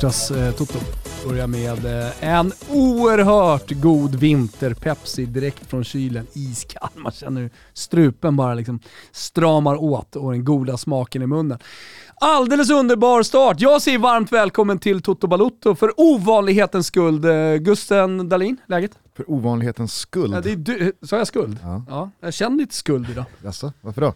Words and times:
Torsdags 0.00 0.30
eh, 0.30 0.52
Toto 0.52 0.78
börjar 1.28 1.46
med 1.46 1.84
eh, 1.84 2.24
en 2.24 2.52
oerhört 2.70 3.70
god 3.70 4.14
vinter-Pepsi 4.14 5.26
direkt 5.26 5.66
från 5.66 5.84
kylen. 5.84 6.26
Iskall. 6.32 6.88
Man 6.94 7.12
känner 7.12 7.40
hur 7.40 7.50
strupen 7.72 8.36
bara 8.36 8.54
liksom 8.54 8.80
stramar 9.12 9.76
åt 9.76 10.16
och 10.16 10.32
den 10.32 10.44
goda 10.44 10.76
smaken 10.76 11.22
i 11.22 11.26
munnen. 11.26 11.58
Alldeles 12.20 12.70
underbar 12.70 13.22
start. 13.22 13.60
Jag 13.60 13.82
säger 13.82 13.98
varmt 13.98 14.32
välkommen 14.32 14.78
till 14.78 15.02
Toto 15.02 15.26
Balutto 15.26 15.74
för 15.74 15.92
ovanlighetens 15.96 16.86
skuld. 16.86 17.24
Eh, 17.24 17.54
Gusten 17.54 18.28
Dahlin, 18.28 18.56
läget? 18.66 18.98
För 19.16 19.30
ovanlighetens 19.30 19.94
skuld? 19.94 20.34
Ja, 20.34 20.40
det 20.40 20.52
är 20.52 20.56
du, 20.56 20.92
sa 21.02 21.18
jag 21.18 21.26
skuld? 21.26 21.58
Ja. 21.62 21.82
ja. 21.88 22.10
Jag 22.20 22.34
känner 22.34 22.56
lite 22.56 22.74
skuld 22.74 23.10
idag. 23.10 23.24
Jaså, 23.44 23.72
varför 23.80 24.00
då? 24.00 24.14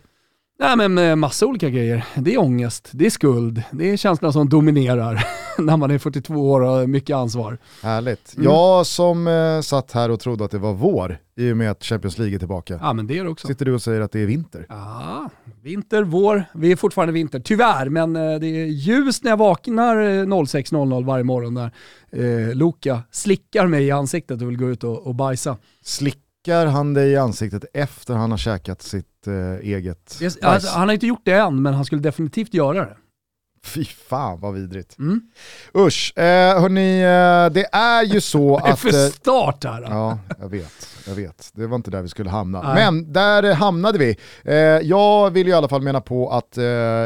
Nej 0.59 0.77
men 0.77 0.95
med 0.95 1.19
massa 1.19 1.47
olika 1.47 1.70
grejer. 1.70 2.05
Det 2.16 2.34
är 2.34 2.38
ångest, 2.38 2.88
det 2.92 3.06
är 3.06 3.11
skuld, 3.11 3.62
det 3.70 3.91
är 3.91 3.97
känslan 3.97 4.33
som 4.33 4.48
dominerar 4.48 5.25
när 5.59 5.77
man 5.77 5.91
är 5.91 5.98
42 5.98 6.34
år 6.34 6.61
och 6.61 6.69
har 6.69 6.87
mycket 6.87 7.16
ansvar. 7.16 7.59
Härligt. 7.83 8.34
Mm. 8.37 8.45
Jag 8.45 8.87
som 8.87 9.27
eh, 9.27 9.61
satt 9.61 9.92
här 9.92 10.11
och 10.11 10.20
trodde 10.20 10.45
att 10.45 10.51
det 10.51 10.59
var 10.59 10.73
vår 10.73 11.19
i 11.37 11.52
och 11.52 11.56
med 11.56 11.70
att 11.70 11.84
Champions 11.84 12.19
League 12.19 12.36
är 12.36 12.39
tillbaka. 12.39 12.78
Ja 12.83 12.92
men 12.92 13.06
det 13.06 13.19
är 13.19 13.25
det 13.25 13.30
också. 13.30 13.47
Sitter 13.47 13.64
du 13.64 13.75
och 13.75 13.83
säger 13.83 14.00
att 14.00 14.12
det 14.12 14.20
är 14.20 14.27
vinter? 14.27 14.67
Ja, 14.69 15.30
vinter, 15.62 16.03
vår. 16.03 16.45
Vi 16.55 16.73
är 16.73 16.77
fortfarande 16.77 17.12
vinter, 17.12 17.41
tyvärr. 17.41 17.89
Men 17.89 18.17
eh, 18.17 18.39
det 18.41 18.47
är 18.47 18.67
ljust 18.67 19.25
när 19.25 19.30
jag 19.30 19.36
vaknar 19.36 19.97
06.00 19.97 20.92
eh, 20.92 21.06
varje 21.06 21.25
morgon 21.25 21.55
när 21.55 21.73
eh, 22.12 22.55
Loka 22.55 23.03
slickar 23.11 23.67
mig 23.67 23.84
i 23.84 23.91
ansiktet 23.91 24.42
och 24.42 24.48
vill 24.48 24.58
gå 24.58 24.70
ut 24.70 24.84
och, 24.84 25.06
och 25.06 25.14
bajsa. 25.14 25.56
Slickar 26.45 26.67
han 26.67 26.95
dig 26.95 27.11
i 27.11 27.17
ansiktet 27.17 27.65
efter 27.75 28.15
han 28.15 28.31
har 28.31 28.39
käkat 28.39 28.83
sitt 28.83 29.27
eh, 29.27 29.69
eget 29.69 30.19
yes, 30.23 30.39
alltså, 30.43 30.71
Han 30.71 30.89
har 30.89 30.95
inte 30.95 31.07
gjort 31.07 31.23
det 31.25 31.33
än, 31.33 31.62
men 31.62 31.75
han 31.75 31.85
skulle 31.85 32.01
definitivt 32.01 32.55
göra 32.55 32.85
det. 32.85 32.97
Fy 33.65 33.85
fan 33.85 34.41
vad 34.41 34.55
vidrigt. 34.55 34.98
Mm. 34.98 35.20
Usch, 35.75 36.19
eh, 36.19 36.61
hörni, 36.61 37.01
eh, 37.01 37.55
det 37.55 37.67
är 37.73 38.03
ju 38.03 38.20
så 38.20 38.57
att... 38.57 38.65
Det 38.65 38.70
är 38.70 38.77
för 38.77 39.05
eh, 39.05 39.11
start 39.11 39.65
här. 39.65 39.83
Ja, 39.83 40.19
jag 40.41 40.48
vet. 40.48 40.89
Jag 41.07 41.15
vet. 41.15 41.51
Det 41.55 41.67
var 41.67 41.77
inte 41.77 41.91
där 41.91 42.03
vi 42.03 42.09
skulle 42.09 42.31
hamna. 42.31 42.63
Nej. 42.63 42.75
Men 42.75 43.13
där 43.13 43.55
hamnade 43.55 43.98
vi. 43.98 44.17
Eh, 44.45 44.55
jag 44.89 45.31
vill 45.31 45.48
i 45.48 45.53
alla 45.53 45.69
fall 45.69 45.83
mena 45.83 46.01
på 46.01 46.31
att 46.31 46.59
eh, 46.59 46.65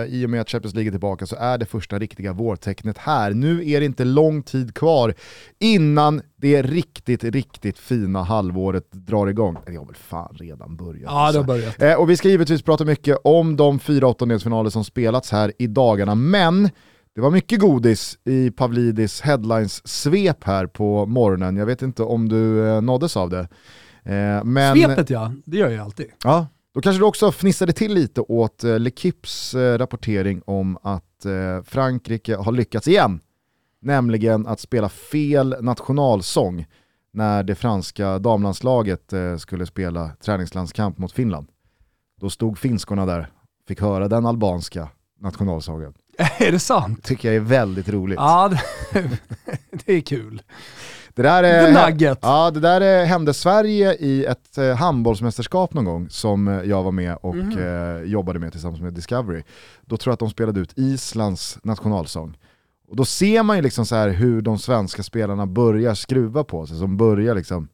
i 0.08 0.22
och 0.26 0.30
med 0.30 0.40
att 0.40 0.50
Champions 0.50 0.74
League 0.74 0.88
är 0.88 0.92
tillbaka 0.92 1.26
så 1.26 1.36
är 1.36 1.58
det 1.58 1.66
första 1.66 1.98
riktiga 1.98 2.32
vårtecknet 2.32 2.98
här. 2.98 3.30
Nu 3.30 3.70
är 3.70 3.80
det 3.80 3.86
inte 3.86 4.04
lång 4.04 4.42
tid 4.42 4.74
kvar 4.74 5.14
innan 5.58 6.22
det 6.36 6.62
riktigt, 6.62 7.24
riktigt 7.24 7.78
fina 7.78 8.22
halvåret 8.22 8.92
drar 8.92 9.26
igång. 9.26 9.56
Det 9.66 9.76
har 9.76 9.86
väl 9.86 9.94
fan 9.94 10.36
redan 10.38 10.76
börjat. 10.76 11.02
Ja, 11.02 11.10
det 11.10 11.14
har 11.14 11.26
alltså. 11.26 11.42
börjat. 11.42 11.82
Eh, 11.82 11.94
och 11.94 12.10
vi 12.10 12.16
ska 12.16 12.28
givetvis 12.28 12.62
prata 12.62 12.84
mycket 12.84 13.18
om 13.24 13.56
de 13.56 13.78
fyra 13.78 14.06
åttondelsfinaler 14.06 14.70
som 14.70 14.84
spelats 14.84 15.30
här 15.30 15.52
i 15.58 15.66
dagarna, 15.66 16.14
men 16.14 16.70
det 17.14 17.20
var 17.20 17.30
mycket 17.30 17.60
godis 17.60 18.18
i 18.24 18.50
Pavlidis 18.50 19.20
headlines-svep 19.20 20.44
här 20.44 20.66
på 20.66 21.06
morgonen. 21.06 21.56
Jag 21.56 21.66
vet 21.66 21.82
inte 21.82 22.02
om 22.02 22.28
du 22.28 22.68
eh, 22.68 22.80
nåddes 22.80 23.16
av 23.16 23.30
det. 23.30 23.48
Eh, 24.04 24.44
men, 24.44 24.76
Svepet 24.76 25.10
ja, 25.10 25.32
det 25.44 25.56
gör 25.56 25.70
jag 25.70 25.84
alltid. 25.84 26.06
Ja, 26.24 26.46
då 26.74 26.80
kanske 26.80 27.00
du 27.00 27.04
också 27.04 27.32
fnissade 27.32 27.72
till 27.72 27.94
lite 27.94 28.20
åt 28.20 28.64
eh, 28.64 28.68
L'Equipes 28.68 29.58
eh, 29.58 29.78
rapportering 29.78 30.42
om 30.44 30.78
att 30.82 31.24
eh, 31.24 31.62
Frankrike 31.64 32.36
har 32.36 32.52
lyckats 32.52 32.88
igen. 32.88 33.20
Nämligen 33.86 34.46
att 34.46 34.60
spela 34.60 34.88
fel 34.88 35.56
nationalsång 35.60 36.66
när 37.12 37.42
det 37.42 37.54
franska 37.54 38.18
damlandslaget 38.18 39.12
eh, 39.12 39.36
skulle 39.36 39.66
spela 39.66 40.10
träningslandskamp 40.24 40.98
mot 40.98 41.12
Finland. 41.12 41.48
Då 42.20 42.30
stod 42.30 42.58
finskorna 42.58 43.06
där, 43.06 43.28
fick 43.68 43.80
höra 43.80 44.08
den 44.08 44.26
albanska 44.26 44.88
nationalsången. 45.20 45.94
Är 46.38 46.52
det 46.52 46.58
sant? 46.58 47.04
tycker 47.04 47.28
jag 47.28 47.36
är 47.36 47.40
väldigt 47.40 47.88
roligt. 47.88 48.16
Ja, 48.18 48.48
det, 48.92 49.10
det 49.86 49.92
är 49.92 50.00
kul. 50.00 50.42
Det 51.14 51.22
där, 51.22 51.42
är. 51.42 52.16
Ja, 52.22 52.50
det 52.50 52.60
där 52.60 52.80
är, 52.80 53.04
hände 53.04 53.34
Sverige 53.34 53.94
i 53.94 54.24
ett 54.24 54.58
eh, 54.58 54.74
handbollsmästerskap 54.74 55.74
någon 55.74 55.84
gång 55.84 56.08
som 56.10 56.48
eh, 56.48 56.62
jag 56.62 56.82
var 56.82 56.92
med 56.92 57.16
och 57.22 57.34
mm. 57.34 57.58
eh, 57.58 58.02
jobbade 58.02 58.38
med 58.38 58.52
tillsammans 58.52 58.80
med 58.80 58.92
Discovery. 58.92 59.42
Då 59.80 59.96
tror 59.96 60.10
jag 60.10 60.14
att 60.14 60.20
de 60.20 60.30
spelade 60.30 60.60
ut 60.60 60.72
Islands 60.76 61.58
nationalsång. 61.62 62.36
Och 62.88 62.96
då 62.96 63.04
ser 63.04 63.42
man 63.42 63.56
ju 63.56 63.62
liksom 63.62 63.86
så 63.86 63.94
här 63.94 64.08
hur 64.08 64.42
de 64.42 64.58
svenska 64.58 65.02
spelarna 65.02 65.46
börjar 65.46 65.94
skruva 65.94 66.44
på 66.44 66.66
sig, 66.66 66.78
som 66.78 66.96
börjar 66.96 67.34
liksom 67.34 67.68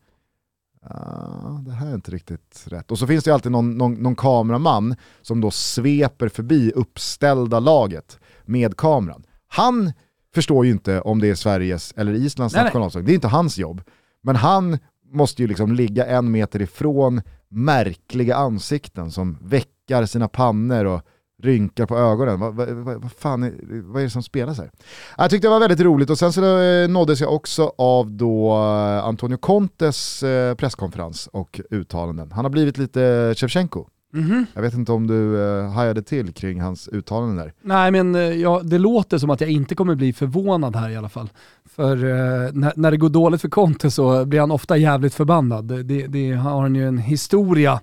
ah, 0.82 1.60
det 1.66 1.72
här 1.72 1.90
är 1.90 1.94
inte 1.94 2.10
riktigt 2.10 2.64
rätt. 2.66 2.90
Och 2.90 2.98
så 2.98 3.06
finns 3.06 3.24
det 3.24 3.28
ju 3.28 3.34
alltid 3.34 3.52
någon, 3.52 3.78
någon, 3.78 3.94
någon 3.94 4.16
kameraman 4.16 4.96
som 5.22 5.40
då 5.40 5.50
sveper 5.50 6.28
förbi 6.28 6.72
uppställda 6.74 7.60
laget 7.60 8.18
med 8.44 8.76
kameran. 8.76 9.26
Han 9.48 9.92
förstår 10.34 10.64
ju 10.64 10.72
inte 10.72 11.00
om 11.00 11.20
det 11.20 11.30
är 11.30 11.34
Sveriges 11.34 11.92
eller 11.96 12.12
Islands 12.12 12.54
nationalsång, 12.54 13.04
det 13.04 13.12
är 13.12 13.14
inte 13.14 13.28
hans 13.28 13.58
jobb. 13.58 13.82
Men 14.22 14.36
han 14.36 14.78
måste 15.12 15.42
ju 15.42 15.48
liksom 15.48 15.72
ligga 15.72 16.06
en 16.06 16.30
meter 16.30 16.62
ifrån 16.62 17.22
märkliga 17.48 18.36
ansikten 18.36 19.10
som 19.10 19.38
väckar 19.42 20.06
sina 20.06 20.28
pannor 20.28 20.84
och 20.84 21.02
rynkar 21.42 21.86
på 21.86 21.98
ögonen. 21.98 22.40
Vad, 22.40 22.54
vad, 22.54 23.02
vad, 23.02 23.12
fan 23.12 23.42
är, 23.42 23.82
vad 23.82 24.02
är 24.02 24.04
det 24.04 24.10
som 24.10 24.22
spelas 24.22 24.58
här? 24.58 24.70
Jag 25.16 25.30
tyckte 25.30 25.48
det 25.48 25.50
var 25.52 25.60
väldigt 25.60 25.80
roligt 25.80 26.10
och 26.10 26.18
sen 26.18 26.32
så 26.32 26.58
eh, 26.58 26.88
nåddes 26.88 27.20
jag 27.20 27.34
också 27.34 27.72
av 27.78 28.10
då 28.10 28.52
eh, 28.52 29.04
Antonio 29.04 29.36
Contes 29.36 30.22
eh, 30.22 30.54
presskonferens 30.54 31.26
och 31.32 31.60
uttalanden. 31.70 32.32
Han 32.32 32.44
har 32.44 32.50
blivit 32.50 32.78
lite 32.78 33.34
Shevchenko. 33.36 33.86
Mm 34.14 34.30
-hmm. 34.30 34.46
Jag 34.54 34.62
vet 34.62 34.74
inte 34.74 34.92
om 34.92 35.06
du 35.06 35.14
uh, 35.14 35.68
hajade 35.68 36.02
till 36.02 36.32
kring 36.32 36.60
hans 36.60 36.88
uttalanden 36.88 37.36
där? 37.36 37.52
Nej 37.62 37.90
men 37.90 38.14
uh, 38.14 38.22
ja, 38.22 38.60
det 38.64 38.78
låter 38.78 39.18
som 39.18 39.30
att 39.30 39.40
jag 39.40 39.50
inte 39.50 39.74
kommer 39.74 39.94
bli 39.94 40.12
förvånad 40.12 40.76
här 40.76 40.90
i 40.90 40.96
alla 40.96 41.08
fall. 41.08 41.30
För 41.64 42.04
uh, 42.04 42.52
när, 42.52 42.72
när, 42.76 42.90
det 42.90 42.96
går 42.96 43.08
dåligt 43.08 43.40
för 43.40 43.48
Conte 43.48 43.90
så 43.90 44.24
blir 44.24 44.40
han 44.40 44.50
ofta 44.50 44.76
jävligt 44.76 45.14
förbannad. 45.14 45.64
Det, 45.64 46.06
det 46.06 46.32
har 46.32 46.60
han 46.60 46.74
ju 46.74 46.88
en 46.88 46.98
historia 46.98 47.80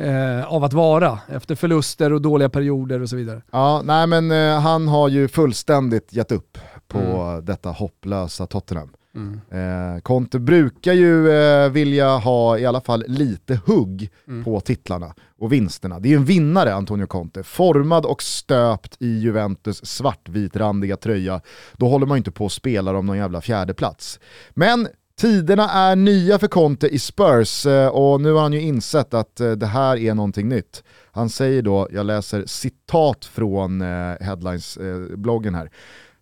uh, 0.00 0.52
av 0.52 0.64
att 0.64 0.72
vara 0.72 1.18
efter 1.28 1.54
förluster 1.54 2.12
och 2.12 2.22
dåliga 2.22 2.48
perioder 2.48 3.02
och 3.02 3.08
så 3.08 3.16
vidare. 3.16 3.42
Ja, 3.50 3.82
nej 3.84 4.06
men 4.06 4.30
han 4.60 4.88
har 4.88 5.08
ju 5.08 5.28
fullständigt 5.28 6.12
gett 6.12 6.32
upp 6.32 6.58
på 6.88 6.98
mm. 6.98 7.44
detta 7.44 7.70
hopplösa 7.70 8.46
Tottenham. 8.46 8.88
Mm. 9.14 9.40
Eh, 9.50 10.00
Conte 10.00 10.38
brukar 10.38 10.92
ju 10.92 11.30
eh, 11.30 11.70
vilja 11.70 12.16
ha 12.16 12.58
i 12.58 12.66
alla 12.66 12.80
fall 12.80 13.04
lite 13.08 13.60
hugg 13.66 14.10
mm. 14.28 14.44
på 14.44 14.60
titlarna 14.60 15.14
och 15.38 15.52
vinsterna. 15.52 16.00
Det 16.00 16.08
är 16.08 16.10
ju 16.10 16.16
en 16.16 16.24
vinnare 16.24 16.74
Antonio 16.74 17.06
Conte, 17.06 17.42
formad 17.42 18.06
och 18.06 18.22
stöpt 18.22 18.96
i 19.00 19.18
Juventus 19.18 19.86
svartvitrandiga 19.86 20.96
tröja. 20.96 21.40
Då 21.72 21.88
håller 21.88 22.06
man 22.06 22.16
ju 22.16 22.18
inte 22.18 22.30
på 22.30 22.44
och 22.44 22.52
spelar 22.52 22.94
om 22.94 23.06
någon 23.06 23.16
jävla 23.16 23.40
fjärdeplats. 23.40 24.20
Men 24.50 24.88
tiderna 25.16 25.70
är 25.70 25.96
nya 25.96 26.38
för 26.38 26.48
Conte 26.48 26.88
i 26.88 26.98
Spurs 26.98 27.66
eh, 27.66 27.88
och 27.88 28.20
nu 28.20 28.32
har 28.32 28.42
han 28.42 28.52
ju 28.52 28.60
insett 28.60 29.14
att 29.14 29.40
eh, 29.40 29.50
det 29.50 29.66
här 29.66 29.96
är 29.96 30.14
någonting 30.14 30.48
nytt. 30.48 30.84
Han 31.12 31.28
säger 31.28 31.62
då, 31.62 31.88
jag 31.92 32.06
läser 32.06 32.44
citat 32.46 33.24
från 33.24 33.82
eh, 33.82 34.16
Headlines-bloggen 34.20 35.54
här, 35.54 35.70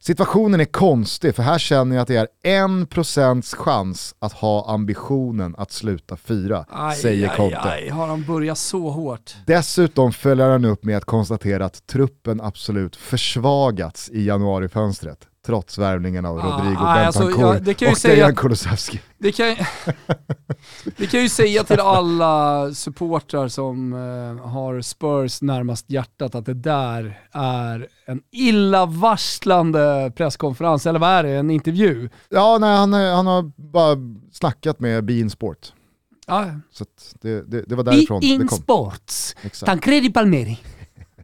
Situationen 0.02 0.60
är 0.60 0.64
konstig 0.64 1.34
för 1.34 1.42
här 1.42 1.58
känner 1.58 1.96
jag 1.96 2.02
att 2.02 2.08
det 2.08 2.16
är 2.16 2.28
en 2.42 2.86
procents 2.86 3.54
chans 3.54 4.14
att 4.18 4.32
ha 4.32 4.70
ambitionen 4.70 5.54
att 5.58 5.72
sluta 5.72 6.16
fyra, 6.16 6.64
aj, 6.68 6.96
säger 6.96 7.28
Conte. 7.36 7.60
Aj, 7.60 7.82
aj, 7.82 7.88
har 7.88 8.06
han 8.06 8.24
börjat 8.24 8.58
så 8.58 8.90
hårt? 8.90 9.34
Dessutom 9.46 10.12
följer 10.12 10.48
han 10.48 10.64
upp 10.64 10.84
med 10.84 10.96
att 10.96 11.04
konstatera 11.04 11.64
att 11.64 11.86
truppen 11.86 12.40
absolut 12.40 12.96
försvagats 12.96 14.10
i 14.10 14.24
januarifönstret 14.24 15.18
trots 15.50 15.78
värvningen 15.78 16.26
av 16.26 16.36
Rodrigo 16.36 16.76
ah, 16.78 16.94
Bentancur 16.94 17.06
alltså, 17.06 17.80
ja, 17.80 17.90
och 17.92 17.98
Dejan 18.02 18.34
Kulusevski. 18.34 19.00
Det 19.18 19.32
kan, 19.32 19.56
det 20.96 21.06
kan 21.06 21.20
ju 21.20 21.28
säga 21.28 21.64
till 21.64 21.80
alla 21.80 22.74
supportrar 22.74 23.48
som 23.48 23.92
uh, 23.92 24.46
har 24.46 24.80
Spurs 24.80 25.42
närmast 25.42 25.90
hjärtat 25.90 26.34
att 26.34 26.46
det 26.46 26.54
där 26.54 27.20
är 27.32 27.88
en 28.06 28.22
illavarslande 28.30 30.12
presskonferens, 30.16 30.86
eller 30.86 30.98
vad 30.98 31.10
är 31.10 31.22
det, 31.22 31.30
en 31.30 31.50
intervju? 31.50 32.08
Ja, 32.28 32.58
nej, 32.60 32.76
han, 32.76 32.92
han 32.92 33.26
har 33.26 33.52
bara 33.56 33.96
snackat 34.32 34.80
med 34.80 35.04
Bein 35.04 35.30
Sport. 35.30 35.72
Ah. 36.26 36.46
Så 36.72 36.84
det, 37.20 37.50
det, 37.50 37.62
det, 37.62 37.74
var 37.74 37.84
därifrån 37.84 38.20
Be 38.20 38.26
det 38.26 38.48
kom. 38.48 38.58
Sports, 38.58 39.36
Tancredi 39.64 40.10
Palmeri. 40.10 40.58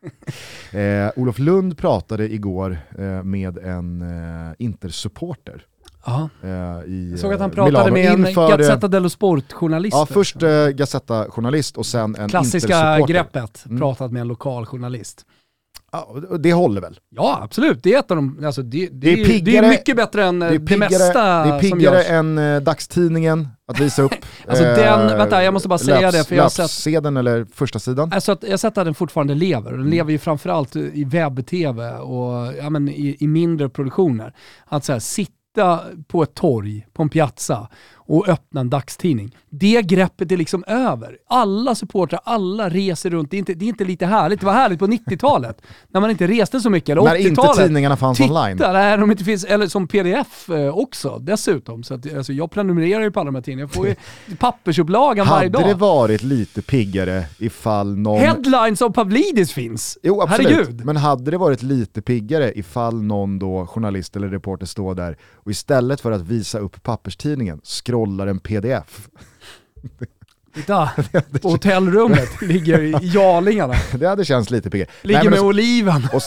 eh, 0.73 1.11
Olof 1.17 1.39
Lund 1.39 1.79
pratade 1.79 2.33
igår 2.33 2.79
eh, 2.99 3.23
med 3.23 3.59
en 3.59 4.03
eh, 4.03 4.55
Intersupporter. 4.59 5.67
Eh, 6.07 7.17
såg 7.17 7.33
att 7.33 7.41
han 7.41 7.51
pratade 7.51 7.91
Milano. 7.91 7.93
med 7.93 8.13
en 8.13 8.27
Inför, 8.29 8.51
eh, 8.53 8.57
Gazzetta 8.57 8.89
dello 8.89 9.09
Sport-journalist. 9.09 9.97
Ja, 9.97 10.07
först 10.07 10.43
eh, 10.43 10.69
Gazzetta-journalist 10.69 11.77
och 11.77 11.87
sen 11.87 12.17
en 12.17 12.29
Klassiska 12.29 13.01
greppet, 13.09 13.65
mm. 13.67 13.79
pratat 13.79 14.13
med 14.13 14.21
en 14.21 14.29
lokal 14.29 14.67
journalist. 14.67 15.27
Ja, 15.93 16.17
det 16.39 16.53
håller 16.53 16.81
väl? 16.81 16.99
Ja, 17.11 17.39
absolut. 17.43 17.83
Det 17.83 17.95
är 17.95 17.99
ett 17.99 18.11
av 18.11 18.17
de, 18.17 18.45
alltså 18.47 18.63
det, 18.63 18.87
det, 18.87 18.93
Det 18.93 19.09
är 19.09 19.13
är, 19.13 19.17
det 19.17 19.25
piggare- 19.25 19.67
är 19.67 19.71
mycket 19.71 19.97
bättre 19.97 20.25
än 20.25 20.43
eh, 20.43 20.51
Det 20.51 20.61
piggare, 20.61 20.79
mesta 20.79 21.45
det 21.45 21.51
är 21.55 21.61
piggare 21.61 22.03
än 22.03 22.39
eh, 22.39 22.61
dagstidningen 22.61 23.49
att 23.73 23.81
visa 23.81 24.03
upp. 24.03 24.13
Alltså 24.49 24.65
den- 24.65 25.09
eh, 25.11 25.17
vänta, 25.17 25.45
jag 25.45 25.53
måste 25.55 25.69
bara 25.69 25.79
säga 25.79 26.11
det, 26.11 26.25
för 26.29 26.37
jag 26.37 26.43
har 26.43 26.69
sett- 26.69 26.97
eller 27.17 27.47
första 27.55 27.79
sidan. 27.79 28.13
Alltså 28.13 28.33
att 28.33 28.43
jag 28.43 28.51
har 28.51 28.57
sett 28.57 28.79
att 28.79 28.85
den 28.85 28.95
fortfarande 28.95 29.35
lever. 29.35 29.69
Mm. 29.71 29.81
Den 29.81 29.91
lever 29.91 30.13
ju 30.13 30.19
framförallt 30.19 30.77
i 30.77 31.05
webb-tv 31.05 31.91
och 31.99 32.53
ja, 32.59 32.71
men 32.71 32.89
i, 32.89 33.17
i 33.21 33.27
mindre 33.27 33.69
produktioner. 33.69 34.35
Att 34.67 34.85
så 34.85 34.93
här, 34.93 35.01
sitta 35.01 35.81
på 36.09 36.23
ett 36.23 36.35
torg, 36.35 36.87
på 36.93 37.03
en 37.03 37.09
piazza 37.09 37.69
och 38.07 38.29
öppna 38.29 38.61
en 38.61 38.71
dagstidning. 38.71 39.37
Det 39.51 39.83
greppet 39.83 40.33
är 40.33 40.37
liksom 40.37 40.65
över. 40.67 41.17
Alla 41.29 41.75
supportrar, 41.75 42.21
alla 42.25 42.69
reser 42.69 43.11
runt. 43.11 43.31
Det 43.31 43.37
är 43.37 43.39
inte, 43.39 43.55
det 43.55 43.65
är 43.65 43.69
inte 43.69 43.85
lite 43.85 44.07
härligt. 44.07 44.41
Det 44.41 44.47
var 44.47 44.53
härligt 44.53 44.79
på 44.79 44.87
90-talet 44.87 45.63
när 45.89 46.01
man 46.01 46.11
inte 46.11 46.27
reste 46.27 46.61
så 46.61 46.71
mycket. 46.71 46.89
Eller 46.89 47.03
När 47.03 47.15
inte 47.15 47.41
80-talet. 47.41 47.67
tidningarna 47.67 47.97
fanns 47.97 48.19
Titta, 48.19 48.35
online. 48.35 48.57
nej, 48.61 48.99
de 48.99 49.11
inte 49.11 49.25
finns, 49.25 49.45
eller 49.45 49.67
som 49.67 49.89
pdf 49.89 50.51
eh, 50.51 50.79
också 50.79 51.19
dessutom. 51.19 51.83
Så 51.83 51.95
att, 51.95 52.15
alltså, 52.17 52.33
jag 52.33 52.51
prenumererar 52.51 53.03
ju 53.03 53.11
på 53.11 53.21
alla 53.21 53.29
de 53.29 53.35
här 53.35 53.43
tidningarna. 53.43 53.71
Jag 53.73 53.75
får 53.75 53.87
ju 53.89 53.95
pappersupplagan 54.39 55.27
varje 55.27 55.49
Hade 55.49 55.59
dag. 55.59 55.69
det 55.69 55.75
varit 55.75 56.23
lite 56.23 56.63
piggare 56.63 57.25
ifall 57.39 57.97
någon... 57.99 58.21
Headlines 58.21 58.83
av 58.83 58.91
Pavlidis 58.91 59.53
finns. 59.53 59.99
Jo 60.03 60.23
absolut, 60.23 60.51
Herregud. 60.51 60.85
men 60.85 60.97
hade 60.97 61.31
det 61.31 61.39
varit 61.39 61.63
lite 61.63 62.03
piggare 62.03 62.53
ifall 62.59 63.03
någon 63.03 63.39
då 63.39 63.67
journalist 63.67 64.17
eller 64.17 64.29
reporter 64.29 64.67
står 64.67 64.95
där 64.95 65.17
och 65.35 65.51
istället 65.51 66.01
för 66.01 66.13
att 66.13 66.23
visa 66.23 66.59
upp 66.59 66.83
papperstidningen 66.83 67.61
scrollar 67.97 68.27
en 68.27 68.39
pdf. 68.39 69.09
Titta, 70.55 70.91
på 71.43 71.49
hotellrummet 71.49 72.41
ligger 72.43 73.01
jarlingarna. 73.15 73.75
Det 73.95 74.07
hade 74.07 74.25
känts 74.25 74.51
lite 74.51 74.71
piggare. 74.71 74.89
Ligger 75.03 75.21
Nej, 75.21 75.31
med 75.31 75.39
så- 75.39 75.47
oliven. 75.47 76.09
och, 76.13 76.23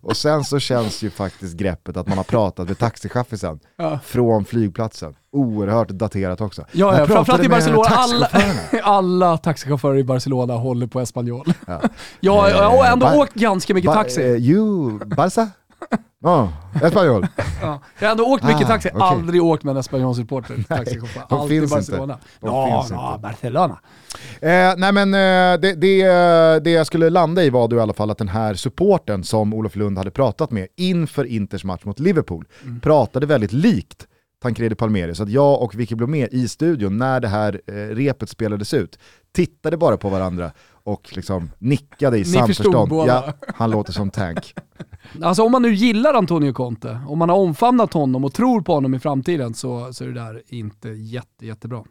och 0.10 0.16
sen 0.16 0.44
så 0.44 0.58
känns 0.58 1.02
ju 1.02 1.10
faktiskt 1.10 1.56
greppet 1.56 1.96
att 1.96 2.08
man 2.08 2.16
har 2.16 2.24
pratat 2.24 2.68
med 2.68 2.78
taxichaffisen 2.78 3.60
Ja. 3.76 3.98
från 4.04 4.44
flygplatsen. 4.44 5.14
Oerhört 5.32 5.88
daterat 5.88 6.40
också. 6.40 6.64
Ja, 6.72 6.98
ja 6.98 7.06
framförallt 7.06 7.44
i 7.44 7.48
Barcelona. 7.48 7.88
Alla, 7.88 8.28
alla 8.82 9.36
taxichaufförer 9.38 9.98
i 9.98 10.04
Barcelona 10.04 10.54
håller 10.54 10.86
på 10.86 11.00
Espanyol. 11.00 11.52
Ja. 11.66 11.80
Ja, 12.20 12.50
jag 12.50 12.70
har 12.70 12.84
ändå 12.84 13.06
Ba- 13.06 13.16
åkt 13.16 13.34
ganska 13.34 13.74
mycket 13.74 13.88
Ba- 13.90 13.94
taxi. 13.94 14.22
eh, 14.22 14.28
you, 14.36 14.98
Barca? 15.04 15.50
Ja, 16.22 16.52
Espanyol. 16.82 17.26
Ja. 17.62 17.80
Jag 17.98 18.06
har 18.08 18.12
ändå 18.12 18.24
åkt 18.24 18.44
mycket 18.44 18.62
Ah, 18.64 18.66
taxi, 18.66 18.88
okej. 18.94 19.02
aldrig 19.02 19.42
åkt 19.42 19.64
med 19.64 19.70
en 19.72 19.76
Espanyol-supporter. 19.76 20.54
De 21.28 21.34
Alltid 21.34 21.60
finns 21.60 21.70
Barcelona. 21.70 22.14
inte. 22.14 22.24
De 22.40 22.46
Ja, 22.46 22.82
finns 22.82 22.90
inte. 22.92 23.18
Barcelona. 23.22 23.78
Eh, 24.40 24.74
nej 24.76 24.92
men 24.92 25.14
eh, 25.14 25.60
det, 25.60 25.74
det, 25.74 26.04
det 26.64 26.70
jag 26.70 26.86
skulle 26.86 27.10
landa 27.10 27.44
i 27.44 27.50
var 27.50 27.68
då 27.68 27.76
i 27.76 27.80
alla 27.80 27.92
fall 27.92 28.10
att 28.10 28.18
den 28.18 28.28
här 28.28 28.54
supporten 28.54 29.24
som 29.24 29.54
Olof 29.54 29.76
Lund 29.76 29.98
hade 29.98 30.10
pratat 30.10 30.50
med 30.50 30.66
inför 30.76 31.24
Inters 31.24 31.64
match 31.64 31.84
mot 31.84 32.00
Liverpool 32.00 32.44
Mm. 32.64 32.80
pratade 32.80 33.26
väldigt 33.26 33.52
likt 33.52 34.06
Tancredi 34.42 34.74
Palmeri. 34.74 35.14
Så 35.14 35.22
att 35.22 35.28
jag 35.30 35.62
och 35.62 35.74
Vicky 35.80 35.94
Blomé 35.94 36.26
i 36.30 36.48
studion 36.48 36.98
när 36.98 37.20
det 37.20 37.28
här 37.28 37.60
eh, 37.66 37.72
repet 37.74 38.28
spelades 38.28 38.74
ut 38.74 38.98
tittade 39.34 39.76
bara 39.76 39.96
på 39.96 40.08
varandra 40.08 40.50
och 40.84 41.16
liksom 41.16 41.50
nickade 41.58 42.18
i 42.18 42.24
samförstånd. 42.24 42.92
Ja, 42.92 43.32
han 43.54 43.70
låter 43.70 43.92
som 43.92 44.10
Tank. 44.10 44.54
Alltså 45.22 45.42
om 45.42 45.52
man 45.52 45.62
nu 45.62 45.74
gillar 45.74 46.14
Antonio 46.14 46.52
Conte, 46.52 47.00
om 47.08 47.18
man 47.18 47.28
har 47.28 47.36
omfamnat 47.36 47.92
honom 47.92 48.24
och 48.24 48.34
tror 48.34 48.60
på 48.60 48.74
honom 48.74 48.94
i 48.94 48.98
framtiden 48.98 49.54
så, 49.54 49.92
så 49.92 50.04
är 50.04 50.08
det 50.08 50.14
där 50.14 50.42
inte 50.48 50.88
jätte, 50.88 51.46
jättebra. 51.46 51.84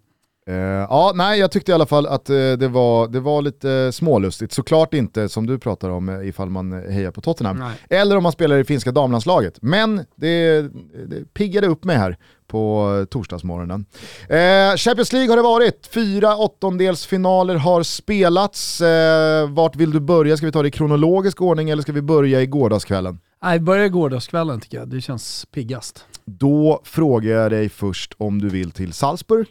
Eh, 0.48 0.56
ja, 0.56 1.12
nej, 1.16 1.40
jag 1.40 1.52
tyckte 1.52 1.72
i 1.72 1.76
alla 1.76 1.86
fall 1.86 2.08
att 2.08 2.30
eh, 2.30 2.36
det, 2.36 2.68
var, 2.68 3.08
det 3.08 3.20
var 3.20 3.42
lite 3.42 3.92
smålustigt. 3.92 4.54
Såklart 4.54 4.94
inte 4.94 5.30
som 5.30 5.48
du 5.48 5.60
pratar 5.60 5.90
om 5.90 6.10
eh, 6.10 6.28
ifall 6.28 6.50
man 6.50 6.72
hejar 6.72 7.12
på 7.12 7.22
Tottenham. 7.22 7.58
Nej. 7.58 7.76
Eller 7.90 8.18
om 8.18 8.24
man 8.24 8.32
spelar 8.32 8.58
i 8.58 8.64
finska 8.64 8.92
damlandslaget. 8.92 9.58
Men 9.62 10.06
det, 10.16 10.62
det 11.08 11.34
piggade 11.34 11.68
upp 11.68 11.84
mig 11.84 11.98
här 11.98 12.18
på 12.48 13.06
torsdagsmorgonen. 13.10 13.86
Eh, 14.30 14.76
Champions 14.78 15.14
League 15.14 15.30
har 15.30 15.38
det 15.38 15.44
varit. 15.44 15.90
Fyra 15.94 16.36
åttondelsfinaler 16.38 17.56
har 17.56 17.84
spelats. 17.84 18.82
Eh, 18.82 19.50
vart 19.50 19.76
vill 19.76 19.92
du 19.92 20.00
börja? 20.00 20.38
Ska 20.38 20.46
vi 20.46 20.52
ta 20.52 20.62
det 20.62 20.68
i 20.68 20.72
kronologisk 20.72 21.42
ordning 21.42 21.70
eller 21.70 21.82
ska 21.82 21.92
vi 21.92 22.02
börja 22.02 22.42
i 22.42 22.46
gårdagskvällen? 22.46 23.20
Nej, 23.44 23.60
börja 23.60 23.88
gårdagskvällen 23.88 24.60
tycker 24.60 24.78
jag. 24.78 24.90
Det 24.90 25.02
känns 25.02 25.46
piggast. 25.52 26.06
Då 26.26 26.82
frågar 26.84 27.32
jag 27.32 27.52
dig 27.52 27.70
först 27.70 28.14
om 28.18 28.42
du 28.42 28.50
vill 28.50 28.72
till 28.72 28.94
Salzburg 28.94 29.48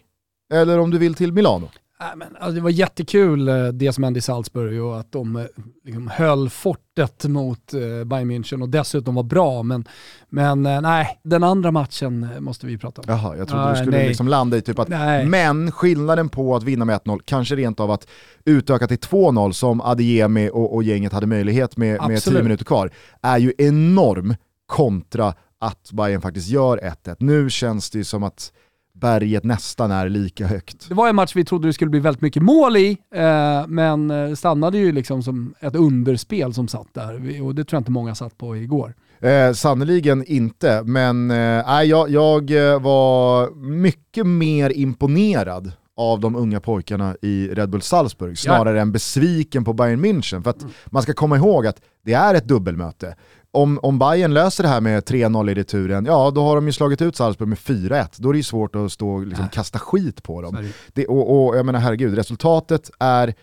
eller 0.52 0.79
om 0.79 0.91
du 0.91 0.99
vill 0.99 1.14
till 1.14 1.32
Milano. 1.32 1.69
Nej, 2.00 2.11
men, 2.17 2.37
alltså, 2.37 2.52
det 2.52 2.61
var 2.61 2.70
jättekul 2.70 3.49
eh, 3.49 3.67
det 3.67 3.93
som 3.93 4.05
hände 4.05 4.19
i 4.19 4.23
Salzburg 4.23 4.82
och 4.82 5.00
att 5.00 5.12
de 5.12 5.37
eh, 5.37 5.44
liksom, 5.85 6.08
höll 6.08 6.50
fortet 6.50 7.25
mot 7.25 7.75
eh, 7.75 7.81
Bayern 8.05 8.31
München 8.31 8.62
och 8.62 8.69
dessutom 8.69 9.14
var 9.14 9.23
bra. 9.23 9.62
Men, 9.62 9.88
men 10.29 10.67
eh, 10.67 10.81
nej, 10.81 11.20
den 11.23 11.44
andra 11.44 11.70
matchen 11.70 12.29
måste 12.38 12.67
vi 12.67 12.79
prata 12.79 13.00
om. 13.00 13.05
Jaha, 13.08 13.37
jag 13.37 13.49
trodde 13.49 13.64
Nej, 13.64 13.73
du 13.73 13.79
skulle 13.79 13.97
nej. 13.97 14.08
liksom 14.08 14.29
landa 14.29 14.56
i 14.56 14.62
typ 14.62 14.79
att, 14.79 14.88
Nej. 14.88 15.26
men 15.26 15.73
skillnaden 15.73 16.29
på 16.29 16.56
att 16.56 16.62
vinna 16.62 16.85
med 16.85 17.00
1-0, 17.00 17.20
kanske 17.25 17.56
rent 17.56 17.81
av 17.81 17.91
att 17.91 18.06
utöka 18.44 18.87
till 18.87 18.99
2-0 18.99 19.53
som 19.53 19.81
Adeyemi 19.81 20.50
och, 20.53 20.75
och 20.75 20.82
gänget 20.82 21.12
hade 21.12 21.26
möjlighet 21.26 21.76
med, 21.76 21.93
med 21.93 22.08
10 22.08 22.17
Absolut. 22.17 22.43
minuter 22.43 22.64
kvar, 22.64 22.91
är 23.23 23.38
ju 23.38 23.53
enorm 23.58 24.35
kontra 24.67 25.35
att 25.58 25.93
Bayern 25.93 26.20
faktiskt 26.20 26.49
gör 26.49 26.79
1-1. 26.79 27.17
Nu 27.19 27.50
känns 27.50 27.91
det 27.91 27.99
ju 27.99 28.05
som 28.05 28.23
att 28.23 28.53
berget 29.00 29.44
nästan 29.44 29.91
är 29.91 30.08
lika 30.08 30.47
högt. 30.47 30.88
Det 30.88 30.94
var 30.94 31.08
en 31.08 31.17
match 31.17 31.32
vi 31.37 31.44
trodde 31.44 31.69
det 31.69 31.73
skulle 31.73 31.91
bli 31.91 32.00
väldigt 32.00 32.23
mycket 32.23 32.43
mål 32.43 32.76
i, 32.76 32.99
eh, 33.14 33.67
men 33.67 34.11
eh, 34.11 34.35
stannade 34.35 34.79
ju 34.79 34.93
liksom 34.93 35.23
som 35.23 35.55
ett 35.61 35.76
underspel 35.76 36.55
som 36.55 36.69
satt 36.69 36.94
där. 36.94 37.43
Och 37.43 37.55
det 37.55 37.64
tror 37.64 37.76
jag 37.76 37.81
inte 37.81 37.91
många 37.91 38.14
satt 38.14 38.38
på 38.38 38.56
igår. 38.56 38.94
Eh, 39.20 39.52
Sannerligen 39.52 40.25
inte, 40.25 40.82
men 40.82 41.31
eh, 41.31 41.82
jag, 41.82 42.11
jag 42.11 42.50
eh, 42.50 42.81
var 42.81 43.50
mycket 43.55 44.26
mer 44.26 44.70
imponerad 44.70 45.73
av 45.96 46.20
de 46.20 46.37
unga 46.37 46.61
pojkarna 46.61 47.17
i 47.23 47.49
Red 47.49 47.70
Bull 47.70 47.82
Salzburg, 47.82 48.38
snarare 48.38 48.81
än 48.81 48.93
besviken 48.93 49.64
på 49.64 49.73
Bayern 49.73 50.05
München. 50.05 50.43
För 50.43 50.50
att 50.50 50.67
man 50.87 51.03
ska 51.03 51.12
komma 51.12 51.37
ihåg 51.37 51.67
att 51.67 51.81
det 52.05 52.12
är 52.12 52.35
ett 52.35 52.44
dubbelmöte. 52.49 53.14
Om, 53.52 53.79
om 53.82 53.99
Bayern 53.99 54.35
löser 54.35 54.62
det 54.62 54.69
här 54.69 54.81
med 54.81 55.02
3-0 55.02 55.50
i 55.50 55.55
returen, 55.55 56.05
ja 56.05 56.31
då 56.31 56.43
har 56.43 56.55
de 56.55 56.67
ju 56.67 56.73
slagit 56.73 57.02
ut 57.02 57.17
Salzburg 57.17 57.49
med 57.49 57.58
4-1. 57.58 58.08
Då 58.17 58.29
är 58.29 58.32
det 58.32 58.38
ju 58.38 58.43
svårt 58.43 58.76
att 58.76 58.93
stå 58.93 59.11
och 59.11 59.26
liksom 59.26 59.48
kasta 59.48 59.79
skit 59.79 60.22
på 60.22 60.43
dem. 60.43 60.69
Det. 60.93 61.06
Och, 61.06 61.46
och 61.46 61.56
jag 61.56 61.67
menar 61.67 61.81
herregud, 61.81 62.15
resultatet 62.15 62.91
är 62.98 63.34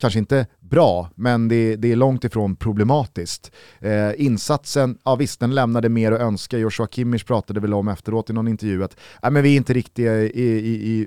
kanske 0.00 0.18
inte 0.18 0.46
bra, 0.60 1.10
men 1.14 1.48
det, 1.48 1.76
det 1.76 1.92
är 1.92 1.96
långt 1.96 2.24
ifrån 2.24 2.56
problematiskt. 2.56 3.52
Eh, 3.80 4.10
insatsen, 4.16 4.98
ja 5.04 5.14
visst 5.16 5.40
den 5.40 5.54
lämnade 5.54 5.88
mer 5.88 6.12
att 6.12 6.20
önska, 6.20 6.58
Joshua 6.58 6.86
Kimmich 6.86 7.24
pratade 7.24 7.60
väl 7.60 7.74
om 7.74 7.88
efteråt 7.88 8.30
i 8.30 8.32
någon 8.32 8.48
intervju 8.48 8.84
att 8.84 8.96
nej, 9.22 9.32
men 9.32 9.42
vi 9.42 9.52
är 9.52 9.56
inte 9.56 9.72
riktigt 9.72 9.98
i, 9.98 10.02
i, 10.02 10.90
i 10.92 11.06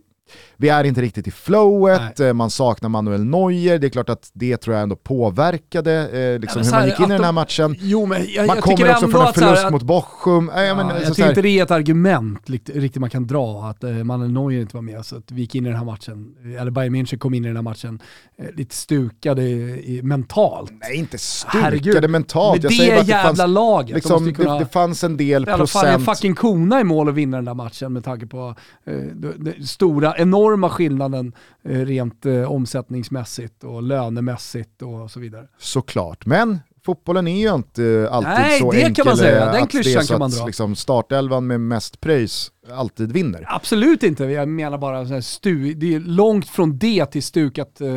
vi 0.57 0.69
är 0.69 0.83
inte 0.83 1.01
riktigt 1.01 1.27
i 1.27 1.31
flowet, 1.31 2.19
eh, 2.19 2.33
man 2.33 2.49
saknar 2.49 2.89
Manuel 2.89 3.25
Neuer, 3.25 3.79
det 3.79 3.87
är 3.87 3.89
klart 3.89 4.09
att 4.09 4.29
det 4.33 4.57
tror 4.57 4.73
jag 4.75 4.83
ändå 4.83 4.95
påverkade 4.95 5.93
eh, 6.33 6.39
liksom, 6.39 6.59
men 6.59 6.65
hur 6.65 6.71
man 6.71 6.81
här, 6.81 6.87
gick 6.87 6.99
in 6.99 7.05
i 7.05 7.07
den 7.09 7.19
här 7.23 7.27
de- 7.27 7.35
matchen. 7.35 7.75
Jo 7.79 8.05
men 8.05 8.25
jag, 8.29 8.47
Man 8.47 8.55
jag 8.55 8.63
kommer 8.63 8.91
också 8.91 9.07
från 9.07 9.21
en 9.21 9.25
här, 9.25 9.33
förlust 9.33 9.65
att- 9.65 9.71
mot 9.71 9.83
Bochum. 9.83 10.49
Eh, 10.49 10.63
ja, 10.63 10.75
men, 10.75 10.87
Ja, 10.87 10.93
jag 10.95 11.07
tycker 11.07 11.23
här- 11.23 11.29
inte 11.29 11.41
det 11.41 11.49
är 11.59 11.63
ett 11.63 11.71
argument 11.71 12.49
riktigt 12.49 12.95
man 12.95 13.09
kan 13.09 13.27
dra, 13.27 13.63
att 13.69 13.83
eh, 13.83 13.91
Manuel 13.91 14.31
Neuer 14.31 14.61
inte 14.61 14.75
var 14.75 14.81
med. 14.81 15.05
Så 15.05 15.15
att 15.17 15.31
vi 15.31 15.41
gick 15.41 15.55
in 15.55 15.65
i 15.65 15.69
den 15.69 15.77
här 15.77 15.85
matchen, 15.85 16.35
eller 16.59 16.71
Bayern 16.71 16.95
München 16.95 17.17
kom 17.17 17.33
in 17.33 17.45
i 17.45 17.47
den 17.47 17.55
här 17.57 17.63
matchen 17.63 17.99
eh, 18.37 18.45
lite 18.55 18.75
stukade 18.75 19.41
i, 19.43 19.99
mentalt. 20.03 20.71
Nej, 20.81 20.95
inte 20.97 21.17
Herregud. 21.47 21.81
stukade 21.83 22.07
mentalt. 22.07 22.63
Med 22.63 22.71
Jag 22.71 22.71
det 22.71 22.95
det 23.01 23.07
jävla 23.07 23.35
fanns, 23.35 23.53
laget. 23.53 23.87
de 23.87 23.93
liksom, 23.95 24.25
ju 24.27 24.33
kunna, 24.33 24.53
det, 24.53 24.59
det 24.59 24.65
fanns 24.65 25.03
en 25.03 25.17
del 25.17 25.47
i 25.47 25.51
alla 25.51 25.67
fall 25.67 25.85
en 25.85 25.91
procent 25.93 26.17
fucking 26.17 26.35
kona 26.35 26.81
i 26.81 26.83
mål 26.83 27.09
att 27.09 27.15
vinna 27.15 27.37
den 27.37 27.45
där 27.45 27.53
matchen 27.53 27.93
med 27.93 28.03
tanke 28.03 28.25
på 28.27 28.55
eh, 28.85 28.93
den 28.95 29.53
stora, 29.67 30.14
enorma 30.17 30.69
skillnaden 30.69 31.33
eh, 31.63 31.79
rent 31.79 32.25
eh, 32.25 32.51
omsättningsmässigt 32.51 33.63
och 33.63 33.83
lönemässigt 33.83 34.81
och 34.81 35.11
så 35.11 35.19
vidare. 35.19 35.47
Såklart, 35.57 36.25
men 36.25 36.59
fotbollen 36.85 37.27
är 37.27 37.41
ju 37.41 37.55
inte 37.55 38.09
alltid 38.11 38.29
Nej, 38.29 38.59
så 38.59 38.71
det 38.71 38.77
kan 38.77 38.87
enkel 38.87 39.05
man 39.05 39.17
säga. 39.17 39.45
eh, 39.45 39.51
Den 39.51 39.63
att 39.63 39.71
det 39.71 39.79
är 39.79 40.01
så 40.01 40.07
kan 40.13 40.19
man 40.19 40.27
att 40.29 40.37
dra. 40.37 40.45
Liksom, 40.45 40.75
startelvan 40.75 41.47
med 41.47 41.61
mest 41.61 42.01
pröjs 42.01 42.51
alltid 42.73 43.11
vinner. 43.11 43.45
Absolut 43.47 44.03
inte, 44.03 44.23
jag 44.25 44.47
menar 44.47 44.77
bara 44.77 45.21
stu, 45.21 45.73
det 45.73 45.95
är 45.95 45.99
långt 45.99 46.49
från 46.49 46.77
det 46.77 47.05
till 47.05 47.23
stukat 47.23 47.81
eh, 47.81 47.87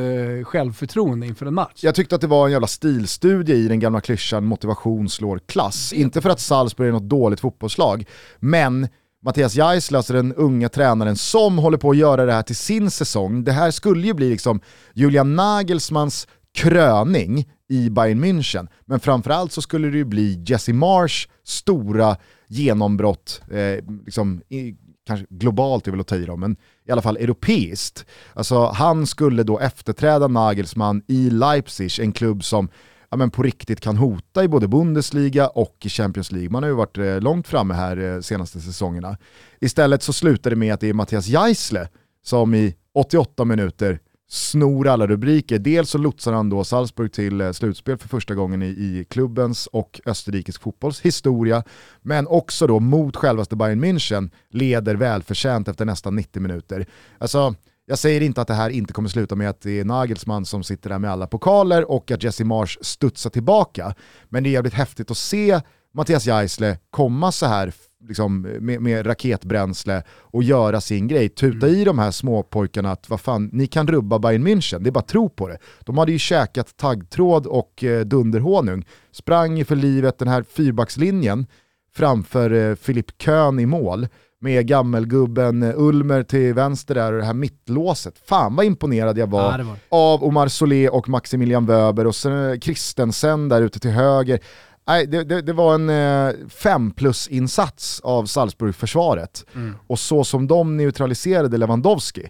självförtroende 0.44 1.26
inför 1.26 1.46
en 1.46 1.54
match. 1.54 1.80
Jag 1.82 1.94
tyckte 1.94 2.14
att 2.14 2.20
det 2.20 2.26
var 2.26 2.46
en 2.46 2.52
jävla 2.52 2.66
stilstudie 2.66 3.54
i 3.54 3.68
den 3.68 3.80
gamla 3.80 4.00
klyschan 4.00 4.44
motivation 4.44 5.08
slår 5.08 5.38
klass. 5.46 5.92
Inte 5.92 6.20
för 6.20 6.30
att 6.30 6.40
Salzburg 6.40 6.88
är 6.88 6.92
något 6.92 7.02
dåligt 7.08 7.40
fotbollslag, 7.40 8.04
men 8.38 8.88
Mattias 9.24 9.54
Geisler, 9.54 9.96
alltså 9.96 10.12
den 10.12 10.34
unga 10.34 10.68
tränaren 10.68 11.16
som 11.16 11.58
håller 11.58 11.78
på 11.78 11.90
att 11.90 11.96
göra 11.96 12.24
det 12.24 12.32
här 12.32 12.42
till 12.42 12.56
sin 12.56 12.90
säsong. 12.90 13.44
Det 13.44 13.52
här 13.52 13.70
skulle 13.70 14.06
ju 14.06 14.14
bli 14.14 14.30
liksom 14.30 14.60
Julian 14.94 15.36
Nagelsmans 15.36 16.28
kröning 16.54 17.48
i 17.68 17.90
Bayern 17.90 18.24
München. 18.24 18.68
Men 18.84 19.00
framförallt 19.00 19.52
så 19.52 19.62
skulle 19.62 19.90
det 19.90 19.96
ju 19.96 20.04
bli 20.04 20.44
Jesse 20.46 20.72
Marsh 20.72 21.28
stora 21.44 22.16
genombrott, 22.48 23.42
eh, 23.50 23.84
liksom, 24.04 24.42
i, 24.48 24.74
kanske 25.06 25.26
globalt 25.30 25.86
är 25.86 25.90
väl 25.90 26.00
att 26.00 26.06
ta 26.06 26.16
i 26.16 26.24
dem, 26.24 26.40
men 26.40 26.56
i 26.86 26.92
alla 26.92 27.02
fall 27.02 27.16
europeiskt. 27.16 28.06
Alltså 28.34 28.66
han 28.66 29.06
skulle 29.06 29.42
då 29.42 29.58
efterträda 29.58 30.28
Nagelsmann 30.28 31.02
i 31.06 31.30
Leipzig, 31.30 31.98
en 32.00 32.12
klubb 32.12 32.44
som 32.44 32.68
ja, 33.10 33.16
men 33.16 33.30
på 33.30 33.42
riktigt 33.42 33.80
kan 33.80 33.96
hota 33.96 34.44
i 34.44 34.48
både 34.48 34.68
Bundesliga 34.68 35.48
och 35.48 35.76
i 35.84 35.88
Champions 35.88 36.32
League. 36.32 36.50
Man 36.50 36.62
har 36.62 36.70
ju 36.70 36.76
varit 36.76 36.98
eh, 36.98 37.20
långt 37.20 37.48
framme 37.48 37.74
här 37.74 37.96
de 37.96 38.22
senaste 38.22 38.60
säsongerna. 38.60 39.16
Istället 39.60 40.02
så 40.02 40.12
slutar 40.12 40.50
det 40.50 40.56
med 40.56 40.74
att 40.74 40.80
det 40.80 40.88
är 40.88 40.94
Mattias 40.94 41.26
Geisle 41.26 41.88
som 42.22 42.54
i 42.54 42.74
88 42.94 43.44
minuter 43.44 44.00
snor 44.28 44.88
alla 44.88 45.06
rubriker. 45.06 45.58
Dels 45.58 45.90
så 45.90 45.98
lotsar 45.98 46.32
han 46.32 46.50
då 46.50 46.64
Salzburg 46.64 47.12
till 47.12 47.40
eh, 47.40 47.52
slutspel 47.52 47.98
för 47.98 48.08
första 48.08 48.34
gången 48.34 48.62
i, 48.62 48.66
i 48.66 49.06
klubbens 49.10 49.66
och 49.66 50.00
österrikisk 50.06 50.62
fotbolls 50.62 51.00
historia, 51.00 51.64
men 52.02 52.26
också 52.26 52.66
då 52.66 52.80
mot 52.80 53.16
självaste 53.16 53.56
Bayern 53.56 53.84
München 53.84 54.30
leder 54.50 54.94
välförtjänt 54.94 55.68
efter 55.68 55.84
nästan 55.84 56.16
90 56.16 56.42
minuter. 56.42 56.86
Alltså, 57.18 57.54
jag 57.88 57.98
säger 57.98 58.20
inte 58.20 58.40
att 58.40 58.48
det 58.48 58.54
här 58.54 58.70
inte 58.70 58.92
kommer 58.92 59.08
sluta 59.08 59.34
med 59.34 59.50
att 59.50 59.60
det 59.60 59.80
är 59.80 59.84
Nagelsmann 59.84 60.44
som 60.44 60.64
sitter 60.64 60.90
där 60.90 60.98
med 60.98 61.10
alla 61.10 61.26
pokaler 61.26 61.90
och 61.90 62.10
att 62.10 62.22
Jesse 62.22 62.44
Marsh 62.44 62.78
studsar 62.80 63.30
tillbaka, 63.30 63.94
men 64.28 64.42
det 64.42 64.48
är 64.48 64.52
jävligt 64.52 64.74
häftigt 64.74 65.10
att 65.10 65.16
se 65.16 65.60
Mattias 65.94 66.26
Geisle 66.26 66.78
komma 66.90 67.32
så 67.32 67.46
här 67.46 67.72
liksom, 68.08 68.40
med, 68.40 68.82
med, 68.82 69.06
raketbränsle 69.06 70.02
och 70.10 70.42
göra 70.42 70.80
sin 70.80 71.08
grej. 71.08 71.28
Tuta 71.28 71.66
mm. 71.66 71.80
i 71.80 71.84
de 71.84 71.98
här 71.98 72.10
småpojkarna 72.10 72.92
att 72.92 73.10
vad 73.10 73.20
fan, 73.20 73.50
ni 73.52 73.66
kan 73.66 73.86
rubba 73.86 74.18
Bayern 74.18 74.46
München, 74.46 74.78
det 74.78 74.90
är 74.90 74.92
bara 74.92 75.04
tro 75.04 75.28
på 75.28 75.48
det. 75.48 75.58
De 75.80 75.98
hade 75.98 76.12
ju 76.12 76.18
käkat 76.18 76.76
taggtråd 76.76 77.46
och 77.46 77.84
eh, 77.84 78.00
dunderhonung, 78.00 78.86
sprang 79.12 79.64
för 79.64 79.76
livet 79.76 80.18
den 80.18 80.28
här 80.28 80.42
fyrbackslinjen 80.42 81.46
framför 81.94 82.50
eh, 82.50 82.74
Filip 82.74 83.22
Köhn 83.22 83.60
i 83.60 83.66
mål 83.66 84.08
med 84.40 84.66
gammelgubben 84.66 85.62
eh, 85.62 85.74
Ulmer 85.76 86.22
till 86.22 86.54
vänster 86.54 86.94
där 86.94 87.12
och 87.12 87.18
det 87.18 87.24
här 87.24 87.34
mittlåset. 87.34 88.14
Fan 88.24 88.56
vad 88.56 88.66
imponerad 88.66 89.18
jag 89.18 89.26
var, 89.26 89.58
ja, 89.58 89.64
var. 89.64 89.76
av 89.88 90.24
Omar 90.24 90.48
Solé 90.48 90.88
och 90.88 91.08
Maximilian 91.08 91.66
Wöber 91.66 92.06
och 92.06 92.14
sen 92.14 92.50
eh, 92.50 92.58
Kristensen 92.58 93.48
där 93.48 93.62
ute 93.62 93.80
till 93.80 93.90
höger. 93.90 94.40
Nej, 94.88 95.06
det, 95.06 95.24
det, 95.24 95.42
det, 95.42 95.52
var 95.52 95.74
en 95.74 95.90
eh, 95.90 96.34
fem 96.48 96.90
plus-insats 96.90 98.00
av 98.00 98.26
Salzburg-försvaret. 98.26 99.46
Mm. 99.54 99.74
Och 99.86 99.98
så 99.98 100.24
som 100.24 100.46
de 100.46 100.76
neutraliserade 100.76 101.58
Lewandowski, 101.58 102.28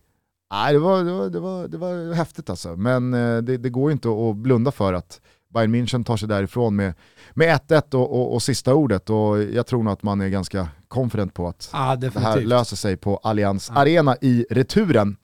nej, 0.52 0.72
det, 0.72 0.78
var, 0.78 1.04
det, 1.04 1.12
var, 1.12 1.28
det, 1.28 1.40
var, 1.40 1.68
det 1.68 1.78
var 1.78 2.14
häftigt 2.14 2.50
alltså. 2.50 2.76
Men 2.76 3.14
eh, 3.14 3.36
det, 3.36 3.56
det 3.56 3.70
går 3.70 3.92
inte 3.92 4.08
att 4.08 4.36
blunda 4.36 4.70
för 4.70 4.92
att 4.92 5.20
Bayern 5.54 5.74
München 5.74 6.04
tar 6.04 6.16
sig 6.16 6.28
därifrån 6.28 6.76
med, 6.76 6.94
med 7.34 7.60
1-1 7.68 7.94
och, 7.94 8.12
och, 8.12 8.34
och, 8.34 8.42
sista 8.42 8.74
ordet. 8.74 9.10
Och 9.10 9.42
jag 9.42 9.66
tror 9.66 9.82
nog 9.82 9.92
att 9.92 10.02
man 10.02 10.20
är 10.20 10.28
ganska 10.28 10.68
confident 10.88 11.34
på 11.34 11.48
att 11.48 11.70
ah, 11.72 11.96
det 11.96 12.18
här 12.18 12.40
löser 12.40 12.76
sig 12.76 12.96
på 12.96 13.16
Allianz 13.16 13.70
ah. 13.70 13.74
Arena 13.74 14.16
i 14.20 14.46
returen. 14.50 15.16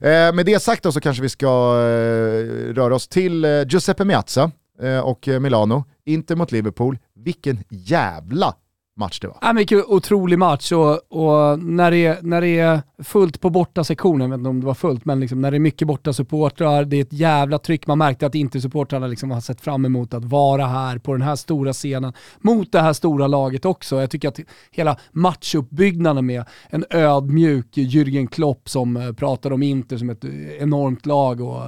Eh, 0.00 0.32
med 0.32 0.46
det 0.46 0.62
sagt 0.62 0.82
då 0.82 0.92
så 0.92 1.00
kanske 1.00 1.22
vi 1.22 1.28
ska 1.28 1.46
eh, 1.46 2.74
röra 2.74 2.94
oss 2.94 3.08
till 3.08 3.44
eh, 3.44 3.50
Giuseppe 3.68 4.04
Meazza 4.04 4.50
eh, 4.82 4.98
och 4.98 5.28
Milano. 5.40 5.84
Inter 6.04 6.36
mot 6.36 6.52
Liverpool, 6.52 6.98
vilken 7.14 7.64
jävla 7.68 8.54
match 9.00 9.20
det 9.20 9.28
var. 9.28 9.38
Ja, 9.40 9.52
vilken 9.52 9.84
otrolig 9.86 10.38
match 10.38 10.72
och, 10.72 11.12
och, 11.12 11.58
när, 11.58 11.90
det 11.90 12.06
är, 12.06 12.18
när 12.22 12.40
det 12.40 12.58
är 12.58 12.82
fullt 12.98 13.40
på 13.40 13.50
borta 13.50 13.84
sektionen, 13.84 14.20
jag 14.20 14.28
vet 14.28 14.38
inte 14.38 14.50
om 14.50 14.60
det 14.60 14.66
var 14.66 14.74
fullt, 14.74 15.04
men 15.04 15.20
liksom 15.20 15.40
när 15.40 15.50
det 15.50 15.56
är 15.56 15.60
mycket 15.60 15.88
borta 15.88 16.12
supportrar, 16.12 16.84
det 16.84 16.96
är 16.96 17.02
ett 17.02 17.12
jävla 17.12 17.58
tryck. 17.58 17.86
Man 17.86 17.98
märkte 17.98 18.26
att 18.26 18.34
inte 18.34 18.60
supportrarna 18.60 19.06
liksom 19.06 19.30
har 19.30 19.40
sett 19.40 19.60
fram 19.60 19.84
emot 19.84 20.14
att 20.14 20.24
vara 20.24 20.66
här 20.66 20.98
på 20.98 21.12
den 21.12 21.22
här 21.22 21.36
stora 21.36 21.72
scenen 21.72 22.12
mot 22.40 22.72
det 22.72 22.80
här 22.80 22.92
stora 22.92 23.26
laget 23.26 23.64
också. 23.64 24.00
Jag 24.00 24.10
tycker 24.10 24.28
att 24.28 24.40
hela 24.70 24.96
matchuppbyggnaden 25.12 26.26
med 26.26 26.44
en 26.68 26.84
ödmjuk 26.90 27.76
Jürgen 27.76 28.26
Klopp 28.26 28.68
som 28.68 29.14
pratade 29.16 29.40
pratar 29.40 29.52
om 29.52 29.62
Inter 29.62 29.98
som 29.98 30.10
ett 30.10 30.24
enormt 30.58 31.06
lag 31.06 31.40
och 31.40 31.64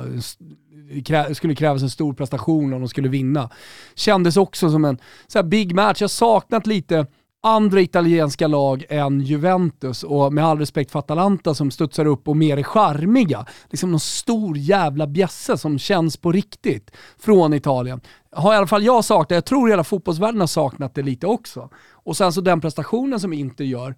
eh, 1.17 1.33
skulle 1.33 1.55
krävas 1.55 1.83
en 1.83 1.91
stor 1.91 2.15
prestation 2.15 2.73
om 2.73 2.81
de 2.81 2.89
skulle 2.89 3.09
vinna. 3.09 3.51
Kändes 3.95 4.37
också 4.37 4.71
som 4.71 4.85
en 4.85 4.99
så 5.27 5.43
big 5.43 5.75
match. 5.75 6.01
Jag 6.01 6.11
saknat 6.11 6.67
lite 6.67 7.07
andra 7.45 7.81
italienska 7.81 8.47
lag 8.47 8.85
än 8.89 9.21
Juventus 9.21 10.03
och 10.03 10.33
med 10.33 10.45
all 10.45 10.59
respekt 10.59 10.91
för 10.91 10.99
Atalanta 10.99 11.55
som 11.55 11.71
studsar 11.71 12.07
upp 12.07 12.29
och 12.29 12.37
mer 12.37 12.57
är 12.57 12.63
charmiga. 12.63 13.47
Liksom 13.71 13.91
någon 13.91 14.01
stor 14.01 14.59
jävla 14.59 15.07
bjässe 15.07 15.59
som 15.59 15.79
känns 15.79 16.17
på 16.17 16.33
riktigt 16.33 16.91
från 17.19 17.55
Italien. 17.55 18.01
Har 18.33 18.55
i 18.55 18.57
alla 18.57 18.67
fall 18.67 18.85
jag 18.85 19.05
saknat, 19.05 19.31
jag 19.31 19.45
tror 19.45 19.69
hela 19.69 19.85
fotbollsvärlden 19.85 20.41
har 20.41 20.47
saknat 20.47 20.95
det 20.95 21.03
lite 21.03 21.27
också. 21.27 21.71
Och 21.93 22.17
sen 22.17 22.33
så 22.33 22.41
den 22.41 22.61
prestationen 22.61 23.21
som 23.21 23.33
inte 23.33 23.65
gör, 23.65 23.95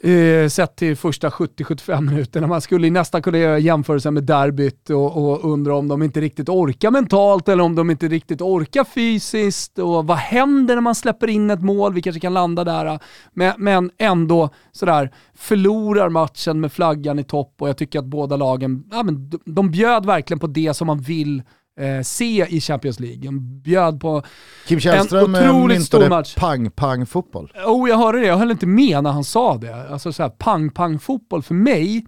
eh, 0.00 0.48
sett 0.48 0.76
till 0.76 0.96
första 0.96 1.28
70-75 1.28 2.00
minuterna. 2.00 2.46
Man 2.46 2.60
skulle 2.60 2.90
nästan 2.90 3.22
kunna 3.22 3.38
göra 3.38 3.58
jämförelser 3.58 4.10
med 4.10 4.24
derbyt 4.24 4.90
och, 4.90 5.16
och 5.16 5.52
undra 5.52 5.76
om 5.76 5.88
de 5.88 6.02
inte 6.02 6.20
riktigt 6.20 6.48
orkar 6.48 6.90
mentalt 6.90 7.48
eller 7.48 7.64
om 7.64 7.74
de 7.74 7.90
inte 7.90 8.08
riktigt 8.08 8.40
orkar 8.40 8.84
fysiskt 8.84 9.78
och 9.78 10.06
vad 10.06 10.16
händer 10.16 10.74
när 10.74 10.82
man 10.82 10.94
släpper 10.94 11.28
in 11.28 11.50
ett 11.50 11.62
mål? 11.62 11.94
Vi 11.94 12.02
kanske 12.02 12.20
kan 12.20 12.34
landa 12.34 12.64
där. 12.64 12.98
Men, 13.32 13.54
men 13.58 13.90
ändå 13.98 14.50
sådär, 14.72 15.10
förlorar 15.34 16.08
matchen 16.08 16.60
med 16.60 16.72
flaggan 16.72 17.18
i 17.18 17.24
topp 17.24 17.54
och 17.58 17.68
jag 17.68 17.76
tycker 17.76 17.98
att 17.98 18.04
båda 18.04 18.36
lagen, 18.36 18.84
ja, 18.90 19.02
men 19.02 19.30
de, 19.30 19.38
de 19.44 19.70
bjöd 19.70 20.06
verkligen 20.06 20.38
på 20.38 20.46
det 20.46 20.74
som 20.74 20.86
man 20.86 21.00
vill 21.00 21.42
eh, 21.78 22.02
se 22.02 22.46
i 22.48 22.60
Champions 22.60 23.00
League. 23.00 23.18
De 23.22 23.60
bjöd 23.62 24.00
på 24.00 24.22
Kim 24.66 24.80
Källström 24.80 25.34
en 25.34 25.50
otroligt 25.50 25.84
stor 25.84 26.08
match. 26.08 26.34
pang-pang-fotboll. 26.34 27.52
Oh, 27.66 27.88
jag 27.88 27.96
hörde 27.96 28.20
det, 28.20 28.26
jag 28.26 28.36
höll 28.36 28.50
inte 28.50 28.66
med 28.66 29.02
när 29.02 29.10
han 29.10 29.24
sa 29.24 29.56
det. 29.56 29.90
Alltså 29.90 30.12
så 30.12 30.30
pang-pang-fotboll 30.30 31.42
för 31.42 31.54
mig 31.54 32.04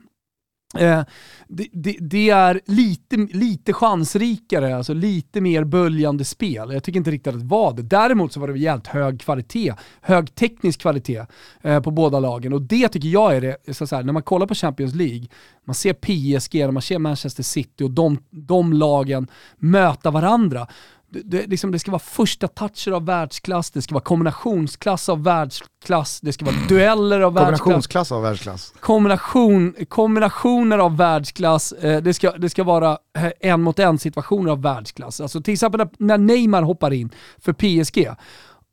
Eh, 0.78 1.02
det, 1.48 1.68
det, 1.72 1.96
det, 2.00 2.30
är 2.30 2.60
lite, 2.66 3.16
lite 3.16 3.72
chansrikare, 3.72 4.76
alltså 4.76 4.94
lite 4.94 5.40
mer 5.40 5.64
böljande 5.64 6.24
spel. 6.24 6.72
Jag 6.72 6.84
tycker 6.84 6.98
inte 6.98 7.10
riktigt 7.10 7.34
att 7.34 7.40
det 7.40 7.46
var 7.46 7.72
det. 7.72 7.82
Däremot 7.82 8.32
så 8.32 8.40
var 8.40 8.48
det 8.48 8.58
jävligt 8.58 8.86
hög 8.86 9.20
kvalitet, 9.20 9.74
hög 10.00 10.34
teknisk 10.34 10.80
kvalitet 10.80 11.26
eh, 11.62 11.80
på 11.80 11.90
båda 11.90 12.20
lagen. 12.20 12.52
Och 12.52 12.62
det 12.62 12.88
tycker 12.88 13.08
jag 13.08 13.36
är 13.36 13.40
det, 13.40 13.74
så, 13.74 13.96
här, 13.96 14.02
när 14.02 14.12
man 14.12 14.22
kollar 14.22 14.46
på 14.46 14.54
Champions 14.54 14.94
League, 14.94 15.26
man 15.64 15.74
ser 15.74 15.92
PSG, 15.92 16.72
man 16.72 16.82
ser 16.82 16.98
Manchester 16.98 17.42
City 17.42 17.84
och 17.84 17.90
de, 17.90 18.18
de 18.30 18.72
lagen 18.72 19.28
möta 19.56 20.10
varandra 20.10 20.66
det, 21.10 21.46
liksom, 21.46 21.72
det 21.72 21.78
ska 21.78 21.90
vara 21.90 21.98
första 21.98 22.48
toucher 22.48 22.92
av 22.92 23.06
världsklass, 23.06 23.70
det 23.70 23.82
ska 23.82 23.94
vara 23.94 24.04
kombinationsklass 24.04 25.08
av 25.08 25.22
världsklass, 25.22 26.20
det 26.20 26.32
ska 26.32 26.44
vara 26.44 26.56
dueller 26.68 27.20
av 27.20 27.34
världsklass. 27.34 27.60
Kombinationsklass 27.60 28.12
av 28.12 28.22
världsklass. 28.22 28.72
Kombination, 28.80 29.74
kombinationer 29.88 30.78
av 30.78 30.96
världsklass, 30.96 31.72
eh, 31.72 32.02
det, 32.02 32.14
ska, 32.14 32.32
det 32.32 32.50
ska 32.50 32.64
vara 32.64 32.98
eh, 33.18 33.30
en 33.40 33.62
mot 33.62 33.78
en 33.78 33.98
situationer 33.98 34.50
av 34.50 34.62
världsklass. 34.62 35.20
Alltså 35.20 35.40
till 35.40 35.54
exempel 35.54 35.88
när 35.98 36.18
Neymar 36.18 36.62
hoppar 36.62 36.92
in 36.92 37.10
för 37.38 37.52
PSG, 37.52 38.08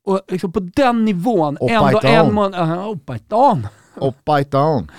och 0.06 0.22
liksom 0.28 0.52
på 0.52 0.60
den 0.60 1.06
nivån, 1.06 1.58
ändå 1.62 2.02
en 2.04 2.34
man... 2.34 2.54
Uh, 2.54 2.88
Oppa 2.88 3.16
it 3.16 3.34
on. 3.34 3.68
Oppa 3.96 4.42
it 4.42 4.54
on. 4.54 4.92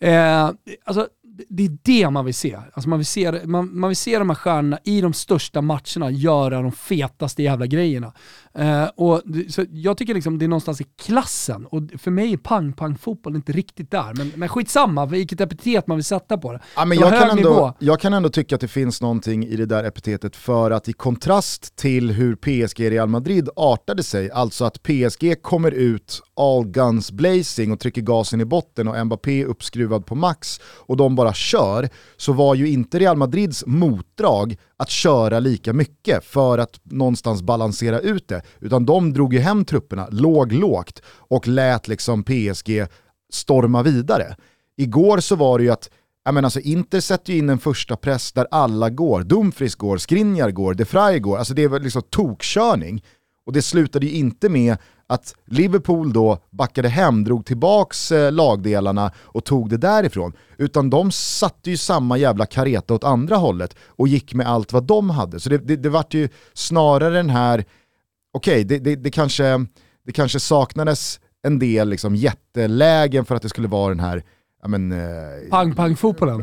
Eh, 0.00 0.50
alltså, 0.84 1.08
det 1.48 1.64
är 1.64 1.78
det 1.82 2.10
man 2.10 2.24
vill 2.24 2.34
se. 2.34 2.58
Alltså 2.72 2.88
man, 2.88 2.98
vill 2.98 3.06
se 3.06 3.46
man, 3.46 3.78
man 3.78 3.88
vill 3.88 3.96
se 3.96 4.18
de 4.18 4.30
här 4.30 4.36
stjärnorna 4.36 4.78
i 4.84 5.00
de 5.00 5.12
största 5.12 5.60
matcherna 5.60 6.10
göra 6.10 6.62
de 6.62 6.72
fetaste 6.72 7.42
jävla 7.42 7.66
grejerna. 7.66 8.12
Uh, 8.58 8.84
och, 8.96 9.22
så 9.48 9.64
jag 9.70 9.96
tycker 9.96 10.14
liksom 10.14 10.38
det 10.38 10.44
är 10.44 10.48
någonstans 10.48 10.80
i 10.80 10.86
klassen, 10.98 11.66
och 11.66 11.82
för 11.98 12.10
mig 12.10 12.32
är 12.32 12.36
pang-pang-fotboll 12.36 13.36
inte 13.36 13.52
riktigt 13.52 13.90
där. 13.90 14.14
Men, 14.14 14.32
men 14.36 14.48
skitsamma, 14.48 15.06
vilket 15.06 15.40
epitet 15.40 15.86
man 15.86 15.96
vill 15.96 16.04
sätta 16.04 16.38
på 16.38 16.52
det. 16.52 16.60
Ja, 16.76 16.84
men 16.84 16.98
jag, 16.98 17.18
kan 17.18 17.38
ändå, 17.38 17.74
jag 17.78 18.00
kan 18.00 18.12
ändå 18.12 18.28
tycka 18.28 18.54
att 18.54 18.60
det 18.60 18.68
finns 18.68 19.02
någonting 19.02 19.46
i 19.46 19.56
det 19.56 19.66
där 19.66 19.84
epitetet 19.84 20.36
för 20.36 20.70
att 20.70 20.88
i 20.88 20.92
kontrast 20.92 21.76
till 21.76 22.10
hur 22.10 22.36
PSG 22.36 22.90
Real 22.90 23.08
Madrid 23.08 23.48
artade 23.56 24.02
sig, 24.02 24.30
alltså 24.30 24.64
att 24.64 24.82
PSG 24.82 25.42
kommer 25.42 25.70
ut 25.70 26.22
all 26.36 26.66
guns 26.66 27.12
blazing 27.12 27.72
och 27.72 27.80
trycker 27.80 28.02
gasen 28.02 28.40
i 28.40 28.44
botten 28.44 28.88
och 28.88 29.06
Mbappé 29.06 29.44
uppskruvad 29.44 30.06
på 30.06 30.14
max 30.14 30.60
och 30.62 30.96
de 30.96 31.14
bara 31.14 31.34
kör, 31.34 31.88
så 32.16 32.32
var 32.32 32.54
ju 32.54 32.68
inte 32.68 32.98
Real 32.98 33.16
Madrids 33.16 33.64
motdrag 33.66 34.56
att 34.80 34.90
köra 34.90 35.40
lika 35.40 35.72
mycket 35.72 36.24
för 36.24 36.58
att 36.58 36.80
någonstans 36.84 37.42
balansera 37.42 38.00
ut 38.00 38.28
det, 38.28 38.42
utan 38.60 38.86
de 38.86 39.12
drog 39.12 39.34
ju 39.34 39.40
hem 39.40 39.64
trupperna, 39.64 40.08
låg 40.10 40.52
lågt 40.52 41.02
och 41.06 41.48
lät 41.48 41.88
liksom 41.88 42.24
PSG 42.24 42.86
storma 43.32 43.82
vidare. 43.82 44.36
Igår 44.76 45.20
så 45.20 45.36
var 45.36 45.58
det 45.58 45.64
ju 45.64 45.70
att 45.70 45.90
jag 46.24 46.34
menar 46.34 46.46
alltså 46.46 46.60
Inter 46.60 47.00
sätter 47.00 47.32
ju 47.32 47.38
in 47.38 47.48
en 47.48 47.58
första 47.58 47.96
press 47.96 48.32
där 48.32 48.46
alla 48.50 48.90
går. 48.90 49.22
Dumfries 49.22 49.74
går, 49.74 49.98
Skriniar 49.98 50.50
går, 50.50 50.74
De 50.74 50.84
Frey 50.84 51.18
går. 51.18 51.38
Alltså 51.38 51.54
det 51.54 51.68
var 51.68 51.80
liksom 51.80 52.02
tokkörning. 52.10 53.04
Och 53.46 53.52
det 53.52 53.62
slutade 53.62 54.06
ju 54.06 54.12
inte 54.12 54.48
med 54.48 54.76
att 55.10 55.34
Liverpool 55.46 56.12
då 56.12 56.38
backade 56.50 56.88
hem, 56.88 57.24
drog 57.24 57.46
tillbaks 57.46 58.12
eh, 58.12 58.32
lagdelarna 58.32 59.12
och 59.18 59.44
tog 59.44 59.70
det 59.70 59.76
därifrån. 59.76 60.32
Utan 60.58 60.90
de 60.90 61.12
satte 61.12 61.70
ju 61.70 61.76
samma 61.76 62.16
jävla 62.16 62.46
kareta 62.46 62.94
åt 62.94 63.04
andra 63.04 63.36
hållet 63.36 63.76
och 63.86 64.08
gick 64.08 64.34
med 64.34 64.48
allt 64.48 64.72
vad 64.72 64.84
de 64.84 65.10
hade. 65.10 65.40
Så 65.40 65.48
det, 65.48 65.58
det, 65.58 65.76
det 65.76 65.88
vart 65.88 66.14
ju 66.14 66.28
snarare 66.54 67.14
den 67.14 67.30
här, 67.30 67.64
okej 68.34 68.64
okay, 68.64 68.78
det, 68.78 68.96
det, 68.96 69.10
kanske, 69.10 69.66
det 70.06 70.12
kanske 70.12 70.40
saknades 70.40 71.20
en 71.42 71.58
del 71.58 71.88
liksom 71.88 72.16
jättelägen 72.16 73.24
för 73.24 73.34
att 73.34 73.42
det 73.42 73.48
skulle 73.48 73.68
vara 73.68 73.88
den 73.88 74.00
här 74.00 74.24
ja, 74.62 74.68
men, 74.68 74.92
eh, 74.92 75.50
Pang-pang-fotbollen. 75.50 76.42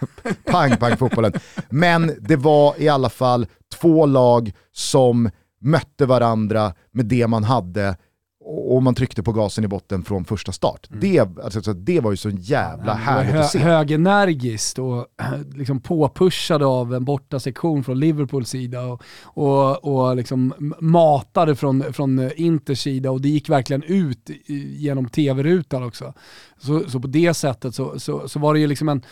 pang-pang-fotbollen. 0.44 1.32
Men 1.70 2.16
det 2.20 2.36
var 2.36 2.74
i 2.78 2.88
alla 2.88 3.10
fall 3.10 3.46
två 3.80 4.06
lag 4.06 4.52
som 4.72 5.30
mötte 5.60 6.06
varandra 6.06 6.74
med 6.92 7.06
det 7.06 7.26
man 7.26 7.44
hade 7.44 7.96
och 8.50 8.82
man 8.82 8.94
tryckte 8.94 9.22
på 9.22 9.32
gasen 9.32 9.64
i 9.64 9.68
botten 9.68 10.04
från 10.04 10.24
första 10.24 10.52
start. 10.52 10.88
Mm. 10.90 11.00
Det, 11.00 11.42
alltså, 11.44 11.72
det 11.72 12.00
var 12.00 12.10
ju 12.10 12.16
så 12.16 12.30
jävla 12.30 12.92
ja, 12.92 12.92
härligt 12.92 13.32
hö 13.32 13.40
att 13.40 13.50
se. 13.50 13.58
Högenergiskt 13.58 14.78
och 14.78 15.06
liksom 15.54 15.80
påpushade 15.80 16.66
av 16.66 16.94
en 16.94 17.04
borta 17.04 17.40
sektion 17.40 17.84
från 17.84 18.00
Liverpools 18.00 18.50
sida 18.50 18.82
och, 18.82 19.02
och, 19.24 19.84
och 19.84 20.16
liksom 20.16 20.74
matade 20.80 21.56
från, 21.56 21.92
från 21.92 22.30
Inters 22.36 22.80
sida 22.82 23.10
och 23.10 23.20
det 23.20 23.28
gick 23.28 23.48
verkligen 23.48 23.82
ut 23.82 24.30
genom 24.78 25.08
tv-rutan 25.08 25.82
också. 25.82 26.14
Så, 26.58 26.82
så 26.88 27.00
på 27.00 27.08
det 27.08 27.34
sättet 27.34 27.74
så, 27.74 27.98
så, 28.00 28.28
så 28.28 28.38
var 28.38 28.54
det 28.54 28.60
ju 28.60 28.66
liksom 28.66 28.88
en 28.88 29.02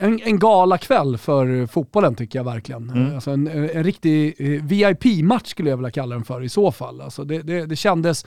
en, 0.00 0.20
en 0.22 0.38
galakväll 0.38 1.18
för 1.18 1.66
fotbollen 1.66 2.14
tycker 2.14 2.38
jag 2.38 2.44
verkligen. 2.44 2.90
Mm. 2.90 3.14
Alltså 3.14 3.30
en, 3.30 3.46
en 3.46 3.84
riktig 3.84 4.34
eh, 4.38 4.64
VIP-match 4.64 5.46
skulle 5.46 5.70
jag 5.70 5.76
vilja 5.76 5.90
kalla 5.90 6.14
den 6.14 6.24
för 6.24 6.42
i 6.42 6.48
så 6.48 6.72
fall. 6.72 7.00
Alltså 7.00 7.24
det, 7.24 7.42
det, 7.42 7.66
det 7.66 7.76
kändes 7.76 8.26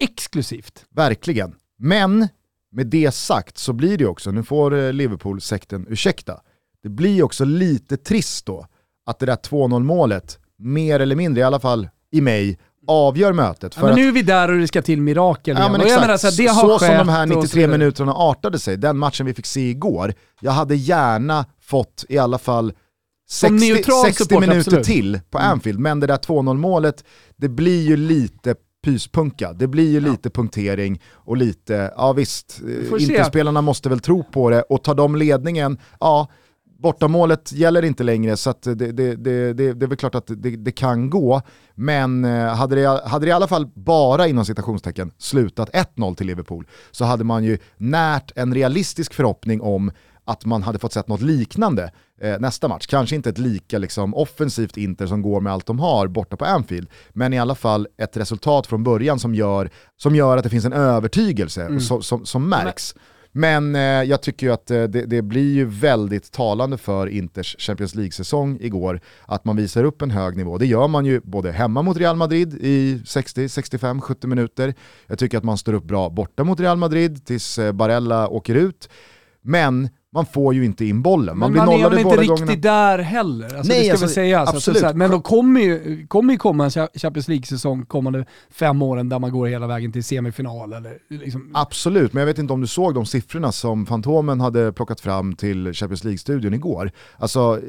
exklusivt. 0.00 0.84
Verkligen. 0.90 1.54
Men 1.78 2.28
med 2.72 2.86
det 2.86 3.14
sagt 3.14 3.58
så 3.58 3.72
blir 3.72 3.98
det 3.98 4.06
också, 4.06 4.30
nu 4.30 4.42
får 4.42 4.74
eh, 4.74 4.92
Liverpool-sekten 4.92 5.86
ursäkta, 5.88 6.40
det 6.82 6.88
blir 6.88 7.22
också 7.22 7.44
lite 7.44 7.96
trist 7.96 8.46
då 8.46 8.66
att 9.06 9.18
det 9.18 9.26
där 9.26 9.36
2-0 9.36 9.82
målet, 9.82 10.38
mer 10.58 11.00
eller 11.00 11.16
mindre, 11.16 11.40
i 11.40 11.44
alla 11.44 11.60
fall 11.60 11.88
i 12.12 12.20
mig, 12.20 12.58
avgör 12.86 13.32
mötet. 13.32 13.76
Ja, 13.76 13.86
men 13.86 13.94
nu 13.94 14.08
är 14.08 14.12
vi 14.12 14.22
där 14.22 14.50
och 14.50 14.58
det 14.58 14.68
ska 14.68 14.82
till 14.82 15.00
mirakel 15.00 15.56
ja, 15.58 15.68
men 15.68 15.80
exakt. 15.80 16.00
Menar, 16.00 16.16
så, 16.16 16.30
det 16.30 16.46
har 16.46 16.68
så 16.68 16.78
som 16.78 16.96
de 16.96 17.08
här 17.08 17.26
93 17.26 17.66
minuterna 17.66 18.12
artade 18.12 18.58
sig, 18.58 18.76
den 18.76 18.98
matchen 18.98 19.26
vi 19.26 19.34
fick 19.34 19.46
se 19.46 19.70
igår, 19.70 20.14
jag 20.40 20.52
hade 20.52 20.76
gärna 20.76 21.44
fått 21.60 22.04
i 22.08 22.18
alla 22.18 22.38
fall 22.38 22.72
60, 23.30 23.58
60 24.04 24.24
support, 24.24 24.40
minuter 24.40 24.58
absolut. 24.58 24.86
till 24.86 25.20
på 25.30 25.38
mm. 25.38 25.50
Anfield, 25.50 25.78
men 25.78 26.00
det 26.00 26.06
där 26.06 26.16
2-0 26.16 26.56
målet, 26.56 27.04
det 27.36 27.48
blir 27.48 27.82
ju 27.82 27.96
lite 27.96 28.54
pyspunka. 28.82 29.52
Det 29.52 29.66
blir 29.66 29.90
ju 29.90 30.00
ja. 30.00 30.12
lite 30.12 30.30
punktering 30.30 31.02
och 31.14 31.36
lite, 31.36 31.92
ja 31.96 32.12
visst, 32.12 32.60
Interspelarna 32.98 33.62
måste 33.62 33.88
väl 33.88 34.00
tro 34.00 34.22
på 34.22 34.50
det 34.50 34.62
och 34.62 34.84
tar 34.84 34.94
de 34.94 35.16
ledningen, 35.16 35.78
ja, 36.00 36.28
bortamålet 36.82 37.52
gäller 37.52 37.84
inte 37.84 38.02
längre 38.02 38.36
så 38.36 38.54
det, 38.62 38.74
det, 38.74 38.92
det, 38.92 39.52
det, 39.52 39.64
är 39.64 39.86
väl 39.86 39.96
klart 39.96 40.14
att 40.14 40.26
det, 40.26 40.56
det 40.56 40.72
kan 40.72 41.10
gå. 41.10 41.42
Men 41.74 42.24
eh, 42.24 42.54
hade 42.54 42.76
det, 42.76 43.08
hade 43.08 43.26
det 43.26 43.30
i 43.30 43.32
alla 43.32 43.48
fall 43.48 43.66
bara 43.66 44.28
inom 44.28 44.44
citationstecken 44.44 45.12
slutat 45.18 45.70
1-0 45.70 46.14
till 46.14 46.26
Liverpool 46.26 46.66
så 46.90 47.04
hade 47.04 47.24
man 47.24 47.44
ju 47.44 47.58
närt 47.76 48.32
en 48.36 48.54
realistisk 48.54 49.14
förhoppning 49.14 49.60
om 49.60 49.92
att 50.30 50.44
man 50.44 50.62
hade 50.62 50.78
fått 50.78 50.92
sett 50.92 51.08
något 51.08 51.20
liknande 51.20 51.92
eh, 52.20 52.38
nästa 52.40 52.68
match. 52.68 52.86
Kanske 52.86 53.16
inte 53.16 53.30
ett 53.30 53.38
lika 53.38 53.78
liksom, 53.78 54.14
offensivt 54.14 54.76
Inter 54.76 55.06
som 55.06 55.22
går 55.22 55.40
med 55.40 55.52
allt 55.52 55.66
de 55.66 55.78
har 55.78 56.08
borta 56.08 56.36
på 56.36 56.44
Anfield, 56.44 56.88
men 57.12 57.32
i 57.32 57.38
alla 57.38 57.54
fall 57.54 57.88
ett 57.96 58.16
resultat 58.16 58.66
från 58.66 58.84
början 58.84 59.18
som 59.18 59.34
gör, 59.34 59.70
som 59.96 60.14
gör 60.14 60.36
att 60.36 60.44
det 60.44 60.50
finns 60.50 60.64
en 60.64 60.72
övertygelse 60.72 61.62
mm. 61.62 61.80
som, 61.80 62.02
som, 62.02 62.26
som 62.26 62.48
märks. 62.48 62.94
Men 63.32 63.74
eh, 63.74 63.80
jag 63.82 64.22
tycker 64.22 64.46
ju 64.46 64.52
att 64.52 64.70
eh, 64.70 64.82
det, 64.82 65.06
det, 65.06 65.22
blir 65.22 65.54
ju 65.54 65.64
väldigt 65.64 66.32
talande 66.32 66.78
för 66.78 67.06
Inters 67.06 67.56
Champions 67.58 67.94
League-säsong 67.94 68.58
igår, 68.60 69.00
att 69.26 69.44
man 69.44 69.56
visar 69.56 69.84
upp 69.84 70.02
en 70.02 70.10
hög 70.10 70.36
nivå. 70.36 70.58
Det 70.58 70.66
gör 70.66 70.88
man 70.88 71.06
ju 71.06 71.20
både 71.20 71.52
hemma 71.52 71.82
mot 71.82 71.96
Real 71.96 72.16
Madrid 72.16 72.54
i 72.60 73.02
60, 73.06 73.48
65, 73.48 74.00
70 74.00 74.26
minuter. 74.26 74.74
Jag 75.06 75.18
tycker 75.18 75.38
att 75.38 75.44
man 75.44 75.58
står 75.58 75.72
upp 75.72 75.84
bra 75.84 76.08
borta 76.08 76.44
mot 76.44 76.60
Real 76.60 76.76
Madrid 76.76 77.26
tills 77.26 77.58
eh, 77.58 77.72
Barella 77.72 78.28
åker 78.28 78.54
ut. 78.54 78.88
Men 79.42 79.88
man 80.12 80.26
får 80.26 80.54
ju 80.54 80.64
inte 80.64 80.84
in 80.84 81.02
bollen. 81.02 81.38
Man 81.38 81.52
men 81.52 81.66
blir 81.66 81.78
man 81.78 81.92
är 81.92 81.98
inte 81.98 82.16
riktigt 82.16 82.28
gångerna. 82.28 82.56
där 82.56 82.98
heller. 82.98 83.44
Alltså, 83.44 83.72
Nej, 83.72 83.78
det 83.78 83.84
ska 83.84 83.92
alltså, 83.92 84.08
sägas. 84.08 84.40
Alltså, 84.40 84.56
absolut. 84.56 84.82
Alltså, 84.82 84.96
men 84.96 85.10
de 85.10 85.22
kommer 85.22 85.60
ju, 85.60 86.06
kommer 86.06 86.32
ju 86.32 86.38
komma 86.38 86.64
en 86.64 86.70
Champions 86.70 87.28
League-säsong 87.28 87.86
kommande 87.86 88.24
fem 88.50 88.82
åren 88.82 89.08
där 89.08 89.18
man 89.18 89.30
går 89.32 89.46
hela 89.46 89.66
vägen 89.66 89.92
till 89.92 90.04
semifinal. 90.04 90.72
Eller, 90.72 90.98
liksom. 91.08 91.50
Absolut, 91.54 92.12
men 92.12 92.20
jag 92.20 92.26
vet 92.26 92.38
inte 92.38 92.52
om 92.52 92.60
du 92.60 92.66
såg 92.66 92.94
de 92.94 93.06
siffrorna 93.06 93.52
som 93.52 93.86
Fantomen 93.86 94.40
hade 94.40 94.72
plockat 94.72 95.00
fram 95.00 95.34
till 95.34 95.72
Champions 95.74 96.04
League-studion 96.04 96.54
igår. 96.54 96.90
Alltså, 97.18 97.60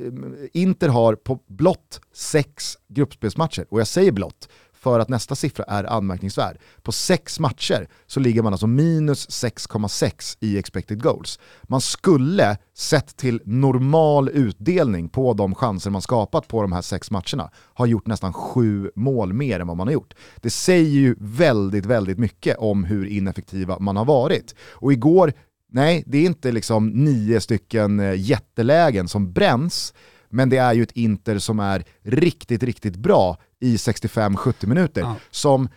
Inter 0.54 0.89
har 0.89 1.15
på 1.15 1.39
blott 1.48 2.02
sex 2.13 2.78
gruppspelsmatcher, 2.89 3.65
och 3.70 3.80
jag 3.80 3.88
säger 3.88 4.12
blott, 4.12 4.50
för 4.82 5.00
att 5.00 5.10
nästa 5.10 5.36
siffra 5.36 5.63
är 5.63 5.84
anmärkningsvärd. 5.84 6.58
På 6.82 6.91
sex 6.91 7.39
matcher 7.39 7.88
så 8.08 8.20
ligger 8.20 8.41
man 8.41 8.54
alltså 8.54 8.67
minus 8.67 9.30
6,6 9.30 10.38
i 10.39 10.58
expected 10.58 11.04
goals. 11.04 11.39
Man 11.63 11.82
skulle, 11.82 12.58
sett 12.74 13.17
till 13.17 13.41
normal 13.46 14.30
utdelning 14.30 15.10
på 15.10 15.34
de 15.34 15.56
chanser 15.56 15.89
man 15.89 16.02
skapat 16.02 16.48
på 16.48 16.62
de 16.62 16.72
här 16.72 16.82
sex 16.82 17.12
matcherna, 17.12 17.52
ha 17.74 17.86
gjort 17.86 18.08
nästan 18.08 18.34
sju 18.34 18.91
mål 18.96 19.34
mer 19.34 19.60
än 19.60 19.67
vad 19.67 19.78
man 19.78 19.88
har 19.88 19.94
gjort. 19.94 20.13
Det 20.36 20.50
säger 20.50 20.89
ju 20.89 21.15
väldigt, 21.20 21.86
väldigt 21.86 22.17
mycket 22.17 22.58
om 22.58 22.84
hur 22.84 23.06
ineffektiva 23.06 23.80
man 23.80 23.98
har 23.98 24.06
varit. 24.06 24.56
Och 24.70 24.94
igår, 24.94 25.34
nej, 25.72 26.04
det 26.08 26.17
är 26.17 26.26
inte 26.26 26.52
liksom 26.52 26.89
nio 26.89 27.41
stycken 27.41 28.00
eh, 28.00 28.13
jättelägen 28.15 29.08
som 29.08 29.34
bränns, 29.34 29.94
men 30.30 30.50
det 30.50 30.58
är 30.58 30.74
ju 30.74 30.84
ett 30.84 30.91
Inter 30.91 31.39
som 31.39 31.60
är 31.60 31.84
riktigt, 32.04 32.63
riktigt 32.63 32.96
bra 32.96 33.38
i 33.62 33.76
65-70 33.76 34.65
minuter. 34.65 35.02
Ja. 35.02 35.15
Som 35.32 35.69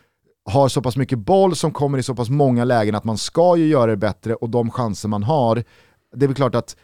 har 0.45 0.69
så 0.69 0.83
pass 0.83 0.97
mycket 0.97 1.19
boll, 1.19 1.57
som 1.57 1.73
kommer 1.73 1.99
i 1.99 2.03
så 2.03 2.15
pass 2.15 2.31
många 2.31 2.65
lägen 2.65 2.95
att 2.95 3.05
man 3.05 3.19
ska 3.19 3.57
ju 3.57 3.67
göra 3.67 3.91
det 3.91 3.97
bättre 3.97 4.35
och 4.35 4.51
de 4.51 4.71
chanser 4.71 5.09
man 5.09 5.23
har, 5.23 5.65
det 6.15 6.25
är 6.25 6.29
väl 6.29 6.37
klart 6.37 6.55
att 6.55 6.77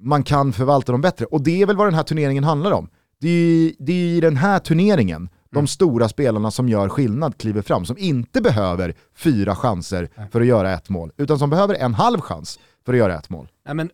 man 0.00 0.22
kan 0.22 0.52
förvalta 0.52 0.92
dem 0.92 1.00
bättre. 1.00 1.24
Och 1.24 1.42
det 1.42 1.62
är 1.62 1.66
väl 1.66 1.76
vad 1.76 1.86
den 1.86 1.94
här 1.94 2.02
turneringen 2.02 2.44
handlar 2.44 2.72
om. 2.72 2.88
Det 3.20 3.28
är, 3.28 3.72
det 3.78 3.92
är 3.92 4.16
i 4.16 4.20
den 4.20 4.36
här 4.36 4.58
turneringen 4.58 5.28
de 5.50 5.58
mm. 5.58 5.66
stora 5.66 6.08
spelarna 6.08 6.50
som 6.50 6.68
gör 6.68 6.88
skillnad 6.88 7.38
kliver 7.38 7.62
fram, 7.62 7.84
som 7.84 7.98
inte 7.98 8.40
behöver 8.40 8.94
fyra 9.16 9.56
chanser 9.56 10.08
för 10.30 10.40
att 10.40 10.46
göra 10.46 10.72
ett 10.72 10.88
mål, 10.88 11.12
utan 11.16 11.38
som 11.38 11.50
behöver 11.50 11.74
en 11.74 11.94
halv 11.94 12.20
chans 12.20 12.58
för 12.86 12.92
att 12.92 12.98
göra 12.98 13.18
ett 13.18 13.30
mål. 13.30 13.48
Ja, 13.68 13.74
men, 13.74 13.90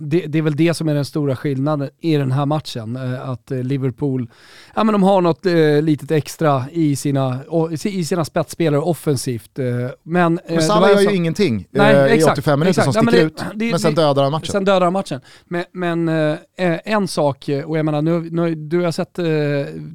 det, 0.00 0.26
det, 0.26 0.38
är 0.38 0.42
väl 0.42 0.56
det 0.56 0.74
som 0.74 0.88
är 0.88 0.94
den 0.94 1.04
stora 1.04 1.36
skillnaden 1.36 1.90
i 2.00 2.16
den 2.16 2.32
här 2.32 2.46
matchen. 2.46 2.96
Eh, 2.96 3.28
att 3.30 3.50
eh, 3.50 3.58
Liverpool 3.58 4.30
ja, 4.74 4.84
men 4.84 4.92
de 4.92 5.02
har 5.02 5.20
något 5.20 5.46
eh, 5.46 5.82
litet 5.82 6.10
extra 6.10 6.64
i 6.72 6.96
sina, 6.96 7.38
i 7.84 8.04
sina 8.04 8.24
spetsspelare 8.24 8.80
offensivt. 8.80 9.58
Eh, 9.58 9.66
men, 10.02 10.40
men 10.48 10.62
Salah 10.62 10.90
gör 10.90 11.10
ju 11.10 11.16
ingenting 11.16 11.66
Nej, 11.70 11.94
eh, 11.94 12.04
exakt, 12.04 12.38
i 12.38 12.40
85 12.40 12.60
minuter 12.60 12.80
exakt. 12.80 12.94
som 12.94 13.06
sticker 13.06 13.30
ja, 13.38 13.44
det, 13.54 13.64
ut, 13.64 13.70
men 13.70 13.80
sen 13.80 13.94
dödar 13.94 14.22
han 14.22 14.32
matchen. 14.32 14.52
Sen 14.52 14.64
dödar 14.64 14.80
han 14.80 14.92
matchen. 14.92 15.20
Men, 15.44 15.64
men 15.72 16.08
eh, 16.08 16.78
en 16.84 17.08
sak, 17.08 17.48
och 17.64 17.78
jag 17.78 17.84
menar 17.84 18.02
nu, 18.02 18.30
nu 18.30 18.54
du 18.54 18.80
har 18.80 18.92
sett 18.92 19.18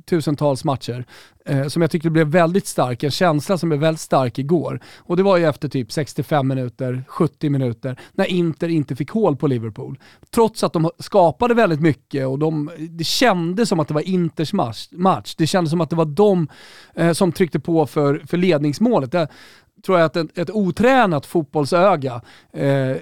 tusentals 0.06 0.64
matcher, 0.64 1.06
eh, 1.46 1.68
som 1.68 1.82
jag 1.82 1.92
tyckte 1.92 2.10
blev 2.10 2.28
väldigt 2.28 2.68
stark, 2.68 3.04
en 3.04 3.12
känsla 3.12 3.58
som 3.58 3.70
blev 3.70 3.82
väldigt 3.82 4.02
stark 4.02 4.40
igår. 4.40 4.80
Och 4.98 5.18
det 5.18 5.24
var 5.24 5.38
ju 5.38 5.46
efter 5.46 5.70
typ 5.70 5.92
65 5.92 6.48
minuter, 6.48 7.04
70 7.08 7.50
minuter, 7.50 8.00
när 8.14 8.26
Inter 8.26 8.68
inte 8.68 8.96
fick 8.96 9.10
hål 9.10 9.36
på 9.36 9.48
Liverpool. 9.48 10.00
Trots 10.32 10.64
att 10.64 10.74
de 10.74 10.90
skapade 11.00 11.54
väldigt 11.54 11.82
mycket 11.82 12.28
och 12.28 12.40
de, 12.40 12.72
det 12.90 13.04
kändes 13.04 13.70
som 13.70 13.80
att 13.80 13.88
det 13.88 13.94
var 13.94 14.10
Inters 14.10 14.54
match. 14.92 15.36
Det 15.38 15.48
kändes 15.48 15.72
som 15.72 15.82
att 15.82 15.90
det 15.90 15.96
var 15.96 16.06
de 16.06 16.48
eh, 16.96 17.14
som 17.14 17.32
tryckte 17.32 17.60
på 17.60 17.88
för, 17.88 18.22
för 18.28 18.38
ledningsmålet. 18.38 19.12
Det, 19.12 19.28
tror 19.86 19.98
jag 20.00 20.06
att 20.06 20.16
ett, 20.16 20.38
ett 20.38 20.50
otränat 20.50 21.26
fotbollsöga 21.26 22.22
eh, 22.54 22.98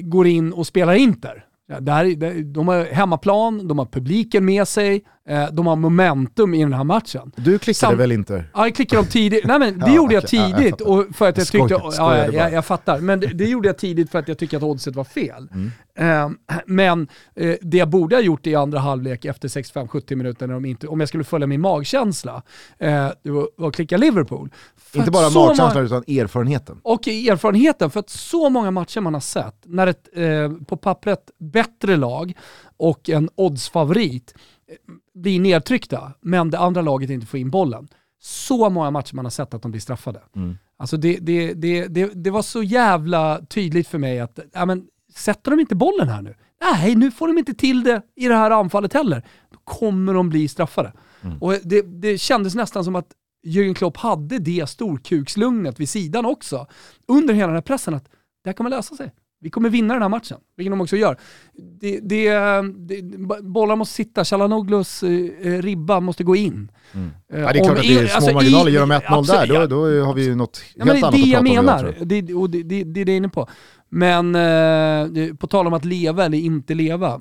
går 0.00 0.26
in 0.26 0.52
och 0.52 0.66
spelar 0.66 0.94
Inter. 0.94 1.44
Ja, 1.70 1.80
där, 1.80 2.42
de 2.42 2.68
har 2.68 2.84
hemmaplan, 2.84 3.68
de 3.68 3.78
har 3.78 3.86
publiken 3.86 4.44
med 4.44 4.68
sig, 4.68 5.04
de 5.52 5.66
har 5.66 5.76
momentum 5.76 6.54
i 6.54 6.62
den 6.62 6.72
här 6.72 6.84
matchen. 6.84 7.32
Du 7.36 7.58
klickade 7.58 7.74
Sam 7.74 7.98
väl 7.98 8.12
inte? 8.12 8.44
Ja, 8.54 8.66
jag 8.66 8.74
klickade 8.74 9.02
dem 9.02 9.10
tidigt. 9.10 9.44
Nej 9.44 9.58
men 9.58 9.78
det 9.78 9.86
ja, 9.86 9.94
gjorde 9.94 10.18
okay. 10.18 10.40
jag 10.40 10.56
tidigt. 10.56 10.74
Ja, 10.78 10.96
jag 10.96 11.16
för 11.16 11.28
att 11.28 11.36
jag 11.38 11.46
tyckte, 11.46 11.68
Skoj, 11.68 11.92
ja, 11.96 12.16
jag, 12.16 12.34
jag, 12.34 12.52
jag, 12.52 12.64
fattar. 12.64 13.00
Men 13.00 13.20
det, 13.20 13.26
det, 13.26 13.44
gjorde 13.44 13.68
jag 13.68 13.78
tidigt 13.78 14.10
för 14.10 14.18
att 14.18 14.28
jag 14.28 14.38
tyckte 14.38 14.56
att 14.56 14.62
oddset 14.62 14.96
var 14.96 15.04
fel. 15.04 15.48
Mm. 15.52 15.70
Eh, 15.98 16.30
men 16.66 17.08
eh, 17.34 17.54
det 17.62 17.76
jag 17.76 17.88
borde 17.88 18.16
ha 18.16 18.20
gjort 18.22 18.46
i 18.46 18.54
andra 18.54 18.78
halvlek 18.78 19.24
efter 19.24 19.48
65-70 19.48 20.14
minuter, 20.14 20.46
när 20.46 20.54
de 20.54 20.64
inte, 20.64 20.88
om 20.88 21.00
jag 21.00 21.08
skulle 21.08 21.24
följa 21.24 21.46
min 21.46 21.60
magkänsla, 21.60 22.42
eh, 22.78 23.08
det 23.22 23.30
var, 23.30 23.48
var 23.56 23.68
att 23.68 23.74
klicka 23.74 23.96
Liverpool. 23.96 24.50
För 24.76 24.98
inte 24.98 25.10
bara 25.10 25.30
magkänslan 25.30 25.84
utan 25.84 26.02
erfarenheten. 26.02 26.80
Och 26.82 27.08
erfarenheten, 27.08 27.90
för 27.90 28.00
att 28.00 28.10
så 28.10 28.50
många 28.50 28.70
matcher 28.70 29.00
man 29.00 29.14
har 29.14 29.20
sett, 29.20 29.56
när 29.64 29.86
ett 29.86 30.08
eh, 30.12 30.52
på 30.66 30.76
pappret 30.76 31.30
bättre 31.38 31.96
lag 31.96 32.32
och 32.76 33.08
en 33.08 33.30
oddsfavorit 33.34 34.34
eh, 34.68 34.74
blir 35.22 35.40
nedtryckta, 35.40 36.12
men 36.20 36.50
det 36.50 36.58
andra 36.58 36.82
laget 36.82 37.10
inte 37.10 37.26
får 37.26 37.40
in 37.40 37.50
bollen. 37.50 37.88
Så 38.20 38.70
många 38.70 38.90
matcher 38.90 39.14
man 39.14 39.24
har 39.24 39.30
sett 39.30 39.54
att 39.54 39.62
de 39.62 39.70
blir 39.70 39.80
straffade. 39.80 40.22
Mm. 40.36 40.58
Alltså 40.76 40.96
det, 40.96 41.18
det, 41.20 41.54
det, 41.54 41.86
det, 41.86 42.10
det 42.14 42.30
var 42.30 42.42
så 42.42 42.62
jävla 42.62 43.40
tydligt 43.48 43.88
för 43.88 43.98
mig 43.98 44.20
att, 44.20 44.38
ja 44.52 44.66
men, 44.66 44.86
sätter 45.14 45.50
de 45.50 45.60
inte 45.60 45.74
bollen 45.74 46.08
här 46.08 46.22
nu? 46.22 46.34
Nej, 46.60 46.94
nu 46.94 47.10
får 47.10 47.26
de 47.28 47.38
inte 47.38 47.54
till 47.54 47.84
det 47.84 48.02
i 48.16 48.28
det 48.28 48.34
här 48.34 48.50
anfallet 48.50 48.92
heller. 48.92 49.26
Då 49.50 49.58
kommer 49.64 50.14
de 50.14 50.28
bli 50.28 50.48
straffade. 50.48 50.92
Mm. 51.22 51.38
Och 51.42 51.54
det, 51.62 51.82
det 51.82 52.18
kändes 52.18 52.54
nästan 52.54 52.84
som 52.84 52.96
att 52.96 53.06
Jürgen 53.46 53.74
Klopp 53.74 53.96
hade 53.96 54.38
det 54.38 54.68
storkukslugnet 54.68 55.80
vid 55.80 55.88
sidan 55.88 56.26
också 56.26 56.66
under 57.08 57.34
hela 57.34 57.46
den 57.46 57.56
här 57.56 57.62
pressen 57.62 57.94
att 57.94 58.04
det 58.44 58.50
här 58.50 58.52
kommer 58.52 58.70
lösa 58.70 58.96
sig. 58.96 59.12
Vi 59.40 59.50
kommer 59.50 59.70
vinna 59.70 59.94
den 59.94 60.02
här 60.02 60.08
matchen, 60.08 60.38
vilket 60.56 60.72
de 60.72 60.80
också 60.80 60.96
gör. 60.96 61.16
Det, 61.80 62.00
det, 62.00 62.30
det, 62.62 63.02
bollar 63.42 63.76
måste 63.76 63.94
sitta, 63.94 64.24
Chalanoglos 64.24 65.02
eh, 65.02 65.62
ribba 65.62 66.00
måste 66.00 66.24
gå 66.24 66.36
in. 66.36 66.72
Mm. 66.92 67.10
Eh, 67.32 67.40
ja, 67.40 67.52
det 67.52 67.58
är 67.58 67.64
klart 67.64 67.78
att 67.78 67.84
det 67.84 67.94
är 67.94 68.06
små 68.06 68.16
alltså, 68.16 68.32
marginaler, 68.32 68.70
gör 68.70 68.80
de 68.80 68.92
1-0 68.92 69.26
där, 69.26 69.46
då, 69.46 69.66
då 69.66 70.04
har 70.04 70.14
vi 70.14 70.24
ju 70.24 70.34
något 70.34 70.58
helt 70.58 70.76
ja, 70.76 70.82
annat 70.82 70.94
att 70.94 71.00
prata 71.00 71.16
om. 71.16 71.22
Det 71.22 71.22
är 71.22 71.42
det 71.42 71.50
jag 71.50 71.64
menar, 71.64 71.94
det, 72.00 72.34
och 72.34 72.50
det, 72.50 72.62
det, 72.62 72.84
det 72.84 73.00
är 73.00 73.04
det 73.04 73.10
jag 73.10 73.14
är 73.14 73.16
inne 73.16 73.28
på. 73.28 73.48
Men 73.88 74.34
eh, 74.34 75.34
på 75.34 75.46
tal 75.46 75.66
om 75.66 75.72
att 75.72 75.84
leva 75.84 76.24
eller 76.24 76.38
inte 76.38 76.74
leva, 76.74 77.20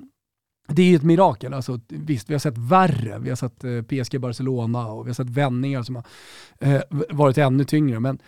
det 0.68 0.82
är 0.82 0.86
ju 0.86 0.96
ett 0.96 1.04
mirakel. 1.04 1.54
Alltså, 1.54 1.80
visst, 1.88 2.30
vi 2.30 2.34
har 2.34 2.40
sett 2.40 2.58
värre. 2.58 3.20
Vi 3.20 3.30
har 3.30 3.36
sett 3.36 3.64
eh, 3.64 3.82
PSG 3.82 4.20
Barcelona 4.20 4.88
och 4.88 5.06
vi 5.06 5.10
har 5.10 5.16
sett 5.16 5.30
vändningar 5.30 5.84
som 5.84 5.96
har 5.96 6.04
eh, 6.60 6.82
varit 7.10 7.38
ännu 7.38 7.64
tyngre. 7.64 8.00
Men 8.00 8.20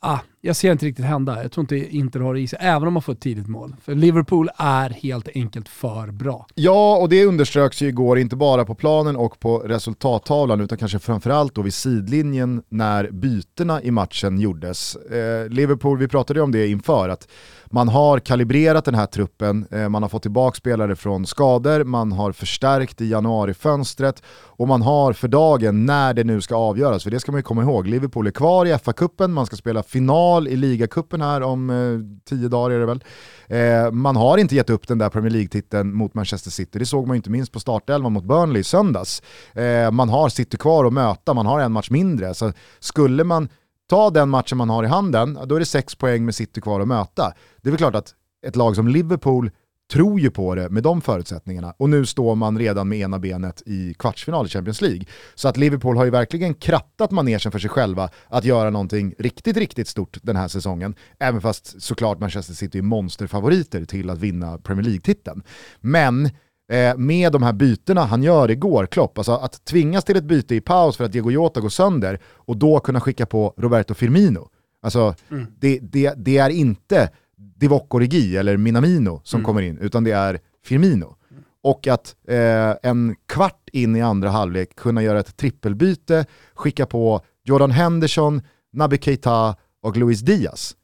ah, 0.00 0.18
jag 0.42 0.56
ser 0.56 0.72
inte 0.72 0.86
riktigt 0.86 1.04
hända. 1.04 1.42
Jag 1.42 1.52
tror 1.52 1.62
inte 1.62 1.96
Inter 1.96 2.20
har 2.20 2.34
det 2.34 2.40
i 2.40 2.48
sig, 2.48 2.58
även 2.62 2.88
om 2.88 2.94
man 2.94 3.02
får 3.02 3.12
ett 3.12 3.20
tidigt 3.20 3.48
mål. 3.48 3.76
För 3.82 3.94
Liverpool 3.94 4.50
är 4.56 4.90
helt 4.90 5.28
enkelt 5.34 5.68
för 5.68 6.06
bra. 6.06 6.46
Ja, 6.54 6.96
och 6.96 7.08
det 7.08 7.24
underströks 7.24 7.82
ju 7.82 7.88
igår, 7.88 8.18
inte 8.18 8.36
bara 8.36 8.64
på 8.64 8.74
planen 8.74 9.16
och 9.16 9.40
på 9.40 9.58
resultattavlan, 9.58 10.60
utan 10.60 10.78
kanske 10.78 10.98
framförallt 10.98 11.54
då 11.54 11.62
vid 11.62 11.74
sidlinjen 11.74 12.62
när 12.68 13.10
bytena 13.10 13.82
i 13.82 13.90
matchen 13.90 14.40
gjordes. 14.40 14.96
Eh, 14.96 15.48
Liverpool, 15.48 15.98
vi 15.98 16.08
pratade 16.08 16.38
ju 16.38 16.44
om 16.44 16.52
det 16.52 16.68
inför, 16.68 17.08
att 17.08 17.28
man 17.72 17.88
har 17.88 18.18
kalibrerat 18.18 18.84
den 18.84 18.94
här 18.94 19.06
truppen, 19.06 19.66
eh, 19.70 19.88
man 19.88 20.02
har 20.02 20.08
fått 20.08 20.22
tillbaka 20.22 20.56
spelare 20.56 20.96
från 20.96 21.26
skador, 21.26 21.84
man 21.84 22.12
har 22.12 22.32
förstärkt 22.32 23.00
i 23.00 23.08
januarifönstret 23.10 24.22
och 24.60 24.68
man 24.68 24.82
har 24.82 25.12
för 25.12 25.28
dagen, 25.28 25.86
när 25.86 26.14
det 26.14 26.24
nu 26.24 26.40
ska 26.40 26.56
avgöras, 26.56 27.04
för 27.04 27.10
det 27.10 27.20
ska 27.20 27.32
man 27.32 27.38
ju 27.38 27.42
komma 27.42 27.62
ihåg, 27.62 27.86
Liverpool 27.86 28.26
är 28.26 28.30
kvar 28.30 28.66
i 28.66 28.72
FA-cupen, 28.72 29.28
man 29.28 29.46
ska 29.46 29.56
spela 29.56 29.82
final 29.82 30.29
i 30.38 30.56
ligacupen 30.56 31.20
här 31.20 31.42
om 31.42 31.70
eh, 31.70 32.24
tio 32.28 32.48
dagar 32.48 32.76
är 32.76 32.80
det 32.80 32.86
väl. 32.86 33.04
Eh, 33.48 33.92
man 33.92 34.16
har 34.16 34.38
inte 34.38 34.54
gett 34.54 34.70
upp 34.70 34.88
den 34.88 34.98
där 34.98 35.08
Premier 35.08 35.30
League-titeln 35.30 35.94
mot 35.94 36.14
Manchester 36.14 36.50
City, 36.50 36.78
det 36.78 36.86
såg 36.86 37.06
man 37.06 37.14
ju 37.14 37.16
inte 37.16 37.30
minst 37.30 37.52
på 37.52 37.60
startelvan 37.60 38.12
mot 38.12 38.24
Burnley 38.24 38.60
i 38.60 38.64
söndags. 38.64 39.22
Eh, 39.52 39.90
man 39.90 40.08
har 40.08 40.28
City 40.28 40.56
kvar 40.56 40.84
att 40.84 40.92
möta, 40.92 41.34
man 41.34 41.46
har 41.46 41.60
en 41.60 41.72
match 41.72 41.90
mindre, 41.90 42.34
så 42.34 42.52
skulle 42.80 43.24
man 43.24 43.48
ta 43.90 44.10
den 44.10 44.28
matchen 44.28 44.58
man 44.58 44.70
har 44.70 44.84
i 44.84 44.86
handen, 44.86 45.38
då 45.46 45.54
är 45.54 45.58
det 45.58 45.66
sex 45.66 45.94
poäng 45.94 46.24
med 46.24 46.34
City 46.34 46.60
kvar 46.60 46.80
att 46.80 46.88
möta. 46.88 47.32
Det 47.62 47.68
är 47.68 47.70
väl 47.70 47.78
klart 47.78 47.94
att 47.94 48.14
ett 48.46 48.56
lag 48.56 48.76
som 48.76 48.88
Liverpool 48.88 49.50
tror 49.90 50.20
ju 50.20 50.30
på 50.30 50.54
det 50.54 50.70
med 50.70 50.82
de 50.82 51.00
förutsättningarna 51.00 51.74
och 51.76 51.90
nu 51.90 52.06
står 52.06 52.34
man 52.34 52.58
redan 52.58 52.88
med 52.88 52.98
ena 52.98 53.18
benet 53.18 53.62
i 53.66 53.94
kvartsfinal 53.94 54.46
i 54.46 54.48
Champions 54.48 54.80
League. 54.80 55.04
Så 55.34 55.48
att 55.48 55.56
Liverpool 55.56 55.96
har 55.96 56.04
ju 56.04 56.10
verkligen 56.10 56.54
krattat 56.54 57.10
manegen 57.10 57.52
för 57.52 57.58
sig 57.58 57.70
själva 57.70 58.10
att 58.28 58.44
göra 58.44 58.70
någonting 58.70 59.14
riktigt, 59.18 59.56
riktigt 59.56 59.88
stort 59.88 60.18
den 60.22 60.36
här 60.36 60.48
säsongen. 60.48 60.94
Även 61.18 61.40
fast 61.40 61.82
såklart 61.82 62.20
Manchester 62.20 62.54
City 62.54 62.78
är 62.78 62.82
monsterfavoriter 62.82 63.84
till 63.84 64.10
att 64.10 64.18
vinna 64.18 64.58
Premier 64.58 64.84
League-titeln. 64.84 65.42
Men 65.80 66.26
eh, 66.72 66.96
med 66.96 67.32
de 67.32 67.42
här 67.42 67.52
bytena 67.52 68.04
han 68.04 68.22
gör 68.22 68.50
igår, 68.50 68.86
Klopp, 68.86 69.18
alltså 69.18 69.32
att 69.32 69.64
tvingas 69.64 70.04
till 70.04 70.16
ett 70.16 70.24
byte 70.24 70.54
i 70.54 70.60
paus 70.60 70.96
för 70.96 71.04
att 71.04 71.12
Diego 71.12 71.30
Jota 71.30 71.60
går 71.60 71.68
sönder 71.68 72.18
och 72.24 72.56
då 72.56 72.80
kunna 72.80 73.00
skicka 73.00 73.26
på 73.26 73.54
Roberto 73.56 73.94
Firmino. 73.94 74.48
Alltså, 74.82 75.14
mm. 75.30 75.46
det, 75.58 75.78
det, 75.82 76.14
det 76.16 76.38
är 76.38 76.50
inte 76.50 77.10
Divock 77.40 77.94
Origi 77.94 78.36
eller 78.36 78.56
Minamino 78.56 79.20
som 79.24 79.38
mm. 79.38 79.46
kommer 79.46 79.62
in, 79.62 79.78
utan 79.78 80.04
det 80.04 80.10
är 80.10 80.40
Firmino. 80.64 81.16
Och 81.62 81.86
att 81.86 82.16
eh, 82.28 82.74
en 82.82 83.16
kvart 83.26 83.68
in 83.72 83.96
i 83.96 84.02
andra 84.02 84.30
halvlek 84.30 84.76
kunna 84.76 85.02
göra 85.02 85.20
ett 85.20 85.36
trippelbyte, 85.36 86.26
skicka 86.54 86.86
på 86.86 87.20
Jordan 87.44 87.70
Henderson, 87.70 88.42
Naby 88.72 88.98
Keita 88.98 89.56
och 89.82 89.96
Luis 89.96 90.20
Diaz. 90.20 90.76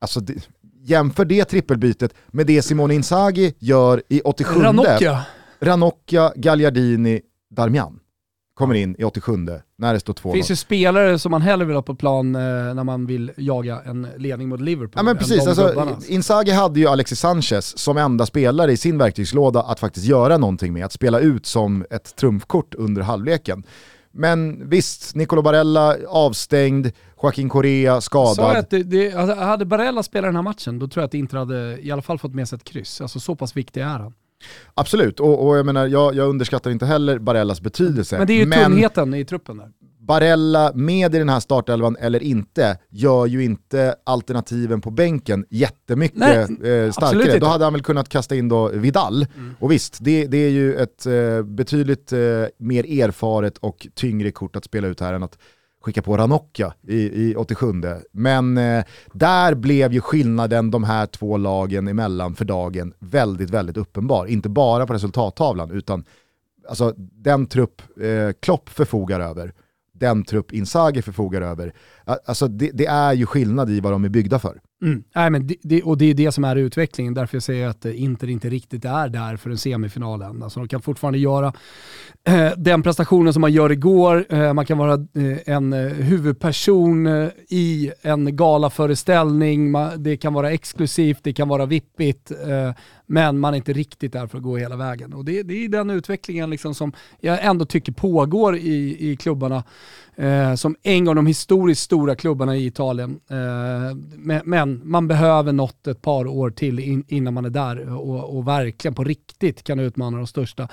Alltså, 0.00 0.20
det, 0.20 0.48
jämför 0.82 1.24
det 1.24 1.44
trippelbytet 1.44 2.14
med 2.26 2.46
det 2.46 2.62
Simone 2.62 2.94
Inzaghi 2.94 3.54
gör 3.58 4.02
i 4.08 4.20
87 4.20 4.60
Ranocchia. 4.60 5.20
Ranocchia, 5.60 6.32
Gagliardini, 6.36 7.20
Darmian 7.50 8.01
kommer 8.54 8.74
in 8.74 8.96
i 8.98 9.04
87 9.04 9.32
när 9.76 9.94
det 9.94 10.00
står 10.00 10.14
2-0. 10.14 10.28
Det 10.28 10.32
finns 10.32 10.50
ju 10.50 10.56
spelare 10.56 11.18
som 11.18 11.30
man 11.30 11.42
hellre 11.42 11.66
vill 11.66 11.76
ha 11.76 11.82
på 11.82 11.94
plan 11.94 12.34
eh, 12.34 12.40
när 12.74 12.84
man 12.84 13.06
vill 13.06 13.32
jaga 13.36 13.82
en 13.86 14.08
ledning 14.16 14.48
mot 14.48 14.60
Liverpool. 14.60 14.92
Ja 14.96 15.02
men 15.02 15.18
precis, 15.18 15.46
alltså, 15.46 15.96
Inzaghi 16.08 16.52
hade 16.52 16.80
ju 16.80 16.86
Alexis 16.86 17.20
Sanchez 17.20 17.78
som 17.78 17.96
enda 17.96 18.26
spelare 18.26 18.72
i 18.72 18.76
sin 18.76 18.98
verktygslåda 18.98 19.62
att 19.62 19.80
faktiskt 19.80 20.06
göra 20.06 20.38
någonting 20.38 20.72
med, 20.72 20.84
att 20.84 20.92
spela 20.92 21.20
ut 21.20 21.46
som 21.46 21.84
ett 21.90 22.16
trumfkort 22.16 22.74
under 22.74 23.02
halvleken. 23.02 23.64
Men 24.14 24.68
visst, 24.68 25.14
Nicolo 25.14 25.42
Barella 25.42 25.96
avstängd, 26.08 26.90
Joaquin 27.22 27.48
Correa 27.48 28.00
skadad. 28.00 28.36
Sa 28.36 28.52
att 28.52 28.70
det, 28.70 28.82
det, 28.82 29.14
alltså, 29.14 29.36
hade 29.36 29.64
Barella 29.64 30.02
spelat 30.02 30.28
den 30.28 30.36
här 30.36 30.42
matchen, 30.42 30.78
då 30.78 30.88
tror 30.88 31.02
jag 31.02 31.06
att 31.06 31.14
Inter 31.14 31.38
hade 31.38 31.78
i 31.80 31.90
alla 31.90 32.02
fall 32.02 32.18
fått 32.18 32.34
med 32.34 32.48
sig 32.48 32.56
ett 32.56 32.64
kryss. 32.64 33.00
Alltså 33.00 33.20
så 33.20 33.36
pass 33.36 33.56
viktig 33.56 33.80
är 33.80 33.84
han. 33.86 34.14
Absolut, 34.74 35.20
och, 35.20 35.46
och 35.46 35.56
jag 35.56 35.66
menar, 35.66 35.86
jag, 35.86 36.14
jag, 36.14 36.28
underskattar 36.28 36.70
inte 36.70 36.86
heller 36.86 37.18
Barellas 37.18 37.60
betydelse. 37.60 38.18
Men 38.18 38.26
det 38.26 38.32
är 38.32 38.38
ju 38.38 38.46
men 38.46 38.64
tunnheten 38.64 39.14
i 39.14 39.24
truppen 39.24 39.56
där. 39.56 39.68
Barella 40.06 40.72
med 40.74 41.14
i 41.14 41.18
den 41.18 41.28
här 41.28 41.40
startelvan 41.40 41.96
eller 42.00 42.22
inte 42.22 42.78
gör 42.90 43.26
ju 43.26 43.44
inte 43.44 43.94
alternativen 44.04 44.80
på 44.80 44.90
bänken 44.90 45.44
jättemycket 45.50 46.18
Nej, 46.18 46.38
eh, 46.38 46.90
starkare. 46.92 47.38
Då 47.38 47.46
hade 47.46 47.64
han 47.64 47.72
väl 47.72 47.82
kunnat 47.82 48.08
kasta 48.08 48.34
in 48.34 48.48
då 48.48 48.68
Vidal. 48.68 49.26
Mm. 49.36 49.54
Och 49.60 49.72
visst, 49.72 49.98
det, 50.00 50.26
det, 50.26 50.36
är 50.36 50.50
ju 50.50 50.74
ett 50.74 51.06
eh, 51.06 51.42
betydligt 51.42 52.12
eh, 52.12 52.18
mer 52.58 53.02
erfaret 53.02 53.58
och 53.58 53.86
tyngre 53.94 54.30
kort 54.30 54.56
att 54.56 54.64
spela 54.64 54.88
ut 54.88 55.00
här 55.00 55.14
än 55.14 55.22
att 55.22 55.38
skicka 55.82 56.02
på 56.02 56.16
Ranocchia 56.16 56.74
i, 56.82 57.30
i 57.30 57.34
87. 57.36 57.66
Men 58.12 58.58
eh, 58.58 58.84
där 59.12 59.54
blev 59.54 59.92
ju 59.92 60.00
skillnaden 60.00 60.70
de 60.70 60.84
här 60.84 61.06
två 61.06 61.36
lagen 61.36 61.88
emellan 61.88 62.34
för 62.34 62.44
dagen 62.44 62.94
väldigt, 62.98 63.50
väldigt 63.50 63.76
uppenbar. 63.76 64.26
Inte 64.26 64.48
bara 64.48 64.86
på 64.86 64.94
resultattavlan, 64.94 65.70
utan 65.70 66.04
alltså, 66.68 66.94
den 66.96 67.46
trupp 67.46 67.82
eh, 68.00 68.32
Klopp 68.40 68.68
förfogar 68.68 69.20
över, 69.20 69.52
den 69.94 70.24
trupp 70.24 70.52
Insager 70.52 71.02
förfogar 71.02 71.42
över, 71.42 71.74
alltså, 72.24 72.48
det, 72.48 72.70
det 72.74 72.86
är 72.86 73.12
ju 73.12 73.26
skillnad 73.26 73.70
i 73.70 73.80
vad 73.80 73.92
de 73.92 74.04
är 74.04 74.08
byggda 74.08 74.38
för. 74.38 74.60
Mm. 74.82 75.02
Nej, 75.14 75.30
men 75.30 75.46
det, 75.46 75.56
det, 75.62 75.82
och 75.82 75.98
det 75.98 76.10
är 76.10 76.14
det 76.14 76.32
som 76.32 76.44
är 76.44 76.56
utvecklingen, 76.56 77.14
därför 77.14 77.36
jag 77.36 77.42
säger 77.42 77.68
att 77.68 77.84
eh, 77.84 78.02
Inter 78.02 78.30
inte 78.30 78.48
riktigt 78.48 78.84
är 78.84 79.08
där 79.08 79.36
för 79.36 79.50
en 79.50 79.58
semifinal 79.58 80.22
än. 80.22 80.42
Alltså 80.42 80.60
de 80.60 80.68
kan 80.68 80.82
fortfarande 80.82 81.18
göra 81.18 81.52
eh, 82.28 82.50
den 82.56 82.82
prestationen 82.82 83.32
som 83.32 83.40
man 83.40 83.52
gör 83.52 83.72
igår, 83.72 84.26
eh, 84.28 84.52
man 84.52 84.66
kan 84.66 84.78
vara 84.78 84.92
eh, 84.92 85.54
en 85.54 85.72
eh, 85.72 85.78
huvudperson 85.80 87.06
eh, 87.06 87.28
i 87.48 87.92
en 88.02 88.36
galaföreställning, 88.36 89.70
man, 89.70 90.02
det 90.02 90.16
kan 90.16 90.32
vara 90.32 90.50
exklusivt, 90.50 91.20
det 91.22 91.32
kan 91.32 91.48
vara 91.48 91.66
vippigt, 91.66 92.30
eh, 92.30 92.74
men 93.12 93.38
man 93.38 93.54
är 93.54 93.56
inte 93.56 93.72
riktigt 93.72 94.12
där 94.12 94.26
för 94.26 94.38
att 94.38 94.44
gå 94.44 94.56
hela 94.56 94.76
vägen. 94.76 95.12
Och 95.12 95.24
det, 95.24 95.42
det 95.42 95.64
är 95.64 95.68
den 95.68 95.90
utvecklingen 95.90 96.50
liksom 96.50 96.74
som 96.74 96.92
jag 97.20 97.44
ändå 97.44 97.64
tycker 97.64 97.92
pågår 97.92 98.56
i, 98.56 99.10
i 99.10 99.16
klubbarna, 99.16 99.64
eh, 100.16 100.54
som 100.54 100.76
en 100.82 101.08
av 101.08 101.14
de 101.14 101.26
historiskt 101.26 101.82
stora 101.82 102.14
klubbarna 102.14 102.56
i 102.56 102.66
Italien. 102.66 103.20
Eh, 103.30 103.96
men 104.44 104.80
man 104.84 105.08
behöver 105.08 105.52
något 105.52 105.86
ett 105.86 106.02
par 106.02 106.26
år 106.26 106.50
till 106.50 106.78
in, 106.78 107.04
innan 107.08 107.34
man 107.34 107.44
är 107.44 107.50
där 107.50 107.88
och, 107.88 108.36
och 108.36 108.48
verkligen 108.48 108.94
på 108.94 109.04
riktigt 109.04 109.62
kan 109.62 109.78
utmana 109.78 110.16
de 110.16 110.26
största 110.26 110.68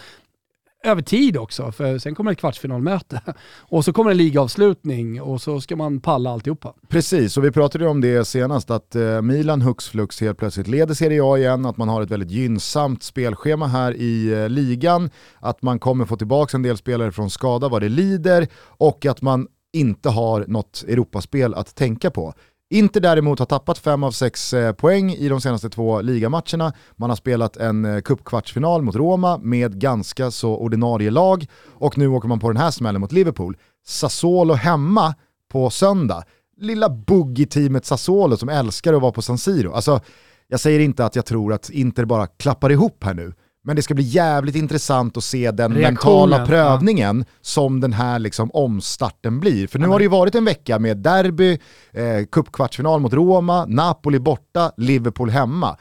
över 0.83 1.01
tid 1.01 1.37
också, 1.37 1.71
för 1.71 1.97
sen 1.97 2.15
kommer 2.15 2.31
ett 2.31 2.37
kvartsfinalmöte 2.37 3.21
och 3.59 3.85
så 3.85 3.93
kommer 3.93 4.11
en 4.11 4.17
ligavslutning 4.17 5.21
och 5.21 5.41
så 5.41 5.61
ska 5.61 5.75
man 5.75 5.99
palla 5.99 6.31
alltihopa. 6.31 6.73
Precis, 6.87 7.37
och 7.37 7.45
vi 7.45 7.51
pratade 7.51 7.83
ju 7.83 7.89
om 7.89 8.01
det 8.01 8.25
senast, 8.25 8.71
att 8.71 8.95
eh, 8.95 9.21
Milan 9.21 9.61
hux 9.61 9.89
flux 9.89 10.21
helt 10.21 10.37
plötsligt 10.37 10.67
leder 10.67 10.93
Serie 10.93 11.23
A 11.23 11.37
igen, 11.37 11.65
att 11.65 11.77
man 11.77 11.89
har 11.89 12.01
ett 12.01 12.11
väldigt 12.11 12.31
gynnsamt 12.31 13.03
spelschema 13.03 13.67
här 13.67 13.93
i 13.95 14.33
eh, 14.33 14.49
ligan, 14.49 15.09
att 15.39 15.61
man 15.61 15.79
kommer 15.79 16.05
få 16.05 16.17
tillbaka 16.17 16.57
en 16.57 16.63
del 16.63 16.77
spelare 16.77 17.11
från 17.11 17.29
skada 17.29 17.69
vad 17.69 17.81
det 17.81 17.89
lider 17.89 18.47
och 18.61 19.05
att 19.05 19.21
man 19.21 19.47
inte 19.73 20.09
har 20.09 20.45
något 20.47 20.83
Europaspel 20.87 21.53
att 21.53 21.75
tänka 21.75 22.11
på. 22.11 22.33
Inter 22.71 22.99
däremot 22.99 23.39
har 23.39 23.45
tappat 23.45 23.77
fem 23.77 24.03
av 24.03 24.11
sex 24.11 24.53
eh, 24.53 24.73
poäng 24.73 25.11
i 25.11 25.29
de 25.29 25.41
senaste 25.41 25.69
två 25.69 26.01
ligamatcherna. 26.01 26.73
Man 26.95 27.09
har 27.09 27.17
spelat 27.17 27.57
en 27.57 27.85
eh, 27.85 28.01
cupkvartsfinal 28.01 28.81
mot 28.81 28.95
Roma 28.95 29.37
med 29.37 29.79
ganska 29.79 30.31
så 30.31 30.55
ordinarie 30.57 31.11
lag 31.11 31.45
och 31.67 31.97
nu 31.97 32.07
åker 32.07 32.27
man 32.27 32.39
på 32.39 32.47
den 32.47 32.57
här 32.57 32.71
smällen 32.71 33.01
mot 33.01 33.11
Liverpool. 33.11 33.57
Sassuolo 33.85 34.53
hemma 34.53 35.15
på 35.51 35.69
söndag. 35.69 36.23
Lilla 36.57 36.89
boogie-teamet 36.89 37.85
Sassuolo 37.85 38.37
som 38.37 38.49
älskar 38.49 38.93
att 38.93 39.01
vara 39.01 39.11
på 39.11 39.21
San 39.21 39.37
Siro. 39.37 39.71
Alltså, 39.71 40.01
jag 40.47 40.59
säger 40.59 40.79
inte 40.79 41.05
att 41.05 41.15
jag 41.15 41.25
tror 41.25 41.53
att 41.53 41.69
Inter 41.69 42.05
bara 42.05 42.27
klappar 42.27 42.71
ihop 42.71 43.03
här 43.03 43.13
nu, 43.13 43.33
men 43.63 43.75
det 43.75 43.81
ska 43.81 43.93
bli 43.93 44.03
jävligt 44.03 44.55
intressant 44.55 45.17
att 45.17 45.23
se 45.23 45.51
den 45.51 45.73
mentala 45.73 46.45
prövningen 46.45 47.25
ja. 47.27 47.33
som 47.41 47.79
den 47.79 47.93
här 47.93 48.19
liksom 48.19 48.51
omstarten 48.53 49.39
blir. 49.39 49.67
För 49.67 49.79
nu 49.79 49.87
har 49.87 49.99
det 49.99 50.03
ju 50.03 50.09
varit 50.09 50.35
en 50.35 50.45
vecka 50.45 50.79
med 50.79 50.97
derby, 50.97 51.59
eh, 51.91 52.25
cupkvartsfinal 52.31 52.99
mot 52.99 53.13
Roma, 53.13 53.65
Napoli 53.65 54.19
borta, 54.19 54.71
Liverpool 54.77 55.29
hemma. 55.29 55.77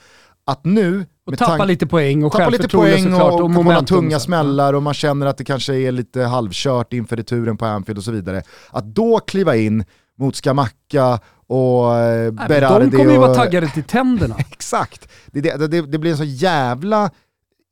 Att 0.46 0.64
nu 0.64 1.06
Och 1.26 1.38
tappa 1.38 1.64
lite 1.64 1.86
poäng 1.86 2.24
och 2.24 2.32
tappa 2.32 2.50
lite 2.50 2.68
poäng 2.68 3.02
såklart. 3.02 3.32
Och, 3.32 3.40
och, 3.40 3.44
och 3.44 3.64
några 3.64 3.82
tunga 3.82 4.20
smällar 4.20 4.74
och 4.74 4.82
man 4.82 4.94
känner 4.94 5.26
att 5.26 5.38
det 5.38 5.44
kanske 5.44 5.74
är 5.74 5.92
lite 5.92 6.22
halvkört 6.22 6.92
inför 6.92 7.16
returen 7.16 7.56
på 7.56 7.66
Anfield 7.66 7.98
och 7.98 8.04
så 8.04 8.12
vidare. 8.12 8.42
Att 8.70 8.84
då 8.84 9.18
kliva 9.18 9.56
in 9.56 9.84
mot 10.18 10.36
Skamacka 10.36 11.20
och 11.46 11.96
eh, 11.96 12.30
Berardi. 12.30 12.86
De 12.86 12.96
kommer 12.96 13.12
ju 13.12 13.18
vara 13.18 13.34
taggade 13.34 13.68
till 13.68 13.84
tänderna. 13.84 14.36
Exakt. 14.50 15.08
Det, 15.26 15.40
det, 15.40 15.66
det, 15.66 15.82
det 15.82 15.98
blir 15.98 16.10
en 16.10 16.16
så 16.16 16.24
jävla 16.24 17.10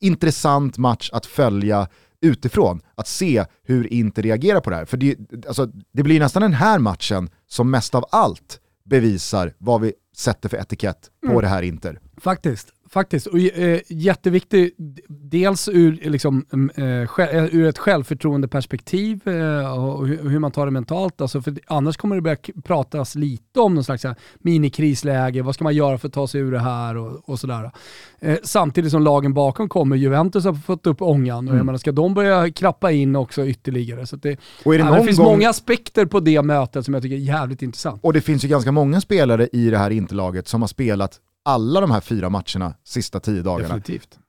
intressant 0.01 0.77
match 0.77 1.09
att 1.13 1.25
följa 1.25 1.87
utifrån, 2.21 2.81
att 2.95 3.07
se 3.07 3.45
hur 3.63 3.93
Inter 3.93 4.23
reagerar 4.23 4.59
på 4.59 4.69
det 4.69 4.75
här. 4.75 4.85
För 4.85 4.97
det, 4.97 5.17
alltså, 5.47 5.71
det 5.93 6.03
blir 6.03 6.19
nästan 6.19 6.41
den 6.41 6.53
här 6.53 6.79
matchen 6.79 7.29
som 7.47 7.71
mest 7.71 7.95
av 7.95 8.05
allt 8.11 8.59
bevisar 8.83 9.53
vad 9.57 9.81
vi 9.81 9.93
sätter 10.15 10.49
för 10.49 10.57
etikett 10.57 11.09
på 11.21 11.31
mm. 11.31 11.41
det 11.41 11.47
här 11.47 11.61
Inter. 11.61 11.99
Faktiskt. 12.17 12.67
Faktiskt, 12.89 13.27
och 13.27 13.39
eh, 13.39 13.79
jätteviktig, 13.87 14.71
dels 15.07 15.69
ur, 15.69 16.09
liksom, 16.09 16.45
mm, 16.53 16.69
eh, 16.75 17.19
eh, 17.19 17.55
ur 17.55 17.67
ett 17.67 17.77
självförtroendeperspektiv 17.77 19.27
eh, 19.27 19.79
och 19.79 20.07
hur 20.07 20.39
man 20.39 20.51
tar 20.51 20.65
det 20.65 20.71
mentalt. 20.71 21.21
Alltså, 21.21 21.41
för 21.41 21.57
annars 21.67 21.97
kommer 21.97 22.15
det 22.15 22.21
börja 22.21 22.37
pratas 22.63 23.15
lite 23.15 23.59
om 23.59 23.75
någon 23.75 23.83
slags 23.83 24.05
minikrisläge, 24.37 25.41
vad 25.41 25.55
ska 25.55 25.63
man 25.63 25.75
göra 25.75 25.97
för 25.97 26.07
att 26.07 26.13
ta 26.13 26.27
sig 26.27 26.41
ur 26.41 26.51
det 26.51 26.59
här 26.59 26.97
och, 26.97 27.29
och 27.29 27.39
sådär. 27.39 27.71
Eh, 28.19 28.37
samtidigt 28.43 28.91
som 28.91 29.01
lagen 29.01 29.33
bakom 29.33 29.69
kommer, 29.69 29.95
Juventus 29.95 30.45
har 30.45 30.53
fått 30.53 30.87
upp 30.87 31.01
ångan 31.01 31.39
mm. 31.39 31.53
och 31.53 31.59
jag 31.59 31.65
menar, 31.65 31.79
ska 31.79 31.91
de 31.91 32.13
börja 32.13 32.51
krappa 32.51 32.91
in 32.91 33.15
också 33.15 33.45
ytterligare? 33.45 34.05
Så 34.05 34.15
det, 34.15 34.39
och 34.63 34.75
är 34.75 34.77
det, 34.77 34.85
ja, 34.85 34.95
det 34.95 35.03
finns 35.03 35.17
gång... 35.17 35.25
många 35.25 35.49
aspekter 35.49 36.05
på 36.05 36.19
det 36.19 36.41
mötet 36.41 36.85
som 36.85 36.93
jag 36.93 37.03
tycker 37.03 37.15
är 37.15 37.19
jävligt 37.19 37.61
intressant. 37.61 38.03
Och 38.03 38.13
det 38.13 38.21
finns 38.21 38.43
ju 38.43 38.47
ganska 38.47 38.71
många 38.71 39.01
spelare 39.01 39.47
i 39.51 39.69
det 39.69 39.77
här 39.77 39.89
interlaget 39.89 40.47
som 40.47 40.61
har 40.61 40.67
spelat 40.67 41.19
alla 41.47 41.81
de 41.81 41.91
här 41.91 42.01
fyra 42.01 42.29
matcherna 42.29 42.73
sista 42.83 43.19
tio 43.19 43.41
dagarna. 43.41 43.75
Definitivt. 43.75 44.19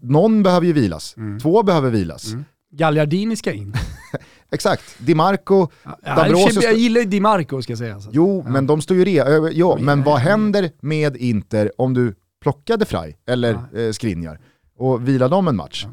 någon 0.00 0.42
behöver 0.42 0.66
ju 0.66 0.72
vilas, 0.72 1.16
mm. 1.16 1.40
två 1.40 1.62
behöver 1.62 1.90
vilas. 1.90 2.32
Mm. 2.32 2.44
Gagliardini 2.70 3.36
ska 3.36 3.52
in. 3.52 3.74
Exakt, 4.50 4.98
Di 4.98 5.14
Marco, 5.14 5.68
ja, 6.02 6.28
Jag 6.62 6.74
gillar 6.74 7.04
Di 7.04 7.20
Marco 7.20 7.62
ska 7.62 7.70
jag 7.70 7.78
säga. 7.78 8.00
Så. 8.00 8.10
Jo, 8.12 8.42
ja. 8.44 8.50
men 8.50 8.66
de 8.66 8.80
står 8.80 8.96
ju 8.96 9.04
re... 9.04 9.50
Jo, 9.52 9.78
men 9.80 10.02
vad 10.02 10.18
händer 10.18 10.70
med 10.80 11.16
Inter 11.16 11.72
om 11.78 11.94
du 11.94 12.14
plockade 12.40 12.84
Fraj 12.84 13.18
eller 13.26 13.58
ja. 13.72 13.80
eh, 13.80 13.92
Skriniar 13.92 14.40
och 14.76 15.08
vilar 15.08 15.28
dem 15.28 15.48
en 15.48 15.56
match? 15.56 15.86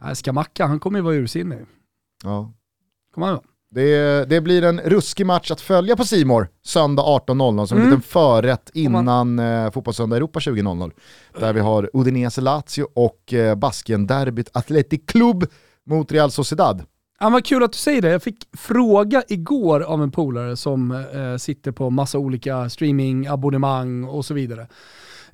Ja. 0.00 0.14
Skamacka, 0.14 0.66
han 0.66 0.80
kommer 0.80 0.98
ju 0.98 1.02
vara 1.02 1.14
ursinnig. 1.14 1.58
Ja. 2.24 2.52
Kommer 3.14 3.26
han 3.26 3.40
det, 3.70 4.24
det, 4.28 4.40
blir 4.40 4.64
en 4.64 4.80
ruskig 4.80 5.26
match 5.26 5.50
att 5.50 5.60
följa 5.60 5.96
på 5.96 6.04
Simor 6.04 6.48
söndag 6.62 7.02
18.00 7.02 7.66
som 7.66 7.78
mm. 7.78 7.88
en 7.88 7.94
liten 7.94 8.02
förrätt 8.02 8.70
innan 8.74 9.38
eh, 9.38 9.70
Fotbollssöndag 9.70 10.16
Europa 10.16 10.38
20.00. 10.38 10.90
Där 11.38 11.52
vi 11.52 11.60
har 11.60 11.90
Udinese 11.92 12.40
Lazio 12.40 12.86
och 12.94 13.32
eh, 13.32 13.54
Basken-derbyt 13.54 14.50
Athletic 14.52 15.00
Club 15.06 15.46
mot 15.86 16.12
Real 16.12 16.30
Sociedad. 16.30 16.82
Ja, 17.20 17.30
vad 17.30 17.44
kul 17.44 17.62
att 17.62 17.72
du 17.72 17.78
säger 17.78 18.02
det. 18.02 18.08
Jag 18.08 18.22
fick 18.22 18.48
fråga 18.58 19.22
igår 19.28 19.80
av 19.80 20.02
en 20.02 20.10
polare 20.10 20.56
som 20.56 20.90
eh, 20.90 21.36
sitter 21.36 21.72
på 21.72 21.90
massa 21.90 22.18
olika 22.18 22.70
streamingabonnemang 22.70 24.04
och 24.04 24.24
så 24.24 24.34
vidare. 24.34 24.62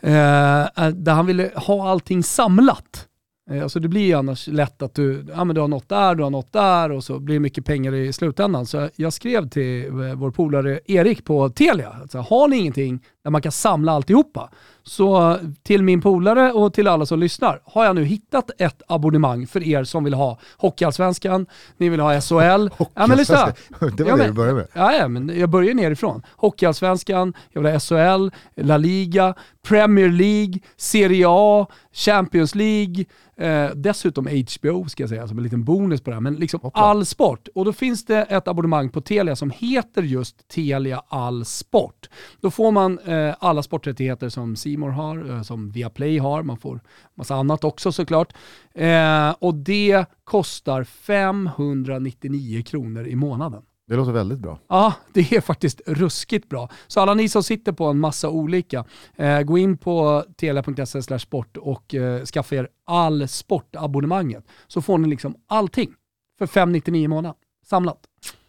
Eh, 0.00 0.88
där 0.94 1.12
han 1.12 1.26
ville 1.26 1.50
ha 1.56 1.90
allting 1.90 2.22
samlat. 2.22 3.08
Eh, 3.50 3.62
alltså 3.62 3.80
det 3.80 3.88
blir 3.88 4.06
ju 4.06 4.12
annars 4.12 4.46
lätt 4.46 4.82
att 4.82 4.94
du, 4.94 5.26
ja, 5.36 5.44
men 5.44 5.54
du 5.54 5.60
har 5.60 5.68
något 5.68 5.88
där, 5.88 6.14
du 6.14 6.22
har 6.22 6.30
något 6.30 6.52
där 6.52 6.92
och 6.92 7.04
så 7.04 7.18
blir 7.18 7.34
det 7.34 7.40
mycket 7.40 7.64
pengar 7.64 7.94
i 7.94 8.12
slutändan. 8.12 8.66
Så 8.66 8.88
jag 8.96 9.12
skrev 9.12 9.48
till 9.48 9.86
eh, 9.86 10.14
vår 10.14 10.30
polare 10.30 10.80
Erik 10.86 11.24
på 11.24 11.48
Telia, 11.48 11.96
alltså, 12.00 12.18
har 12.18 12.48
ni 12.48 12.56
ingenting 12.56 13.00
där 13.24 13.30
man 13.30 13.42
kan 13.42 13.52
samla 13.52 13.92
alltihopa? 13.92 14.50
Så 14.82 15.36
till 15.62 15.82
min 15.82 16.00
polare 16.00 16.52
och 16.52 16.74
till 16.74 16.88
alla 16.88 17.06
som 17.06 17.18
lyssnar 17.18 17.60
har 17.64 17.84
jag 17.84 17.94
nu 17.94 18.04
hittat 18.04 18.50
ett 18.58 18.82
abonnemang 18.88 19.46
för 19.46 19.62
er 19.62 19.84
som 19.84 20.04
vill 20.04 20.14
ha 20.14 20.38
Hockeyallsvenskan, 20.56 21.46
ni 21.76 21.88
vill 21.88 22.00
ha 22.00 22.20
SHL. 22.20 22.68
ja, 22.94 23.06
men 23.06 23.16
lyssna. 23.16 23.46
Det 23.96 24.04
var 24.04 24.10
ja, 24.10 24.16
det 24.16 24.26
du 24.26 24.32
började 24.32 24.56
med. 24.56 24.66
Ja, 24.72 24.92
ja, 24.94 25.08
men 25.08 25.38
jag 25.38 25.48
börjar 25.48 25.74
nerifrån. 25.74 26.22
Hockeyallsvenskan, 26.36 27.34
jag 27.52 27.62
vill 27.62 27.72
ha 27.72 27.80
SHL, 27.80 28.30
La 28.56 28.76
Liga, 28.76 29.34
Premier 29.68 30.08
League, 30.08 30.60
Serie 30.76 31.24
A, 31.28 31.66
Champions 31.92 32.54
League, 32.54 33.04
eh, 33.36 33.70
dessutom 33.74 34.26
HBO 34.26 34.88
ska 34.88 35.02
jag 35.02 35.10
säga 35.10 35.28
som 35.28 35.38
en 35.38 35.44
liten 35.44 35.64
bonus 35.64 36.00
på 36.00 36.10
det 36.10 36.16
här. 36.16 36.20
Men 36.20 36.34
liksom 36.34 36.60
Hoppla. 36.60 36.82
all 36.82 37.06
sport. 37.06 37.48
Och 37.54 37.64
då 37.64 37.72
finns 37.72 38.04
det 38.04 38.22
ett 38.22 38.48
abonnemang 38.48 38.88
på 38.88 39.00
Telia 39.00 39.36
som 39.36 39.50
heter 39.50 40.02
just 40.02 40.48
Telia 40.48 41.02
All 41.08 41.44
Sport. 41.44 42.08
Då 42.40 42.50
får 42.50 42.72
man 42.72 42.98
eh, 42.98 43.34
alla 43.38 43.62
sporträttigheter 43.62 44.28
som 44.28 44.56
Simor 44.56 44.90
har, 44.90 45.30
eh, 45.30 45.42
som 45.42 45.70
Viaplay 45.70 46.18
har, 46.18 46.42
man 46.42 46.56
får 46.56 46.80
massa 47.14 47.34
annat 47.34 47.64
också 47.64 47.92
såklart. 47.92 48.32
Eh, 48.74 49.30
och 49.38 49.54
det 49.54 50.04
kostar 50.24 50.84
599 50.84 52.62
kronor 52.62 53.06
i 53.06 53.16
månaden. 53.16 53.62
Det 53.88 53.96
låter 53.96 54.12
väldigt 54.12 54.38
bra. 54.38 54.58
Ja, 54.68 54.94
det 55.12 55.32
är 55.32 55.40
faktiskt 55.40 55.80
ruskigt 55.86 56.48
bra. 56.48 56.68
Så 56.86 57.00
alla 57.00 57.14
ni 57.14 57.28
som 57.28 57.42
sitter 57.42 57.72
på 57.72 57.84
en 57.84 58.00
massa 58.00 58.28
olika, 58.28 58.84
eh, 59.16 59.40
gå 59.40 59.58
in 59.58 59.78
på 59.78 60.24
telia.se 60.36 61.18
sport 61.18 61.56
och 61.56 61.94
eh, 61.94 62.24
skaffa 62.24 62.54
er 62.54 62.68
all 62.86 63.28
sportabonnemanget. 63.28 64.44
Så 64.66 64.82
får 64.82 64.98
ni 64.98 65.08
liksom 65.08 65.36
allting 65.46 65.90
för 66.38 66.46
599 66.46 67.04
i 67.04 67.08
månaden. 67.08 67.36
Samlat. 67.66 67.98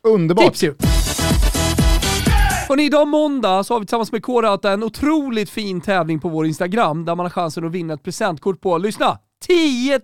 Underbart. 0.04 0.46
Tips 0.46 0.64
ju! 0.64 0.76
Hörrni, 2.70 2.84
idag 2.84 3.08
måndag 3.08 3.64
så 3.64 3.74
har 3.74 3.80
vi 3.80 3.86
tillsammans 3.86 4.12
med 4.12 4.24
Kårauta 4.24 4.72
en 4.72 4.84
otroligt 4.84 5.50
fin 5.50 5.82
tävling 5.82 6.20
på 6.20 6.30
vår 6.30 6.46
Instagram 6.46 7.06
där 7.06 7.16
man 7.16 7.26
har 7.26 7.32
chansen 7.32 7.66
att 7.66 7.72
vinna 7.72 7.94
ett 7.94 8.04
presentkort 8.04 8.62
på, 8.62 8.78
lyssna, 8.78 9.20
10 9.48 10.00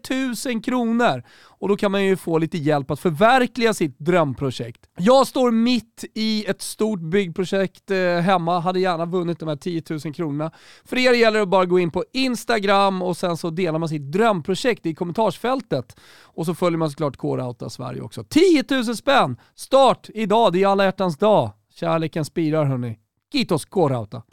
000 0.45 0.63
kronor! 0.63 1.23
Och 1.63 1.69
då 1.69 1.77
kan 1.77 1.91
man 1.91 2.06
ju 2.06 2.17
få 2.17 2.38
lite 2.38 2.58
hjälp 2.58 2.91
att 2.91 2.99
förverkliga 2.99 3.73
sitt 3.73 3.99
drömprojekt. 3.99 4.89
Jag 4.97 5.27
står 5.27 5.51
mitt 5.51 6.06
i 6.13 6.45
ett 6.45 6.62
stort 6.62 6.99
byggprojekt 6.99 7.91
eh, 7.91 7.97
hemma, 7.97 8.60
hade 8.60 8.79
gärna 8.79 9.06
vunnit 9.06 9.39
de 9.39 9.49
här 9.49 9.56
10 9.56 9.84
000 9.89 9.99
kronorna. 10.13 10.51
För 10.86 10.97
er 10.97 11.13
gäller 11.13 11.38
det 11.38 11.43
att 11.43 11.49
bara 11.49 11.65
gå 11.65 11.79
in 11.79 11.91
på 11.91 12.03
Instagram 12.13 13.01
och 13.01 13.17
sen 13.17 13.38
så 13.38 13.49
delar 13.49 13.79
man 13.79 13.89
sitt 13.89 14.12
drömprojekt 14.12 14.86
i 14.86 14.95
kommentarsfältet. 14.95 15.99
Och 16.21 16.45
så 16.45 16.56
följer 16.56 16.77
man 16.77 16.89
såklart 16.89 17.17
Kårauta 17.17 17.69
Sverige 17.69 18.01
också. 18.01 18.23
10 18.23 18.63
000 18.69 18.95
spänn! 18.95 19.38
Start 19.56 20.10
idag, 20.13 20.53
det 20.53 20.63
är 20.63 20.67
alla 20.67 20.84
hjärtans 20.84 21.17
dag. 21.17 21.51
Kärleken 21.73 22.25
spirar 22.25 22.65
hörni. 22.65 22.97
Kitos 23.32 23.65
Kårauta. 23.65 24.23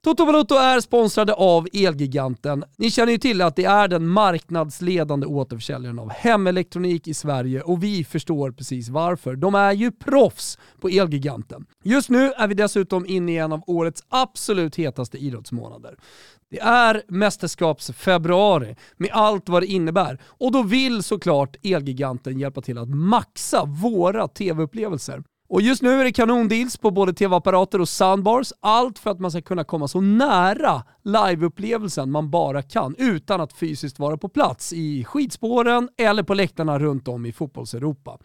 Toto 0.00 0.24
Valuto 0.24 0.54
är 0.54 0.80
sponsrade 0.80 1.34
av 1.34 1.68
Elgiganten. 1.72 2.64
Ni 2.78 2.90
känner 2.90 3.12
ju 3.12 3.18
till 3.18 3.42
att 3.42 3.56
det 3.56 3.64
är 3.64 3.88
den 3.88 4.08
marknadsledande 4.08 5.26
återförsäljaren 5.26 5.98
av 5.98 6.10
hemelektronik 6.10 7.08
i 7.08 7.14
Sverige 7.14 7.62
och 7.62 7.82
vi 7.82 8.04
förstår 8.04 8.52
precis 8.52 8.88
varför. 8.88 9.36
De 9.36 9.54
är 9.54 9.72
ju 9.72 9.92
proffs 9.92 10.58
på 10.80 10.88
Elgiganten. 10.88 11.66
Just 11.84 12.10
nu 12.10 12.32
är 12.32 12.48
vi 12.48 12.54
dessutom 12.54 13.06
inne 13.06 13.32
i 13.32 13.36
en 13.36 13.52
av 13.52 13.62
årets 13.66 14.02
absolut 14.08 14.76
hetaste 14.76 15.18
idrottsmånader. 15.18 15.96
Det 16.50 16.60
är 16.60 17.02
mästerskapsfebruari 17.08 18.76
med 18.96 19.10
allt 19.12 19.48
vad 19.48 19.62
det 19.62 19.66
innebär 19.66 20.20
och 20.26 20.52
då 20.52 20.62
vill 20.62 21.02
såklart 21.02 21.56
Elgiganten 21.62 22.38
hjälpa 22.38 22.60
till 22.60 22.78
att 22.78 22.88
maxa 22.88 23.64
våra 23.64 24.28
tv-upplevelser. 24.28 25.22
Och 25.48 25.62
just 25.62 25.82
nu 25.82 26.00
är 26.00 26.04
det 26.04 26.12
kanondeals 26.12 26.76
på 26.76 26.90
både 26.90 27.12
tv-apparater 27.12 27.80
och 27.80 27.88
soundbars. 27.88 28.52
Allt 28.60 28.98
för 28.98 29.10
att 29.10 29.20
man 29.20 29.30
ska 29.30 29.42
kunna 29.42 29.64
komma 29.64 29.88
så 29.88 30.00
nära 30.00 30.82
liveupplevelsen 31.02 32.10
man 32.10 32.30
bara 32.30 32.62
kan 32.62 32.94
utan 32.98 33.40
att 33.40 33.52
fysiskt 33.52 33.98
vara 33.98 34.16
på 34.16 34.28
plats 34.28 34.72
i 34.72 35.04
skidspåren 35.04 35.88
eller 35.96 36.22
på 36.22 36.34
läktarna 36.34 36.78
runt 36.78 37.08
om 37.08 37.26
i 37.26 37.32
fotbollseuropa. 37.32 38.18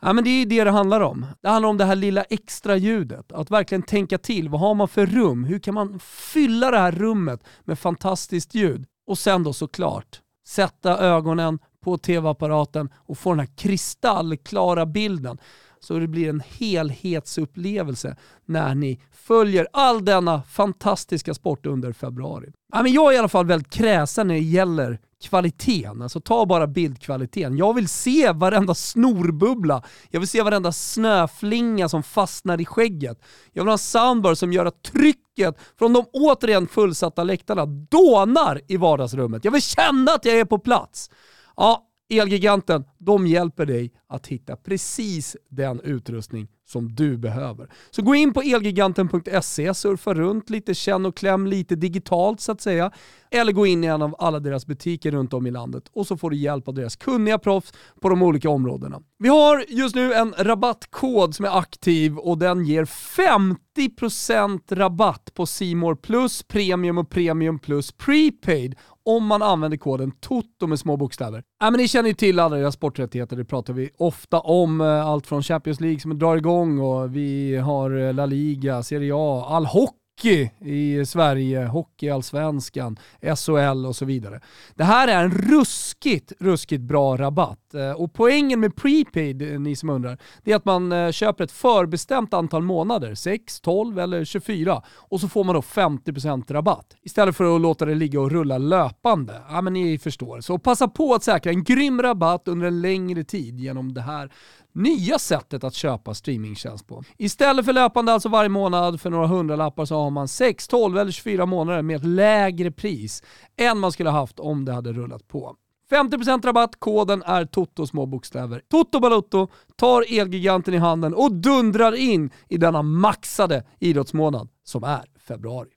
Ja, 0.00 0.12
men 0.12 0.24
det 0.24 0.30
är 0.30 0.46
det 0.46 0.64
det 0.64 0.70
handlar 0.70 1.00
om. 1.00 1.26
Det 1.42 1.48
handlar 1.48 1.68
om 1.68 1.78
det 1.78 1.84
här 1.84 1.96
lilla 1.96 2.22
extra 2.22 2.76
ljudet. 2.76 3.32
Att 3.32 3.50
verkligen 3.50 3.82
tänka 3.82 4.18
till. 4.18 4.48
Vad 4.48 4.60
har 4.60 4.74
man 4.74 4.88
för 4.88 5.06
rum? 5.06 5.44
Hur 5.44 5.58
kan 5.58 5.74
man 5.74 5.98
fylla 6.32 6.70
det 6.70 6.78
här 6.78 6.92
rummet 6.92 7.44
med 7.64 7.78
fantastiskt 7.78 8.54
ljud? 8.54 8.84
Och 9.06 9.18
sen 9.18 9.42
då 9.42 9.52
såklart 9.52 10.20
sätta 10.46 10.98
ögonen 10.98 11.58
på 11.84 11.98
tv-apparaten 11.98 12.88
och 12.94 13.18
få 13.18 13.30
den 13.30 13.40
här 13.40 13.56
kristallklara 13.56 14.86
bilden 14.86 15.38
så 15.84 15.98
det 15.98 16.08
blir 16.08 16.28
en 16.28 16.42
helhetsupplevelse 16.58 18.16
när 18.44 18.74
ni 18.74 19.00
följer 19.12 19.66
all 19.72 20.04
denna 20.04 20.42
fantastiska 20.42 21.34
sport 21.34 21.66
under 21.66 21.92
februari. 21.92 22.52
Ja, 22.72 22.82
men 22.82 22.92
jag 22.92 23.12
är 23.12 23.16
i 23.16 23.18
alla 23.18 23.28
fall 23.28 23.46
väldigt 23.46 23.72
kräsen 23.72 24.28
när 24.28 24.34
det 24.34 24.40
gäller 24.40 24.98
kvaliteten. 25.22 26.02
Alltså 26.02 26.20
ta 26.20 26.46
bara 26.46 26.66
bildkvaliteten. 26.66 27.56
Jag 27.56 27.74
vill 27.74 27.88
se 27.88 28.32
varenda 28.32 28.74
snorbubbla. 28.74 29.82
Jag 30.10 30.20
vill 30.20 30.28
se 30.28 30.42
varenda 30.42 30.72
snöflinga 30.72 31.88
som 31.88 32.02
fastnar 32.02 32.60
i 32.60 32.64
skägget. 32.64 33.22
Jag 33.52 33.62
vill 33.62 33.68
ha 33.68 33.72
en 33.72 33.78
soundbar 33.78 34.34
som 34.34 34.52
gör 34.52 34.66
att 34.66 34.82
trycket 34.82 35.58
från 35.78 35.92
de 35.92 36.04
återigen 36.12 36.66
fullsatta 36.66 37.24
läktarna 37.24 37.66
dånar 37.66 38.60
i 38.68 38.76
vardagsrummet. 38.76 39.44
Jag 39.44 39.52
vill 39.52 39.62
känna 39.62 40.12
att 40.12 40.24
jag 40.24 40.38
är 40.38 40.44
på 40.44 40.58
plats. 40.58 41.10
Ja, 41.56 41.86
Elgiganten, 42.08 42.84
de 42.98 43.26
hjälper 43.26 43.66
dig 43.66 43.92
att 44.06 44.26
hitta 44.26 44.56
precis 44.56 45.36
den 45.48 45.80
utrustning 45.80 46.48
som 46.66 46.94
du 46.94 47.16
behöver. 47.16 47.68
Så 47.90 48.02
gå 48.02 48.14
in 48.14 48.32
på 48.32 48.42
elgiganten.se, 48.42 49.74
surfa 49.74 50.14
runt 50.14 50.50
lite, 50.50 50.74
känn 50.74 51.06
och 51.06 51.16
kläm 51.16 51.46
lite 51.46 51.74
digitalt 51.76 52.40
så 52.40 52.52
att 52.52 52.60
säga. 52.60 52.90
Eller 53.30 53.52
gå 53.52 53.66
in 53.66 53.84
i 53.84 53.86
en 53.86 54.02
av 54.02 54.14
alla 54.18 54.40
deras 54.40 54.66
butiker 54.66 55.10
runt 55.10 55.32
om 55.32 55.46
i 55.46 55.50
landet 55.50 55.84
och 55.92 56.06
så 56.06 56.16
får 56.16 56.30
du 56.30 56.36
hjälp 56.36 56.68
av 56.68 56.74
deras 56.74 56.96
kunniga 56.96 57.38
proffs 57.38 57.72
på 58.00 58.08
de 58.08 58.22
olika 58.22 58.50
områdena. 58.50 59.02
Vi 59.18 59.28
har 59.28 59.64
just 59.68 59.94
nu 59.94 60.14
en 60.14 60.34
rabattkod 60.38 61.34
som 61.34 61.44
är 61.44 61.58
aktiv 61.58 62.18
och 62.18 62.38
den 62.38 62.64
ger 62.64 62.84
50% 62.84 64.74
rabatt 64.74 65.34
på 65.34 65.46
Simor 65.46 65.94
Plus 65.94 66.42
Premium 66.42 66.98
och 66.98 67.10
Premium 67.10 67.58
Plus 67.58 67.92
Prepaid 67.92 68.74
om 69.04 69.26
man 69.26 69.42
använder 69.42 69.78
koden 69.78 70.12
TOTO 70.20 70.66
med 70.66 70.78
små 70.78 70.96
bokstäver. 70.96 71.38
Äh, 71.38 71.70
men 71.70 71.72
ni 71.72 71.88
känner 71.88 72.08
ju 72.08 72.14
till 72.14 72.40
alla 72.40 72.58
era 72.58 72.72
sporträttigheter, 72.72 73.36
det 73.36 73.44
pratar 73.44 73.72
vi 73.72 73.90
ofta 73.96 74.40
om. 74.40 74.80
Eh, 74.80 75.06
allt 75.06 75.26
från 75.26 75.42
Champions 75.42 75.80
League 75.80 76.00
som 76.00 76.18
drar 76.18 76.36
igång 76.36 76.78
och 76.78 77.16
vi 77.16 77.56
har 77.56 77.96
eh, 77.96 78.14
La 78.14 78.26
Liga, 78.26 78.82
Serie 78.82 79.12
A, 79.16 79.46
all 79.48 79.66
hockey 79.66 80.03
hockey 80.14 80.50
i 80.60 81.06
Sverige, 81.06 81.64
hockeyallsvenskan, 81.64 82.98
SHL 83.36 83.86
och 83.86 83.96
så 83.96 84.04
vidare. 84.04 84.40
Det 84.74 84.84
här 84.84 85.08
är 85.08 85.24
en 85.24 85.30
ruskigt, 85.30 86.32
ruskigt 86.40 86.82
bra 86.82 87.16
rabatt. 87.16 87.74
Eh, 87.74 87.90
och 87.90 88.12
poängen 88.12 88.60
med 88.60 88.76
prepaid, 88.76 89.42
eh, 89.42 89.60
ni 89.60 89.76
som 89.76 89.90
undrar, 89.90 90.18
det 90.44 90.52
är 90.52 90.56
att 90.56 90.64
man 90.64 90.92
eh, 90.92 91.10
köper 91.10 91.44
ett 91.44 91.52
förbestämt 91.52 92.34
antal 92.34 92.62
månader, 92.62 93.14
6, 93.14 93.60
12 93.60 93.98
eller 93.98 94.24
24, 94.24 94.82
och 94.88 95.20
så 95.20 95.28
får 95.28 95.44
man 95.44 95.54
då 95.54 95.60
50% 95.60 96.52
rabatt. 96.52 96.96
Istället 97.02 97.36
för 97.36 97.54
att 97.54 97.60
låta 97.60 97.84
det 97.84 97.94
ligga 97.94 98.20
och 98.20 98.30
rulla 98.30 98.58
löpande. 98.58 99.42
Ja 99.48 99.60
men 99.60 99.72
ni 99.72 99.98
förstår. 99.98 100.40
Så 100.40 100.58
passa 100.58 100.88
på 100.88 101.14
att 101.14 101.22
säkra 101.22 101.52
en 101.52 101.64
grym 101.64 102.02
rabatt 102.02 102.48
under 102.48 102.66
en 102.66 102.80
längre 102.80 103.24
tid 103.24 103.60
genom 103.60 103.94
det 103.94 104.00
här 104.00 104.30
nya 104.74 105.18
sättet 105.18 105.64
att 105.64 105.74
köpa 105.74 106.14
streamingtjänst 106.14 106.86
på. 106.86 107.02
Istället 107.18 107.64
för 107.64 107.72
löpande 107.72 108.12
alltså 108.12 108.28
varje 108.28 108.48
månad 108.48 109.00
för 109.00 109.10
några 109.10 109.26
hundralappar 109.26 109.84
så 109.84 109.94
har 110.02 110.10
man 110.10 110.28
6, 110.28 110.68
12 110.68 110.98
eller 110.98 111.10
24 111.10 111.46
månader 111.46 111.82
med 111.82 111.96
ett 111.96 112.04
lägre 112.04 112.70
pris 112.70 113.22
än 113.56 113.78
man 113.78 113.92
skulle 113.92 114.10
haft 114.10 114.40
om 114.40 114.64
det 114.64 114.72
hade 114.72 114.92
rullat 114.92 115.28
på. 115.28 115.56
50% 115.90 116.46
rabatt, 116.46 116.76
koden 116.78 117.22
är 117.26 117.44
TOTO 117.44 117.86
små 117.86 118.06
bokstäver. 118.06 118.62
Toto 118.70 119.00
Balotto 119.00 119.48
tar 119.76 120.18
Elgiganten 120.20 120.74
i 120.74 120.76
handen 120.76 121.14
och 121.14 121.32
dundrar 121.32 121.94
in 121.94 122.30
i 122.48 122.56
denna 122.56 122.82
maxade 122.82 123.64
idrottsmånad 123.78 124.48
som 124.64 124.84
är 124.84 125.04
februari. 125.28 125.68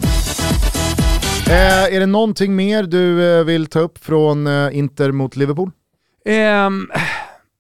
Eh, 1.48 1.96
är 1.96 2.00
det 2.00 2.06
någonting 2.06 2.56
mer 2.56 2.84
du 2.84 3.38
eh, 3.40 3.44
vill 3.44 3.68
ta 3.68 3.80
upp 3.80 3.98
från 3.98 4.48
eh, 4.48 4.78
Inter 4.78 5.12
mot 5.12 5.36
Liverpool? 5.36 5.72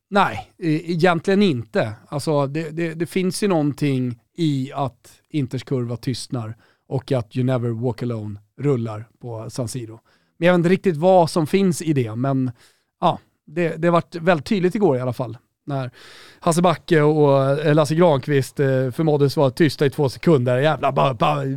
Nej, 0.09 0.51
e, 0.57 0.91
egentligen 0.91 1.41
inte. 1.41 1.93
Alltså, 2.07 2.47
det, 2.47 2.69
det, 2.69 2.93
det, 2.93 3.05
finns 3.05 3.43
ju 3.43 3.47
någonting 3.47 4.19
i 4.37 4.71
att 4.73 5.21
Inters 5.29 5.63
kurva 5.63 5.97
tystnar 5.97 6.57
och 6.87 7.11
att 7.11 7.35
You 7.35 7.45
Never 7.45 7.69
Walk 7.69 8.03
Alone 8.03 8.39
rullar 8.57 9.09
på 9.21 9.49
San 9.49 9.67
Siro. 9.67 9.99
Men 10.37 10.47
jag 10.47 10.53
vet 10.53 10.59
inte 10.59 10.69
riktigt 10.69 10.97
vad 10.97 11.29
som 11.29 11.47
finns 11.47 11.81
i 11.81 11.93
det, 11.93 12.15
men 12.15 12.51
ja, 12.99 13.19
det, 13.45 13.75
det 13.77 13.89
varit 13.89 14.15
väldigt 14.15 14.45
tydligt 14.45 14.75
igår 14.75 14.97
i 14.97 14.99
alla 14.99 15.13
fall. 15.13 15.37
När 15.67 15.91
Hasse 16.39 16.61
Backe 16.61 17.01
och 17.01 17.43
eh, 17.43 17.75
Lasse 17.75 17.95
Granqvist 17.95 18.59
eh, 18.59 18.65
förmåddes 18.67 19.37
vara 19.37 19.49
tysta 19.49 19.85
i 19.85 19.89
två 19.89 20.09
sekunder. 20.09 20.57
Jävla 20.57 20.91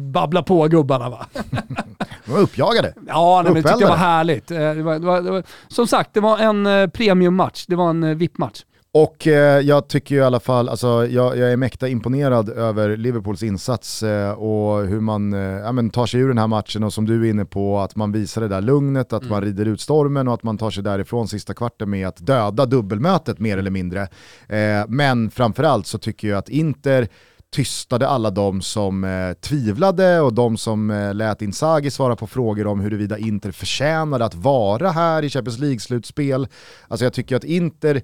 babbla 0.00 0.42
på 0.42 0.68
gubbarna 0.68 1.10
va. 1.10 1.26
De 2.24 2.32
var 2.32 2.40
uppjagade. 2.40 2.94
Ja, 3.08 3.42
nej, 3.44 3.52
men 3.52 3.62
det 3.62 3.68
tyckte 3.68 3.84
jag 3.84 3.88
var 3.88 3.96
härligt. 3.96 4.50
Eh, 4.50 4.58
det 4.58 4.82
var, 4.82 4.98
det 4.98 5.06
var, 5.06 5.20
det 5.20 5.30
var, 5.30 5.42
som 5.68 5.86
sagt, 5.86 6.14
det 6.14 6.20
var 6.20 6.38
en 6.38 6.90
premiummatch. 6.90 7.64
Det 7.66 7.76
var 7.76 7.90
en 7.90 8.18
VIP-match. 8.18 8.64
Och 8.92 9.26
eh, 9.26 9.60
jag 9.60 9.88
tycker 9.88 10.14
ju 10.14 10.20
i 10.20 10.24
alla 10.24 10.40
fall, 10.40 10.68
alltså, 10.68 11.06
jag, 11.06 11.38
jag 11.38 11.52
är 11.52 11.56
mäkta 11.56 11.88
imponerad 11.88 12.48
över 12.48 12.96
Liverpools 12.96 13.42
insats 13.42 14.02
eh, 14.02 14.30
och 14.30 14.86
hur 14.86 15.00
man 15.00 15.32
eh, 15.32 15.40
ja, 15.40 15.72
men 15.72 15.90
tar 15.90 16.06
sig 16.06 16.20
ur 16.20 16.28
den 16.28 16.38
här 16.38 16.46
matchen 16.46 16.84
och 16.84 16.92
som 16.92 17.06
du 17.06 17.26
är 17.26 17.30
inne 17.30 17.44
på, 17.44 17.78
att 17.78 17.96
man 17.96 18.12
visar 18.12 18.40
det 18.40 18.48
där 18.48 18.60
lugnet, 18.60 19.12
att 19.12 19.22
mm. 19.22 19.30
man 19.30 19.42
rider 19.42 19.66
ut 19.66 19.80
stormen 19.80 20.28
och 20.28 20.34
att 20.34 20.42
man 20.42 20.58
tar 20.58 20.70
sig 20.70 20.82
därifrån 20.82 21.28
sista 21.28 21.54
kvarten 21.54 21.90
med 21.90 22.08
att 22.08 22.26
döda 22.26 22.66
dubbelmötet 22.66 23.38
mer 23.38 23.58
eller 23.58 23.70
mindre. 23.70 24.02
Eh, 24.48 24.84
men 24.88 25.30
framförallt 25.30 25.86
så 25.86 25.98
tycker 25.98 26.28
jag 26.28 26.38
att 26.38 26.48
Inter 26.48 27.08
tystade 27.50 28.08
alla 28.08 28.30
de 28.30 28.62
som 28.62 29.04
eh, 29.04 29.32
tvivlade 29.32 30.20
och 30.20 30.32
de 30.32 30.56
som 30.56 30.90
eh, 30.90 31.14
lät 31.14 31.42
Inzaghi 31.42 31.90
svara 31.90 32.16
på 32.16 32.26
frågor 32.26 32.66
om 32.66 32.80
huruvida 32.80 33.18
Inter 33.18 33.52
förtjänade 33.52 34.24
att 34.24 34.34
vara 34.34 34.90
här 34.90 35.22
i 35.22 35.30
Champions 35.30 35.58
League-slutspel. 35.58 36.48
Alltså 36.88 37.04
jag 37.04 37.12
tycker 37.12 37.36
att 37.36 37.44
Inter 37.44 38.02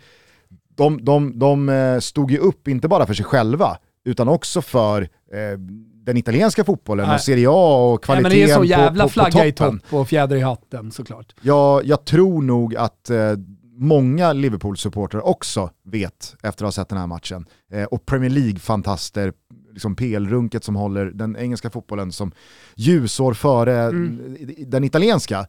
de, 0.77 1.05
de, 1.05 1.39
de 1.39 1.69
eh, 1.69 1.99
stod 1.99 2.31
ju 2.31 2.39
upp, 2.39 2.69
inte 2.69 2.89
bara 2.89 3.07
för 3.07 3.15
sig 3.15 3.25
själva, 3.25 3.79
utan 4.05 4.29
också 4.29 4.63
för 4.63 5.03
eh, 5.03 5.59
den 6.07 6.17
italienska 6.17 6.65
fotbollen 6.65 7.07
Nej. 7.07 7.15
och 7.15 7.21
Serie 7.21 7.49
A 7.51 7.93
och 7.93 8.05
kvaliteten 8.05 8.33
Nej, 8.33 8.41
men 8.41 8.49
Det 8.49 8.53
är 8.53 8.57
så 8.57 8.65
jävla 8.65 9.05
på, 9.05 9.09
på, 9.09 9.13
flagga 9.13 9.41
på 9.41 9.47
i 9.47 9.53
topp 9.53 9.75
och 9.91 10.09
fjäder 10.09 10.37
i 10.37 10.41
hatten 10.41 10.93
såklart. 10.93 11.35
Ja, 11.41 11.83
jag 11.85 12.05
tror 12.05 12.43
nog 12.43 12.77
att 12.77 13.11
eh, 13.11 13.33
många 13.77 14.33
Liverpool-supportrar 14.33 15.21
också 15.21 15.71
vet 15.85 16.37
efter 16.43 16.65
att 16.65 16.67
ha 16.67 16.73
sett 16.73 16.89
den 16.89 16.99
här 16.99 17.07
matchen. 17.07 17.47
Eh, 17.73 17.85
och 17.85 18.07
Premier 18.07 18.31
League-fantaster, 18.31 19.33
liksom 19.73 19.97
PL-runket 19.97 20.65
som 20.65 20.77
håller 20.77 21.07
den 21.07 21.37
engelska 21.37 21.71
fotbollen 21.71 22.13
som 22.13 22.33
ljusår 22.75 23.35
före 23.35 23.83
mm. 23.83 24.37
den 24.67 24.85
italienska, 24.85 25.47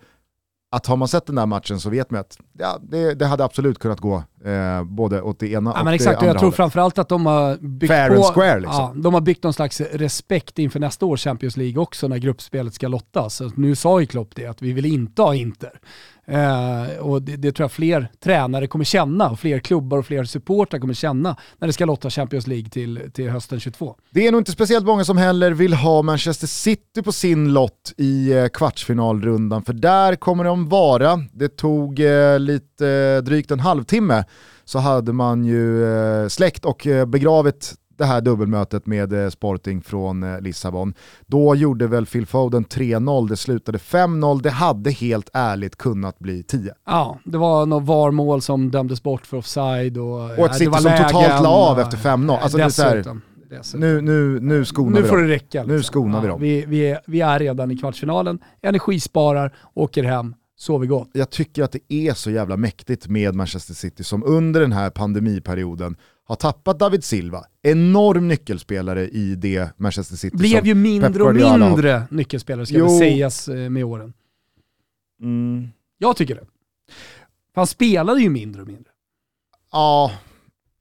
att 0.70 0.86
har 0.86 0.98
man 0.98 1.08
sett 1.08 1.26
den 1.26 1.36
där 1.36 1.46
matchen 1.46 1.80
så 1.80 1.90
vet 1.90 2.12
man 2.12 2.20
att 2.20 2.38
ja, 2.60 2.80
det, 2.82 3.14
det 3.14 3.26
hade 3.26 3.44
absolut 3.44 3.80
kunnat 3.80 4.00
gå 4.00 4.24
eh, 4.46 4.84
både 4.84 5.22
åt 5.22 5.40
det 5.40 5.52
ena 5.52 5.72
ja, 5.76 5.80
och 5.80 5.86
men 5.86 5.94
exakt, 5.94 6.20
det 6.20 6.20
andra 6.20 6.34
Jag 6.34 6.40
tror 6.40 6.52
framförallt 6.52 6.98
att 6.98 7.10
de 7.10 7.26
har 7.26 7.58
byggt 7.58 7.92
Fair 7.92 8.10
på, 8.10 8.16
and 8.16 8.34
square 8.34 8.60
liksom. 8.60 8.80
ja, 8.80 8.94
de 8.96 9.14
har 9.14 9.22
byggt 9.22 9.44
någon 9.44 9.54
slags 9.54 9.82
respekt 9.82 10.60
inför 10.60 10.80
nästa 10.80 11.06
års 11.06 11.24
Champions 11.24 11.58
League 11.58 11.82
också 11.82 12.08
när 12.08 12.18
gruppspelet 12.18 12.74
ska 12.74 12.88
lottas. 12.88 13.42
Nu 13.56 13.76
sa 13.76 14.00
ju 14.00 14.06
Klopp 14.06 14.36
det, 14.36 14.46
att 14.46 14.62
vi 14.62 14.74
vill 14.74 14.86
inte 14.86 15.22
ha 15.22 15.36
Inter. 15.36 15.80
Eh, 16.32 16.98
och 17.00 17.22
det, 17.22 17.36
det, 17.36 17.52
tror 17.52 17.64
jag 17.64 17.72
fler 17.72 18.12
tränare 18.20 18.68
kommer 18.68 18.86
känna 18.86 19.30
och 19.30 19.40
fler 19.40 19.60
klubbar 19.60 19.98
och 19.98 20.06
fler 20.06 20.24
supportrar 20.24 20.80
kommer 20.80 20.94
känna 20.94 21.36
när 21.58 21.68
det 21.68 21.74
ska 21.74 21.86
lotta 21.86 22.10
Champions 22.10 22.48
League 22.48 22.70
till, 22.70 23.02
till 23.14 23.30
hösten 23.30 23.60
22. 23.60 23.96
Det 24.10 24.28
är 24.28 24.32
nog 24.32 24.42
inte 24.42 24.52
speciellt 24.52 24.86
många 24.86 25.06
som 25.06 25.18
heller 25.18 25.52
vill 25.52 25.74
ha 25.74 26.02
Manchester 26.02 26.48
City 26.48 27.02
på 27.04 27.12
sin 27.12 27.54
lott 27.54 27.94
i 27.98 28.34
eh, 28.34 28.48
kvartsfinalrundan, 28.48 29.64
för 29.64 29.74
där 29.74 30.16
kommer 30.16 30.44
de 30.44 30.70
vara. 30.70 31.24
Det 31.34 31.58
tog 31.58 32.00
eh, 32.00 32.40
lite 32.40 32.88
eh, 32.88 33.24
drygt 33.24 33.52
en 33.52 33.60
halvtimme 33.60 34.24
så 34.66 34.80
hade 34.80 35.14
man 35.14 35.46
ju 35.46 35.86
eh, 35.86 36.28
släckt 36.28 36.66
och 36.66 36.88
eh, 36.88 37.06
begravit 37.06 37.74
det 37.98 38.06
här 38.06 38.22
dubbelmötet 38.22 38.86
med 38.86 39.14
eh, 39.14 39.30
Sporting 39.30 39.82
från 39.82 40.24
eh, 40.24 40.42
Lissabon. 40.42 40.94
Då 41.26 41.56
gjorde 41.56 41.88
väl 41.88 42.06
Phil 42.06 42.26
Foden 42.26 42.66
3-0, 42.66 43.30
det 43.30 43.38
slutade 43.38 43.78
5-0, 43.78 44.42
det 44.42 44.50
hade 44.50 44.92
helt 44.92 45.30
ärligt 45.34 45.76
kunnat 45.76 46.20
bli 46.20 46.44
10. 46.44 46.74
Ja, 46.86 47.20
det 47.24 47.38
var 47.38 47.66
något 47.66 47.84
VAR-mål 47.84 48.42
som 48.42 48.72
dömdes 48.72 49.04
bort 49.04 49.26
för 49.26 49.38
offside. 49.38 49.98
Och, 49.98 50.40
och 50.40 50.46
ett 50.46 50.56
City 50.56 50.72
som 50.72 50.92
totalt 50.98 51.44
la 51.44 51.50
av 51.50 51.80
efter 51.80 51.98
5-0. 51.98 52.38
Alltså 52.38 52.58
dessutom. 52.58 53.22
Nu, 53.74 54.02
nu, 54.02 54.40
nu 54.40 54.66
skonar 54.66 54.92
nu 54.92 55.02
vi 55.02 55.08
får 55.08 55.18
det 55.18 55.28
räcka. 55.28 55.64
Liksom. 55.64 55.76
Nu 55.76 55.84
skonar 55.84 56.16
ja, 56.16 56.22
vi 56.22 56.28
dem. 56.28 56.42
Vi, 56.42 56.66
vi, 56.66 56.80
är, 56.80 57.00
vi 57.06 57.22
är 57.22 57.40
redan 57.40 57.72
i 57.72 57.78
kvartsfinalen, 57.78 58.40
energisparar, 58.62 59.56
åker 59.74 60.04
hem, 60.04 60.36
sover 60.58 60.86
gott. 60.86 61.10
Jag 61.14 61.30
tycker 61.30 61.64
att 61.64 61.72
det 61.72 61.94
är 61.94 62.14
så 62.14 62.32
jävla 62.32 62.58
mäktigt 62.58 63.08
med 63.08 63.36
Manchester 63.36 63.74
City 63.74 64.04
som 64.04 64.24
under 64.24 64.62
den 64.62 64.72
här 64.72 64.90
pandemiperioden 64.90 65.96
har 66.28 66.36
tappat 66.36 66.80
David 66.80 67.04
Silva, 67.04 67.46
enorm 67.62 68.28
nyckelspelare 68.28 69.08
i 69.08 69.36
det 69.36 69.70
Manchester 69.78 70.16
City 70.16 70.38
Blev 70.38 70.66
ju 70.66 70.76
mindre 70.76 71.24
och 71.24 71.36
mindre 71.36 72.08
nyckelspelare 72.10 72.66
ska 72.66 72.78
jo. 72.78 73.00
sägas 73.00 73.48
eh, 73.48 73.70
med 73.70 73.86
åren. 73.86 74.14
Mm. 75.22 75.68
Jag 75.98 76.16
tycker 76.16 76.36
det. 76.36 76.46
Han 77.56 77.68
spelade 77.68 78.22
ju 78.22 78.30
mindre 78.30 78.62
och 78.62 78.68
mindre. 78.68 78.92
Ja. 79.72 80.12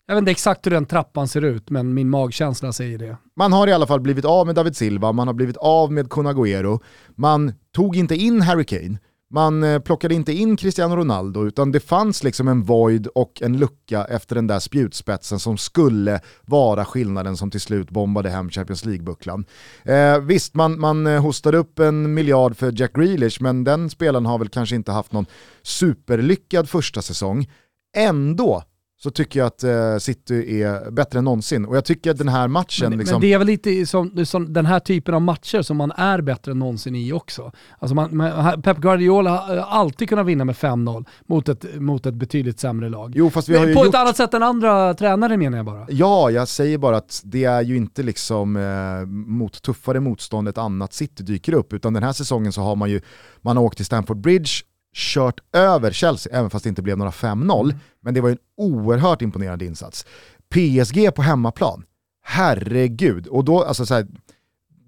Jag 0.07 0.15
vet 0.15 0.23
inte 0.23 0.31
exakt 0.31 0.67
hur 0.67 0.71
den 0.71 0.87
trappan 0.87 1.29
ser 1.29 1.45
ut, 1.45 1.71
men 1.71 1.95
min 1.95 2.11
magkänsla 2.11 2.73
säger 2.73 2.99
det. 2.99 3.17
Man 3.37 3.53
har 3.53 3.69
i 3.69 3.73
alla 3.73 3.87
fall 3.87 4.01
blivit 4.01 4.25
av 4.25 4.47
med 4.47 4.55
David 4.55 4.77
Silva, 4.77 5.13
man 5.13 5.27
har 5.27 5.35
blivit 5.35 5.57
av 5.57 5.93
med 5.93 6.11
Kun 6.11 6.27
Agüero, 6.27 6.81
man 7.15 7.53
tog 7.73 7.97
inte 7.97 8.15
in 8.15 8.41
Harry 8.41 8.65
Kane, 8.65 8.99
man 9.31 9.65
eh, 9.65 9.79
plockade 9.79 10.15
inte 10.15 10.33
in 10.33 10.57
Cristiano 10.57 10.97
Ronaldo 10.97 11.47
utan 11.47 11.73
det 11.73 11.81
fanns 11.81 12.23
liksom 12.23 12.49
en 12.49 12.63
void 12.63 13.07
och 13.07 13.43
en 13.43 13.59
lucka 13.59 14.05
efter 14.05 14.35
den 14.35 14.47
där 14.47 14.59
spjutspetsen 14.59 15.39
som 15.39 15.59
skulle 15.59 16.21
vara 16.45 16.85
skillnaden 16.85 17.37
som 17.37 17.51
till 17.51 17.61
slut 17.61 17.91
bombade 17.91 18.31
hem 18.31 18.51
Champions 18.51 18.85
League-bucklan. 18.85 19.45
Eh, 19.85 20.19
visst, 20.19 20.55
man, 20.55 20.81
man 20.81 21.07
eh, 21.07 21.23
hostade 21.23 21.59
upp 21.59 21.79
en 21.79 22.15
miljard 22.15 22.57
för 22.57 22.73
Jack 22.81 22.93
Grealish 22.95 23.43
men 23.43 23.65
den 23.65 23.91
spelaren 23.91 24.27
har 24.27 24.39
väl 24.39 24.49
kanske 24.49 24.77
inte 24.77 24.93
haft 24.93 25.13
någon 25.13 25.27
superlyckad 25.63 26.69
första 26.69 27.03
säsong. 27.03 27.51
Ändå 27.97 28.63
så 28.99 29.11
tycker 29.11 29.41
jag 29.41 29.47
att 29.47 29.65
eh, 29.65 29.97
City 29.99 30.63
är 30.63 30.91
bättre 30.91 31.19
än 31.19 31.25
någonsin. 31.25 31.65
Och 31.65 31.77
jag 31.77 31.85
tycker 31.85 32.11
att 32.11 32.19
den 32.19 32.29
här 32.29 32.49
matchen... 32.49 32.91
Men, 32.91 32.99
liksom... 32.99 33.15
men 33.15 33.21
det 33.21 33.33
är 33.33 33.39
väl 33.39 33.47
lite 33.47 33.87
som, 33.87 34.27
som 34.27 34.53
den 34.53 34.67
här 34.67 34.81
typen 34.81 35.15
av 35.15 35.23
matcher 35.23 35.63
som 35.63 35.77
man 35.77 35.91
är 35.91 36.21
bättre 36.21 36.53
än 36.53 36.59
någonsin 36.59 36.95
i 36.95 37.13
också. 37.13 37.53
Alltså 37.79 37.95
man, 37.95 38.17
man, 38.17 38.63
Pep 38.63 38.79
Guardiola 38.79 39.31
har 39.31 39.57
alltid 39.57 40.09
kunnat 40.09 40.27
vinna 40.27 40.45
med 40.45 40.55
5-0 40.55 41.05
mot 41.27 41.49
ett, 41.49 41.81
mot 41.81 42.07
ett 42.07 42.15
betydligt 42.15 42.61
sämre 42.61 42.89
lag. 42.89 43.13
Jo, 43.17 43.31
fast 43.31 43.49
vi 43.49 43.57
har 43.57 43.67
ju 43.67 43.75
På 43.75 43.85
gjort... 43.85 43.95
ett 43.95 44.01
annat 44.01 44.17
sätt 44.17 44.35
än 44.35 44.43
andra 44.43 44.95
tränare 44.95 45.37
menar 45.37 45.57
jag 45.57 45.67
bara. 45.67 45.87
Ja, 45.89 46.31
jag 46.31 46.49
säger 46.49 46.79
bara 46.79 46.97
att 46.97 47.23
det 47.25 47.45
är 47.45 47.63
ju 47.63 47.77
inte 47.77 48.03
liksom 48.03 48.57
eh, 48.57 49.07
mot 49.09 49.63
tuffare 49.63 50.01
motstånd 50.01 50.49
ett 50.49 50.59
annat 50.59 50.93
City 50.93 51.23
dyker 51.23 51.53
upp, 51.53 51.73
utan 51.73 51.93
den 51.93 52.03
här 52.03 52.13
säsongen 52.13 52.53
så 52.53 52.61
har 52.61 52.77
man 52.77 52.91
ju, 52.91 53.01
man 53.43 53.57
har 53.57 53.65
åkt 53.65 53.77
till 53.77 53.87
Stamford 53.87 54.21
Bridge, 54.21 54.51
kört 54.97 55.41
över 55.53 55.91
Chelsea, 55.93 56.39
även 56.39 56.51
fast 56.51 56.63
det 56.63 56.69
inte 56.69 56.83
blev 56.83 56.99
några 56.99 57.11
5-0, 57.11 57.65
Mm. 57.65 57.77
men 58.03 58.15
det 58.15 58.21
var 58.21 58.29
ju 58.29 58.33
en 58.33 58.39
oerhört 58.57 59.23
imponerande 59.23 59.65
insats. 59.65 60.07
PSG 60.55 61.15
på 61.15 61.23
hemmaplan, 61.23 61.85
herregud. 62.25 63.27
Och 63.27 63.45
då, 63.45 63.63
alltså 63.63 63.87
så 63.87 63.95
här, 63.95 64.07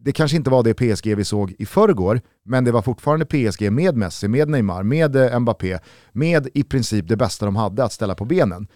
det 0.05 0.13
kanske 0.13 0.37
inte 0.37 0.51
var 0.51 0.63
det 0.63 0.75
PSG 0.75 1.15
vi 1.17 1.25
såg 1.25 1.55
i 1.59 1.67
förrgår, 1.67 2.21
men 2.45 2.65
det 2.65 2.73
var 2.73 2.83
fortfarande 2.83 3.27
PSG 3.27 3.71
med 3.73 3.97
Messi, 3.97 4.29
med 4.29 4.49
Neymar, 4.49 4.83
med 4.83 5.17
eh, 5.17 5.39
Mbappé, 5.41 5.79
med 6.13 6.49
i 6.55 6.63
princip 6.63 7.09
det 7.09 7.17
bästa 7.17 7.47
de 7.47 7.57
hade 7.57 7.85
att 7.85 7.93
ställa 7.93 8.15
på 8.15 8.25
benen. 8.25 8.67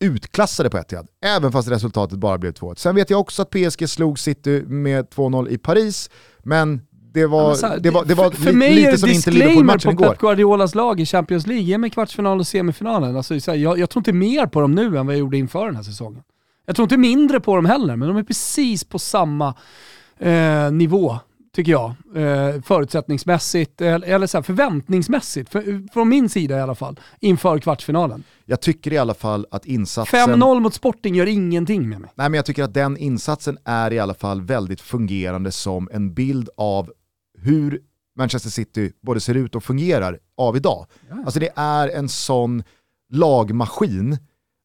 Utklassade 0.00 0.70
på 0.70 0.78
Etihad, 0.78 1.08
även 1.24 1.52
fast 1.52 1.68
resultatet 1.70 2.18
bara 2.18 2.38
blev 2.38 2.52
2-1. 2.52 2.74
Sen 2.74 2.94
vet 2.94 3.10
jag 3.10 3.20
också 3.20 3.42
att 3.42 3.50
PSG 3.50 3.88
slog 3.88 4.18
City 4.18 4.62
med 4.66 5.08
2-0 5.08 5.48
i 5.48 5.58
Paris, 5.58 6.10
men 6.42 6.80
det 7.14 7.26
var, 7.26 7.56
Ja, 7.62 7.68
här, 7.68 7.78
det 7.78 7.90
var, 7.90 8.04
det 8.04 8.14
var 8.14 8.30
för, 8.30 8.42
för 8.42 8.50
li, 8.50 8.56
mig 8.56 8.72
är 8.72 8.74
lite 8.74 8.90
det 8.90 8.98
som 8.98 9.08
inte 9.08 9.30
disclaimer 9.30 9.46
Liverpool-matchen 9.46 9.96
på 9.96 10.02
igår. 10.02 10.12
Pep 10.12 10.20
Guardiolas 10.20 10.74
lag 10.74 11.00
i 11.00 11.06
Champions 11.06 11.46
League. 11.46 11.64
Ge 11.64 11.78
mig 11.78 11.90
kvartsfinal 11.90 12.40
och 12.40 12.46
semifinalen. 12.46 13.16
Alltså, 13.16 13.40
så 13.40 13.50
här, 13.50 13.58
jag, 13.58 13.78
jag 13.78 13.90
tror 13.90 14.00
inte 14.00 14.12
mer 14.12 14.46
på 14.46 14.60
dem 14.60 14.74
nu 14.74 14.98
än 14.98 15.06
vad 15.06 15.14
jag 15.14 15.20
gjorde 15.20 15.36
inför 15.36 15.66
den 15.66 15.76
här 15.76 15.82
säsongen. 15.82 16.22
Jag 16.66 16.76
tror 16.76 16.84
inte 16.84 16.96
mindre 16.96 17.40
på 17.40 17.56
dem 17.56 17.66
heller, 17.66 17.96
men 17.96 18.08
de 18.08 18.16
är 18.16 18.22
precis 18.22 18.84
på 18.84 18.98
samma 18.98 19.54
eh, 20.18 20.72
nivå, 20.72 21.18
tycker 21.54 21.72
jag. 21.72 21.94
Eh, 22.16 22.62
förutsättningsmässigt, 22.62 23.80
eller, 23.80 24.08
eller 24.08 24.26
så 24.26 24.38
här, 24.38 24.42
förväntningsmässigt, 24.42 25.50
för, 25.50 25.92
från 25.92 26.08
min 26.08 26.28
sida 26.28 26.58
i 26.58 26.60
alla 26.60 26.74
fall, 26.74 27.00
inför 27.20 27.58
kvartsfinalen. 27.58 28.24
Jag 28.44 28.60
tycker 28.60 28.92
i 28.92 28.98
alla 28.98 29.14
fall 29.14 29.46
att 29.50 29.66
insatsen... 29.66 30.30
5-0 30.30 30.60
mot 30.60 30.74
Sporting 30.74 31.14
gör 31.14 31.26
ingenting 31.26 31.88
med 31.88 32.00
mig. 32.00 32.10
Nej 32.14 32.28
men 32.28 32.34
jag 32.34 32.46
tycker 32.46 32.62
att 32.64 32.74
den 32.74 32.96
insatsen 32.96 33.58
är 33.64 33.92
i 33.92 33.98
alla 33.98 34.14
fall 34.14 34.42
väldigt 34.42 34.80
fungerande 34.80 35.50
som 35.52 35.88
en 35.92 36.14
bild 36.14 36.48
av 36.56 36.92
hur 37.44 37.80
Manchester 38.16 38.50
City 38.50 38.92
både 39.02 39.20
ser 39.20 39.34
ut 39.34 39.54
och 39.54 39.64
fungerar 39.64 40.18
av 40.36 40.56
idag. 40.56 40.86
Ja. 41.10 41.16
Alltså 41.24 41.40
det 41.40 41.50
är 41.56 41.88
en 41.88 42.08
sån 42.08 42.62
lagmaskin 43.12 44.18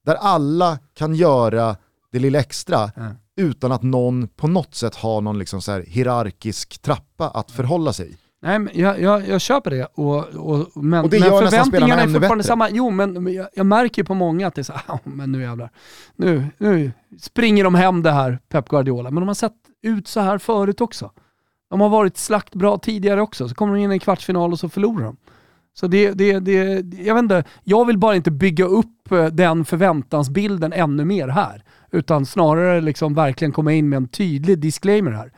där 0.05 0.15
alla 0.15 0.77
kan 0.93 1.15
göra 1.15 1.75
det 2.11 2.19
lilla 2.19 2.39
extra 2.39 2.91
Ja. 2.95 3.01
utan 3.37 3.71
att 3.71 3.83
någon 3.83 4.27
på 4.27 4.47
något 4.47 4.75
sätt 4.75 4.95
har 4.95 5.21
någon 5.21 5.39
liksom 5.39 5.61
så 5.61 5.71
här 5.71 5.81
hierarkisk 5.87 6.81
trappa 6.81 7.29
att 7.29 7.51
förhålla 7.51 7.93
sig. 7.93 8.17
Nej, 8.41 8.59
men 8.59 8.73
jag, 8.79 9.01
jag, 9.01 9.27
jag 9.27 9.41
köper 9.41 9.69
det. 9.71 9.85
Och, 9.85 10.17
och, 10.27 10.83
men, 10.83 11.03
Och 11.03 11.09
det 11.09 11.19
men 11.19 11.29
förväntningarna 11.29 12.01
är 12.01 12.05
fortfarande 12.05 12.29
bättre. 12.35 12.43
samma. 12.43 12.69
Jo, 12.69 12.89
men 12.89 13.33
jag, 13.33 13.47
jag 13.53 13.65
märker 13.65 14.03
på 14.03 14.13
många 14.13 14.47
att 14.47 14.55
det 14.55 14.61
är 14.61 14.63
så 14.63 14.73
här, 14.73 14.81
"Ah, 14.87 14.99
men 15.03 15.31
nu 15.31 15.41
jävlar. 15.41 15.69
Nu, 16.15 16.45
nu 16.57 16.91
springer 17.19 17.63
de 17.63 17.75
hem 17.75 18.03
det 18.03 18.11
här, 18.11 18.39
Pep 18.49 18.67
Guardiola. 18.69 19.11
Men 19.11 19.21
de 19.21 19.27
har 19.27 19.35
sett 19.35 19.53
ut 19.83 20.07
så 20.07 20.19
här 20.19 20.37
förut 20.37 20.81
också. 20.81 21.11
De 21.69 21.81
har 21.81 21.89
varit 21.89 22.17
slakt 22.17 22.55
bra 22.55 22.77
tidigare 22.77 23.21
också. 23.21 23.49
Så 23.49 23.55
kommer 23.55 23.75
de 23.75 23.83
in 23.83 23.91
i 23.91 23.93
en 23.93 23.99
kvartsfinal 23.99 24.51
och 24.51 24.59
så 24.59 24.69
förlorar 24.69 25.05
de. 25.05 25.17
Så 25.73 25.87
det, 25.87 26.11
det, 26.11 26.39
det, 26.39 26.85
jag 26.97 27.15
vet 27.15 27.23
inte, 27.23 27.43
jag 27.63 27.85
vill 27.85 27.97
bara 27.97 28.15
inte 28.15 28.31
bygga 28.31 28.65
upp 28.65 29.11
eh, 29.11 29.25
den 29.25 29.65
förväntansbilden 29.65 30.73
ännu 30.73 31.05
mer 31.05 31.27
här. 31.27 31.63
Utan 31.91 32.25
snarare 32.25 32.81
liksom 32.81 33.13
verkligen 33.13 33.51
komma 33.51 33.73
in 33.73 33.89
med 33.89 33.97
en 33.97 34.07
tydlig 34.07 34.59
disclaimer 34.59 35.11
här. 35.11 35.31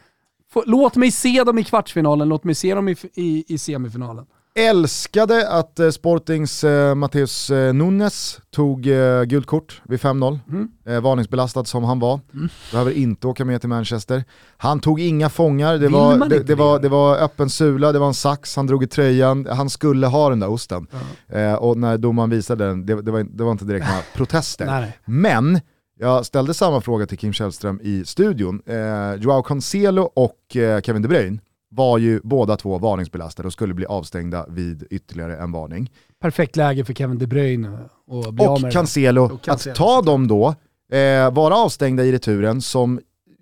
Låt 0.66 0.96
mig 0.96 1.12
se 1.12 1.44
dem 1.44 1.58
i 1.58 1.64
kvartsfinalen, 1.64 2.30
låt 2.30 2.44
mig 2.44 2.56
se 2.56 2.76
dem 2.76 2.90
i, 2.90 2.96
i, 3.14 3.46
i 3.48 3.58
semifinalen. 3.58 4.26
Älskade 4.56 5.49
att 5.49 5.80
eh, 5.80 5.89
Sportings 5.89 6.64
eh, 6.64 6.95
Mateus 6.95 7.49
eh, 7.49 7.74
Nunes 7.74 8.39
tog 8.49 8.88
eh, 8.88 9.24
gult 9.24 9.45
kort 9.45 9.82
vid 9.86 9.99
5-0. 9.99 10.39
Mm. 10.49 10.70
Eh, 10.86 11.02
varningsbelastad 11.02 11.66
som 11.66 11.84
han 11.84 11.99
var. 11.99 12.20
Mm. 12.34 12.49
Behöver 12.72 12.91
inte 12.91 13.28
åka 13.28 13.45
med 13.45 13.62
till 13.62 13.70
Manchester. 13.70 14.24
Han 14.58 14.80
tog 14.80 14.99
inga 14.99 15.30
fångar, 15.30 15.78
det 15.78 15.88
var, 15.88 16.18
det, 16.18 16.24
inte 16.24 16.39
det, 16.39 16.56
var, 16.56 16.80
det? 16.80 16.82
det 16.82 16.89
var 16.89 17.18
öppen 17.18 17.49
sula, 17.49 17.91
det 17.91 17.99
var 17.99 18.08
en 18.08 18.14
sax, 18.14 18.56
han 18.56 18.68
drog 18.68 18.84
i 18.84 18.88
tröjan, 18.88 19.47
han 19.52 19.70
skulle 19.70 20.08
ha 20.08 20.30
den 20.30 20.39
där 20.39 20.49
osten. 20.49 20.88
Eh, 21.28 21.54
och 21.54 21.78
när 21.78 21.97
domaren 21.97 22.30
visade 22.30 22.68
den, 22.68 22.86
det, 22.86 23.02
det, 23.02 23.12
var, 23.12 23.24
det 23.24 23.43
var 23.43 23.52
inte 23.52 23.66
direkt 23.66 23.86
några 23.86 24.02
protester. 24.16 24.66
Nej, 24.66 24.82
nej. 24.82 24.97
Men 25.06 25.60
jag 25.99 26.26
ställde 26.26 26.54
samma 26.54 26.82
fråga 26.82 27.06
till 27.06 27.18
Kim 27.18 27.34
Källström 27.34 27.80
i 27.84 28.06
studion. 28.06 28.62
Eh, 28.66 29.16
Joao 29.16 29.43
Cancelo 29.43 30.02
och 30.02 30.56
eh, 30.56 30.82
Kevin 30.82 31.02
De 31.02 31.08
Bruyne 31.08 31.39
var 31.72 31.98
ju 31.98 32.20
båda 32.24 32.58
två 32.58 32.78
varningsbelastade 32.78 33.48
och 33.48 33.54
skulle 33.54 33.74
bli 33.74 33.86
avstängda 33.86 34.46
vid 34.50 34.88
ytterligare 34.90 35.38
en 35.38 35.52
varning. 35.52 35.92
Perfekt 36.20 36.56
läge 36.56 36.86
för 36.86 36.94
Kevin 36.94 37.18
De 37.18 37.28
Bruyne 37.28 37.80
att 38.28 38.34
bli 38.34 38.46
Och. 38.46 38.72
Cancelo, 38.72 39.24
Och 39.24 39.42
Cancelo, 39.42 39.72
att 39.72 39.78
ta 39.78 40.02
dem 40.02 40.28
då, 40.28 40.56
eh, 40.98 41.34
vara 41.34 41.56
avstängda 41.56 42.04
i 42.04 42.12
returen 42.12 42.62
som 42.62 43.00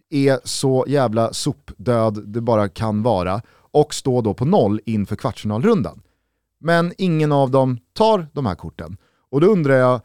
är 0.09 0.39
så 0.43 0.85
jävla 0.87 1.33
sopdöd 1.33 2.27
det 2.27 2.41
bara 2.41 2.69
kan 2.69 3.03
vara 3.03 3.41
och 3.71 3.93
stå 3.93 4.21
då 4.21 4.33
på 4.33 4.45
noll 4.45 4.81
inför 4.85 5.15
kvartsfinalrundan. 5.15 6.01
Men 6.59 6.93
ingen 6.97 7.31
av 7.31 7.51
dem 7.51 7.77
tar 7.93 8.27
de 8.33 8.45
här 8.45 8.55
korten. 8.55 8.97
Och 9.31 9.41
då 9.41 9.47
undrar 9.47 9.75
jag, 9.75 10.01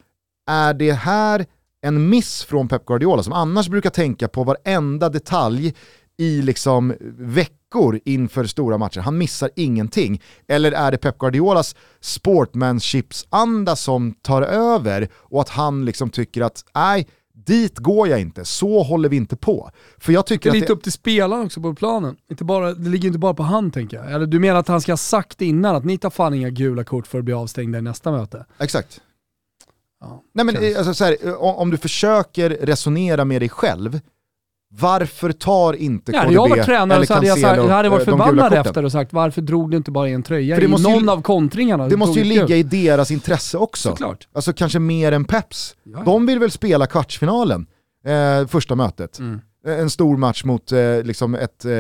är 0.51 0.75
det 0.75 0.93
här 0.93 1.47
en 1.83 2.09
miss 2.09 2.45
från 2.45 2.69
Pep 2.69 2.87
Guardiola 2.87 3.23
som 3.23 3.33
annars 3.33 3.69
brukar 3.69 3.91
tänka 3.91 4.29
på 4.29 4.45
varenda 4.45 5.09
detalj 5.09 5.75
i 6.17 6.43
liksom 6.43 6.95
veckor 7.75 8.01
inför 8.05 8.45
stora 8.45 8.79
matcher. 8.79 9.01
Han 9.01 9.19
missar 9.19 9.51
ingenting. 9.57 10.23
Eller 10.49 10.73
är 10.73 10.91
det 10.91 10.99
Pep 10.99 11.19
Guardiolas 11.19 11.77
sportmanshipsanda 12.01 13.77
som 13.77 14.13
tar 14.23 14.43
över 14.43 15.09
och 15.15 15.41
att 15.41 15.49
han 15.49 15.85
liksom 15.85 16.11
tycker 16.11 16.43
att 16.43 16.65
nej, 16.75 17.07
dit 17.47 17.79
går 17.79 18.09
jag 18.09 18.21
inte, 18.21 18.45
så 18.45 18.83
håller 18.83 19.09
vi 19.09 19.17
inte 19.17 19.37
på. 19.37 19.71
För 19.99 20.13
jag 20.13 20.25
Det 20.25 20.29
tycker 20.29 20.49
är 20.49 20.51
att 20.51 20.55
lite 20.55 20.67
det, 20.67 20.73
upp 20.73 20.83
till 20.83 20.93
spelaren 20.93 21.47
också 21.47 21.61
på 21.61 21.75
planen. 21.75 22.17
Inte 22.31 22.45
bara, 22.45 22.73
det 22.75 22.91
ligger 22.91 23.07
inte 23.07 23.19
bara 23.19 23.35
på 23.35 23.43
han 23.43 23.71
tänker 23.71 23.97
jag. 23.97 24.13
Eller 24.13 24.27
du 24.27 24.41
menar 24.41 24.61
att 24.61 24.69
han 24.69 24.81
ska 24.81 24.93
ha 24.93 24.97
sagt 24.97 25.43
innan 25.43 25.77
att 25.77 25.85
ni 25.85 25.99
tar 25.99 26.11
fan 26.11 26.35
inga 26.35 26.51
gula 26.51 26.85
kort 26.85 27.07
för 27.07 27.19
att 27.19 27.25
bli 27.25 27.35
avstängda 27.35 27.79
i 27.79 27.83
nästa 27.83 28.13
möte? 28.13 28.47
Exakt. 28.59 29.01
Ja, 30.01 30.23
Nej 30.35 30.45
men 30.45 30.57
eh, 30.57 30.79
alltså, 30.79 30.95
så 30.95 31.05
här, 31.05 31.17
eh, 31.23 31.35
om, 31.35 31.55
om 31.55 31.71
du 31.71 31.77
försöker 31.77 32.51
resonera 32.51 33.25
med 33.25 33.43
dig 33.43 33.49
själv, 33.49 34.01
varför 34.81 35.33
tar 35.33 35.73
inte 35.73 36.13
KDB 36.13 36.19
hade 36.23 36.35
jag 36.35 36.49
varit 36.49 36.65
tränare 36.65 36.97
eller 36.97 37.07
så 37.07 37.15
hade 37.15 37.27
jag, 37.27 37.39
sagt, 37.39 37.57
jag 37.57 37.69
hade 37.69 37.89
varit 37.89 38.05
förbannad 38.05 38.53
efter 38.53 38.85
och 38.85 38.93
sagt 38.93 39.13
varför 39.13 39.43
drog 39.43 39.71
du 39.71 39.77
inte 39.77 39.91
bara 39.91 40.09
i 40.09 40.13
en 40.13 40.23
tröja 40.23 40.61
i 40.61 40.69
måste 40.69 40.89
ju- 40.91 40.95
någon 40.97 41.09
av 41.09 41.23
kontringarna? 41.23 41.89
Det 41.89 41.97
måste 41.97 42.19
ju 42.21 42.25
ligga 42.25 42.57
i 42.57 42.63
deras 42.63 43.11
intresse 43.11 43.59
också. 43.59 43.89
Såklart. 43.89 44.29
Alltså 44.35 44.53
kanske 44.53 44.79
mer 44.79 45.13
än 45.13 45.25
Peps. 45.25 45.77
Ja. 45.83 46.03
De 46.05 46.27
vill 46.27 46.39
väl 46.39 46.51
spela 46.51 46.87
kvartsfinalen, 46.87 47.67
eh, 48.07 48.47
första 48.47 48.75
mötet. 48.75 49.19
Mm. 49.19 49.41
Eh, 49.67 49.79
En 49.81 49.91
stor 49.91 50.17
match 50.17 50.45
mot 50.45 50.73
eh, 50.73 51.03
liksom 51.03 51.35
ett 51.35 51.65
eh, 51.65 51.71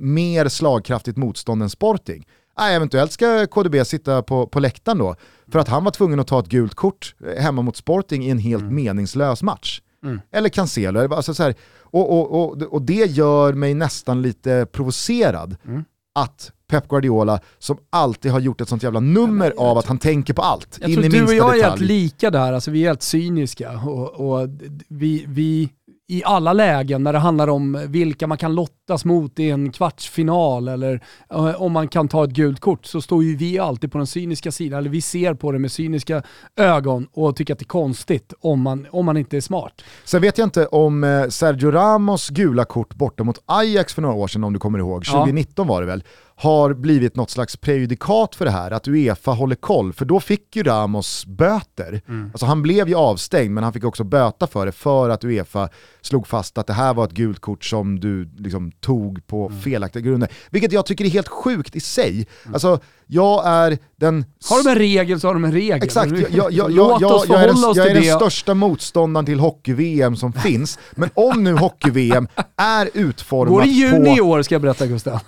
mer 0.00 0.48
slagkraftigt 0.48 1.16
motstånd 1.18 1.62
än 1.62 1.70
Sporting. 1.70 2.26
Ah, 2.56 2.68
eventuellt 2.68 3.12
ska 3.12 3.46
KDB 3.46 3.84
sitta 3.86 4.22
på, 4.22 4.46
på 4.46 4.60
läktaren 4.60 4.98
då, 4.98 5.14
för 5.52 5.58
att 5.58 5.68
han 5.68 5.84
var 5.84 5.90
tvungen 5.90 6.20
att 6.20 6.26
ta 6.26 6.40
ett 6.40 6.46
gult 6.48 6.74
kort 6.74 7.14
eh, 7.36 7.42
hemma 7.42 7.62
mot 7.62 7.76
Sporting 7.76 8.24
i 8.26 8.30
en 8.30 8.38
helt 8.38 8.64
meningslös 8.72 9.42
match. 9.42 9.80
Mm. 10.04 10.20
Eller 10.32 10.48
Cancelo. 10.48 11.14
Alltså 11.14 11.34
så 11.34 11.42
här, 11.42 11.54
och, 11.82 12.12
och, 12.20 12.42
och, 12.42 12.62
och 12.62 12.82
det 12.82 13.10
gör 13.10 13.52
mig 13.52 13.74
nästan 13.74 14.22
lite 14.22 14.66
provocerad 14.72 15.56
Mm. 15.66 15.84
att 16.14 16.52
Pep 16.70 16.88
Guardiola, 16.88 17.40
som 17.58 17.78
alltid 17.90 18.32
har 18.32 18.40
gjort 18.40 18.60
ett 18.60 18.68
sånt 18.68 18.82
jävla 18.82 19.00
nummer 19.00 19.54
av 19.56 19.78
att 19.78 19.86
han 19.86 19.98
tänker 19.98 20.34
på 20.34 20.42
allt, 20.42 20.78
Jag 20.80 20.90
in 20.90 20.94
tror 20.96 21.06
i 21.06 21.08
du 21.08 21.16
och 21.16 21.20
minsta 21.20 21.36
jag 21.36 21.48
är 21.48 21.62
helt 21.62 21.64
detalj. 21.64 21.86
lika 21.86 22.30
där, 22.30 22.52
alltså 22.52 22.70
vi 22.70 22.82
är 22.84 22.86
helt 22.88 23.02
cyniska. 23.02 23.72
Och, 23.78 24.10
och 24.40 24.48
vi, 24.88 25.24
vi, 25.28 25.70
I 26.10 26.22
alla 26.24 26.52
lägen 26.52 27.02
när 27.02 27.12
det 27.12 27.18
handlar 27.18 27.48
om 27.48 27.86
vilka 27.88 28.26
man 28.26 28.38
kan 28.38 28.54
lottas 28.54 29.04
mot 29.04 29.38
i 29.38 29.50
en 29.50 29.72
kvartsfinal 29.72 30.68
eller 30.68 31.00
eh, 31.30 31.62
om 31.62 31.72
man 31.72 31.88
kan 31.88 32.08
ta 32.08 32.24
ett 32.24 32.30
gult 32.30 32.60
kort 32.60 32.86
så 32.86 33.00
står 33.00 33.24
ju 33.24 33.36
vi 33.36 33.58
alltid 33.58 33.92
på 33.92 33.98
den 33.98 34.06
cyniska 34.06 34.52
sidan. 34.52 34.78
Eller 34.78 34.90
vi 34.90 35.00
ser 35.00 35.34
på 35.34 35.52
det 35.52 35.58
med 35.58 35.72
cyniska 35.72 36.22
ögon 36.56 37.06
och 37.12 37.36
tycker 37.36 37.52
att 37.52 37.58
det 37.58 37.62
är 37.62 37.66
konstigt 37.66 38.32
om 38.40 38.60
man, 38.62 38.86
om 38.90 39.06
man 39.06 39.16
inte 39.16 39.36
är 39.36 39.40
smart. 39.40 39.82
Sen 40.04 40.22
vet 40.22 40.38
jag 40.38 40.46
inte 40.46 40.66
om 40.66 41.04
eh, 41.04 41.28
Sergio 41.28 41.70
Ramos 41.70 42.28
gula 42.28 42.64
kort 42.64 42.94
borta 42.94 43.24
mot 43.24 43.42
Ajax 43.46 43.94
för 43.94 44.02
några 44.02 44.14
år 44.14 44.28
sedan, 44.28 44.44
om 44.44 44.52
du 44.52 44.58
kommer 44.58 44.78
ihåg, 44.78 45.04
Ja. 45.06 45.12
2019 45.12 45.66
var 45.66 45.80
det 45.80 45.86
väl, 45.86 46.04
har 46.40 46.74
blivit 46.74 47.16
något 47.16 47.30
slags 47.30 47.56
prejudikat 47.56 48.34
för 48.34 48.44
det 48.44 48.50
här, 48.50 48.70
att 48.70 48.88
Uefa 48.88 49.30
håller 49.30 49.56
koll, 49.56 49.92
för 49.92 50.04
då 50.04 50.20
fick 50.20 50.56
ju 50.56 50.62
Ramos 50.62 51.26
böter. 51.26 52.00
Mm. 52.08 52.30
Alltså 52.32 52.46
han 52.46 52.62
blev 52.62 52.88
ju 52.88 52.94
avstängd, 52.94 53.50
men 53.50 53.64
han 53.64 53.72
fick 53.72 53.84
också 53.84 54.04
böta 54.04 54.46
för 54.46 54.66
det, 54.66 54.72
för 54.72 55.08
att 55.08 55.24
Uefa 55.24 55.68
slog 56.00 56.26
fast 56.26 56.58
att 56.58 56.66
det 56.66 56.72
här 56.72 56.94
var 56.94 57.04
ett 57.04 57.10
gult 57.10 57.40
kort 57.40 57.64
som 57.64 58.00
du 58.00 58.30
liksom 58.38 58.72
tog 58.72 59.26
på 59.26 59.46
mm. 59.46 59.60
felaktiga 59.60 60.02
grunder. 60.02 60.28
Vilket 60.50 60.72
jag 60.72 60.86
tycker 60.86 61.04
är 61.04 61.08
helt 61.08 61.28
sjukt 61.28 61.76
i 61.76 61.80
sig. 61.80 62.10
Mm. 62.12 62.54
Alltså, 62.54 62.80
jag 63.06 63.46
är 63.46 63.78
den... 63.96 64.24
Har 64.48 64.64
de 64.64 64.70
en 64.70 64.76
regel 64.76 65.20
så 65.20 65.26
har 65.26 65.34
de 65.34 65.44
en 65.44 65.52
regel. 65.52 65.82
Exakt, 65.82 66.12
jag, 66.12 66.30
jag, 66.30 66.52
jag, 66.52 66.70
jag, 66.72 67.00
jag 67.00 67.42
är, 67.42 67.46
den, 67.46 67.56
jag 67.74 67.86
är 67.90 67.94
den 67.94 68.16
största 68.16 68.54
motståndaren 68.54 69.26
till 69.26 69.40
hockey-VM 69.40 70.16
som 70.16 70.32
finns. 70.46 70.78
Men 70.90 71.10
om 71.14 71.44
nu 71.44 71.52
hockey-VM 71.54 72.28
är 72.56 72.90
utformat 72.94 73.52
Går 73.52 73.64
i 73.64 73.68
juni 73.68 74.16
i 74.16 74.20
år 74.20 74.42
ska 74.42 74.54
jag 74.54 74.62
berätta 74.62 74.86
Gustav. 74.86 75.20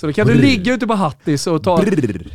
Så 0.00 0.06
då 0.06 0.12
kan 0.12 0.26
Brr. 0.26 0.34
du 0.34 0.40
ligga 0.40 0.74
ute 0.74 0.86
på 0.86 0.94
Hattis 0.94 1.46
och 1.46 1.62
ta, 1.62 1.84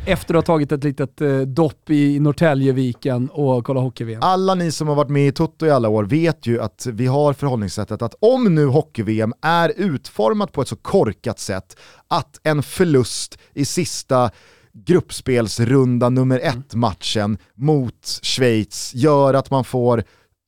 efter 0.06 0.34
att 0.34 0.46
ha 0.46 0.54
tagit 0.54 0.72
ett 0.72 0.84
litet 0.84 1.20
eh, 1.20 1.38
dopp 1.38 1.90
i 1.90 2.20
Norrtäljeviken 2.20 3.28
och 3.28 3.64
kolla 3.64 3.80
hockey-VM. 3.80 4.22
Alla 4.22 4.54
ni 4.54 4.72
som 4.72 4.88
har 4.88 4.94
varit 4.94 5.08
med 5.08 5.28
i 5.28 5.32
Toto 5.32 5.66
i 5.66 5.70
alla 5.70 5.88
år 5.88 6.04
vet 6.04 6.46
ju 6.46 6.60
att 6.60 6.86
vi 6.86 7.06
har 7.06 7.32
förhållningssättet 7.32 8.02
att 8.02 8.14
om 8.20 8.54
nu 8.54 8.66
hockey-VM 8.66 9.32
är 9.42 9.72
utformat 9.76 10.52
på 10.52 10.62
ett 10.62 10.68
så 10.68 10.76
korkat 10.76 11.38
sätt 11.38 11.76
att 12.08 12.40
en 12.42 12.62
förlust 12.62 13.38
i 13.54 13.64
sista 13.64 14.30
gruppspelsrunda 14.72 16.08
nummer 16.08 16.40
ett 16.42 16.74
matchen 16.74 17.38
mot 17.54 18.20
Schweiz 18.22 18.94
gör 18.94 19.34
att 19.34 19.50
man 19.50 19.64
får 19.64 20.04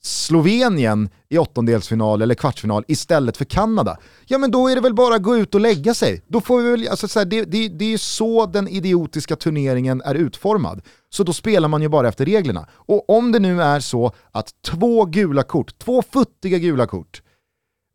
Slovenien 0.07 1.09
i 1.29 1.39
åttondelsfinal 1.39 2.23
eller 2.23 2.35
kvartsfinal 2.35 2.85
istället 2.89 3.37
för 3.37 3.45
Kanada, 3.45 3.99
ja 4.27 4.39
men 4.39 4.51
då 4.51 4.69
är 4.69 4.75
det 4.75 4.81
väl 4.81 4.95
bara 4.95 5.15
att 5.15 5.23
gå 5.23 5.37
ut 5.37 5.55
och 5.55 5.61
lägga 5.61 5.95
sig. 5.95 6.23
Då 6.27 6.41
får 6.41 6.63
vi 6.63 6.71
väl, 6.71 6.89
alltså 6.89 7.09
så 7.09 7.19
här, 7.19 7.27
det, 7.27 7.45
det, 7.45 7.69
det 7.69 7.93
är 7.93 7.99
så 7.99 8.47
den 8.47 8.69
idiotiska 8.69 9.37
turneringen 9.37 10.03
är 10.05 10.15
utformad. 10.15 10.83
Så 11.09 11.23
då 11.23 11.33
spelar 11.33 11.69
man 11.69 11.83
ju 11.83 11.89
bara 11.89 12.09
efter 12.09 12.25
reglerna. 12.25 12.67
Och 12.73 13.11
om 13.11 13.33
det 13.33 13.39
nu 13.39 13.63
är 13.63 13.81
så 13.81 14.13
att 14.31 14.63
två 14.63 15.05
gula 15.05 15.43
kort, 15.43 15.79
två 15.79 16.03
futtiga 16.03 16.59
gula 16.59 16.87
kort, 16.87 17.23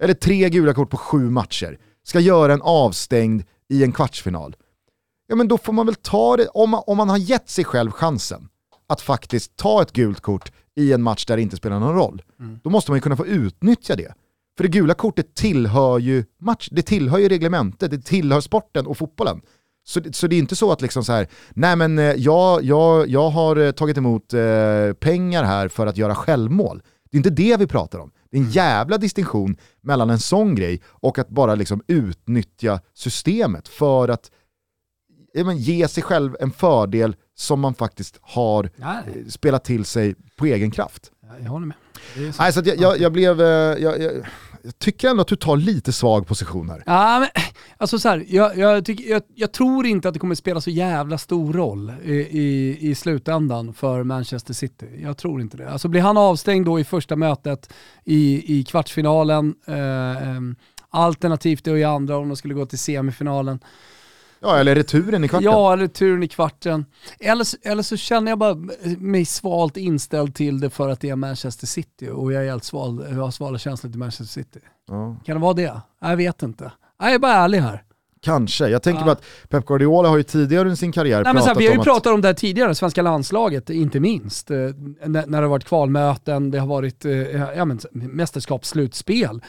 eller 0.03 0.13
tre 0.13 0.49
gula 0.49 0.73
kort 0.73 0.89
på 0.89 0.97
sju 0.97 1.29
matcher, 1.29 1.79
ska 2.03 2.19
göra 2.19 2.53
en 2.53 2.61
avstängd 2.61 3.43
i 3.69 3.83
en 3.83 3.91
kvartsfinal, 3.91 4.55
ja 5.27 5.35
men 5.35 5.47
då 5.47 5.57
får 5.57 5.73
man 5.73 5.85
väl 5.85 5.95
ta 5.95 6.37
det, 6.37 6.47
om 6.47 6.69
man, 6.69 6.83
om 6.87 6.97
man 6.97 7.09
har 7.09 7.17
gett 7.17 7.49
sig 7.49 7.65
själv 7.65 7.91
chansen 7.91 8.47
att 8.87 9.01
faktiskt 9.01 9.55
ta 9.55 9.81
ett 9.81 9.91
gult 9.91 10.21
kort 10.21 10.51
i 10.75 10.93
en 10.93 11.03
match 11.03 11.25
där 11.25 11.35
det 11.35 11.41
inte 11.41 11.55
spelar 11.57 11.79
någon 11.79 11.95
roll, 11.95 12.21
mm. 12.39 12.59
då 12.63 12.69
måste 12.69 12.91
man 12.91 12.97
ju 12.97 13.01
kunna 13.01 13.17
få 13.17 13.25
utnyttja 13.25 13.95
det. 13.95 14.13
För 14.57 14.63
det 14.63 14.69
gula 14.69 14.93
kortet 14.93 15.35
tillhör 15.35 15.99
ju 15.99 16.25
match, 16.39 16.69
det 16.71 16.81
tillhör 16.81 17.17
ju 17.17 17.29
reglementet, 17.29 17.91
det 17.91 18.01
tillhör 18.01 18.41
sporten 18.41 18.87
och 18.87 18.97
fotbollen. 18.97 19.41
Så, 19.83 20.01
så 20.11 20.27
det 20.27 20.35
är 20.35 20.39
inte 20.39 20.55
så 20.55 20.71
att 20.71 20.81
liksom 20.81 21.03
så 21.03 21.11
här, 21.11 21.27
nej 21.49 21.75
men 21.75 21.99
eh, 21.99 22.05
jag, 22.05 22.63
jag, 22.63 23.07
jag 23.07 23.29
har 23.29 23.55
eh, 23.55 23.71
tagit 23.71 23.97
emot 23.97 24.33
eh, 24.33 24.93
pengar 24.99 25.43
här 25.43 25.67
för 25.67 25.87
att 25.87 25.97
göra 25.97 26.15
självmål. 26.15 26.81
Det 27.11 27.15
är 27.15 27.19
inte 27.19 27.29
det 27.29 27.57
vi 27.57 27.67
pratar 27.67 27.99
om. 27.99 28.11
Det 28.31 28.37
är 28.37 28.39
en 28.39 28.43
mm. 28.43 28.53
jävla 28.53 28.97
distinktion 28.97 29.57
mellan 29.81 30.09
en 30.09 30.19
sån 30.19 30.55
grej 30.55 30.81
och 30.85 31.19
att 31.19 31.29
bara 31.29 31.55
liksom 31.55 31.83
utnyttja 31.87 32.79
systemet 32.93 33.67
för 33.67 34.09
att 34.09 34.31
men, 35.35 35.57
ge 35.57 35.87
sig 35.87 36.03
själv 36.03 36.35
en 36.39 36.51
fördel 36.51 37.15
som 37.41 37.59
man 37.59 37.73
faktiskt 37.73 38.19
har 38.21 38.69
Nej. 38.75 39.03
Eh, 39.07 39.27
spelat 39.29 39.63
till 39.63 39.85
sig 39.85 40.15
på 40.37 40.45
egen 40.45 40.71
kraft. 40.71 41.11
Jag 41.39 41.49
håller 41.49 41.67
med. 41.67 41.77
Nej, 42.39 42.53
så 42.53 42.61
jag, 42.65 42.77
jag, 42.77 42.99
jag, 42.99 43.11
blev, 43.11 43.41
eh, 43.41 43.47
jag, 43.47 44.01
jag, 44.01 44.11
tycker 44.77 45.09
ändå 45.09 45.21
att 45.21 45.27
du 45.27 45.35
tar 45.35 45.57
lite 45.57 45.91
svag 45.91 46.27
position 46.27 46.69
här. 46.69 46.83
Ja, 46.85 47.19
men, 47.19 47.29
alltså 47.77 47.99
så 47.99 48.09
här, 48.09 48.25
jag, 48.27 48.85
tycker, 48.85 49.21
jag, 49.35 49.51
tror 49.51 49.85
inte 49.85 50.07
att 50.07 50.13
det 50.13 50.19
kommer 50.19 50.35
spela 50.35 50.61
så 50.61 50.69
jävla 50.69 51.17
stor 51.17 51.53
roll 51.53 51.93
i, 52.03 52.13
i, 52.13 52.77
i 52.89 52.95
slutändan 52.95 53.73
för 53.73 54.03
Manchester 54.03 54.53
City. 54.53 54.87
Jag 55.01 55.17
tror 55.17 55.41
inte 55.41 55.57
det. 55.57 55.69
Alltså 55.69 55.87
blir 55.87 56.01
han 56.01 56.17
avstängd 56.17 56.65
då 56.65 56.79
i 56.79 56.83
första 56.83 57.15
mötet 57.15 57.73
i, 58.03 58.59
i 58.59 58.63
kvartsfinalen, 58.63 59.55
eh, 59.65 59.75
alternativt 60.89 61.63
då 61.63 61.77
i 61.77 61.83
andra 61.83 62.17
om 62.17 62.27
de 62.27 62.37
skulle 62.37 62.53
gå 62.53 62.65
till 62.65 62.79
semifinalen, 62.79 63.59
Ja, 64.41 64.57
eller 64.57 64.75
returen 64.75 65.23
i 65.23 65.27
kvarten. 65.27 65.51
Ja, 65.51 65.75
returen 65.79 66.23
i 66.23 66.27
kvarten. 66.27 66.85
Eller, 67.19 67.67
eller 67.67 67.83
så 67.83 67.97
känner 67.97 68.31
jag 68.31 68.39
bara 68.39 68.55
mig 68.97 69.25
svalt 69.25 69.77
inställd 69.77 70.35
till 70.35 70.59
det 70.59 70.69
för 70.69 70.89
att 70.89 70.99
det 70.99 71.09
är 71.09 71.15
Manchester 71.15 71.67
City 71.67 72.09
och 72.09 72.33
jag 72.33 72.43
är 72.43 72.49
helt 72.49 72.63
sval, 72.63 73.05
jag 73.09 73.15
har 73.15 73.31
svala 73.31 73.57
känslor 73.57 73.91
till 73.91 73.99
Manchester 73.99 74.41
City. 74.41 74.59
Ja. 74.87 75.15
Kan 75.25 75.35
det 75.35 75.41
vara 75.41 75.53
det? 75.53 75.81
Jag 76.01 76.17
vet 76.17 76.43
inte. 76.43 76.71
Jag 76.99 77.13
är 77.13 77.19
bara 77.19 77.33
ärlig 77.33 77.59
här. 77.59 77.83
Kanske. 78.23 78.67
Jag 78.67 78.83
tänker 78.83 79.01
ja. 79.01 79.05
bara 79.05 79.11
att 79.11 79.23
Pep 79.49 79.65
Guardiola 79.65 80.09
har 80.09 80.17
ju 80.17 80.23
tidigare 80.23 80.61
under 80.61 80.75
sin 80.75 80.91
karriär 80.91 81.23
Nej, 81.23 81.33
pratat 81.33 81.47
här, 81.47 81.55
Vi 81.55 81.65
har 81.65 81.73
ju 81.73 81.79
om 81.79 81.83
pratat 81.83 82.07
att... 82.07 82.13
om 82.13 82.21
det 82.21 82.27
här 82.27 82.33
tidigare, 82.33 82.75
svenska 82.75 83.01
landslaget 83.01 83.69
inte 83.69 83.99
minst. 83.99 84.51
Eh, 84.51 84.57
när, 85.05 85.27
det 85.27 85.37
har 85.37 85.43
varit 85.43 85.65
kvalmöten, 85.65 86.51
det 86.51 86.59
har 86.59 86.67
varit 86.67 87.05
eh, 87.05 87.11
ja, 87.55 87.65
men, 87.65 87.79
mästerskapsslutspel. 87.91 89.41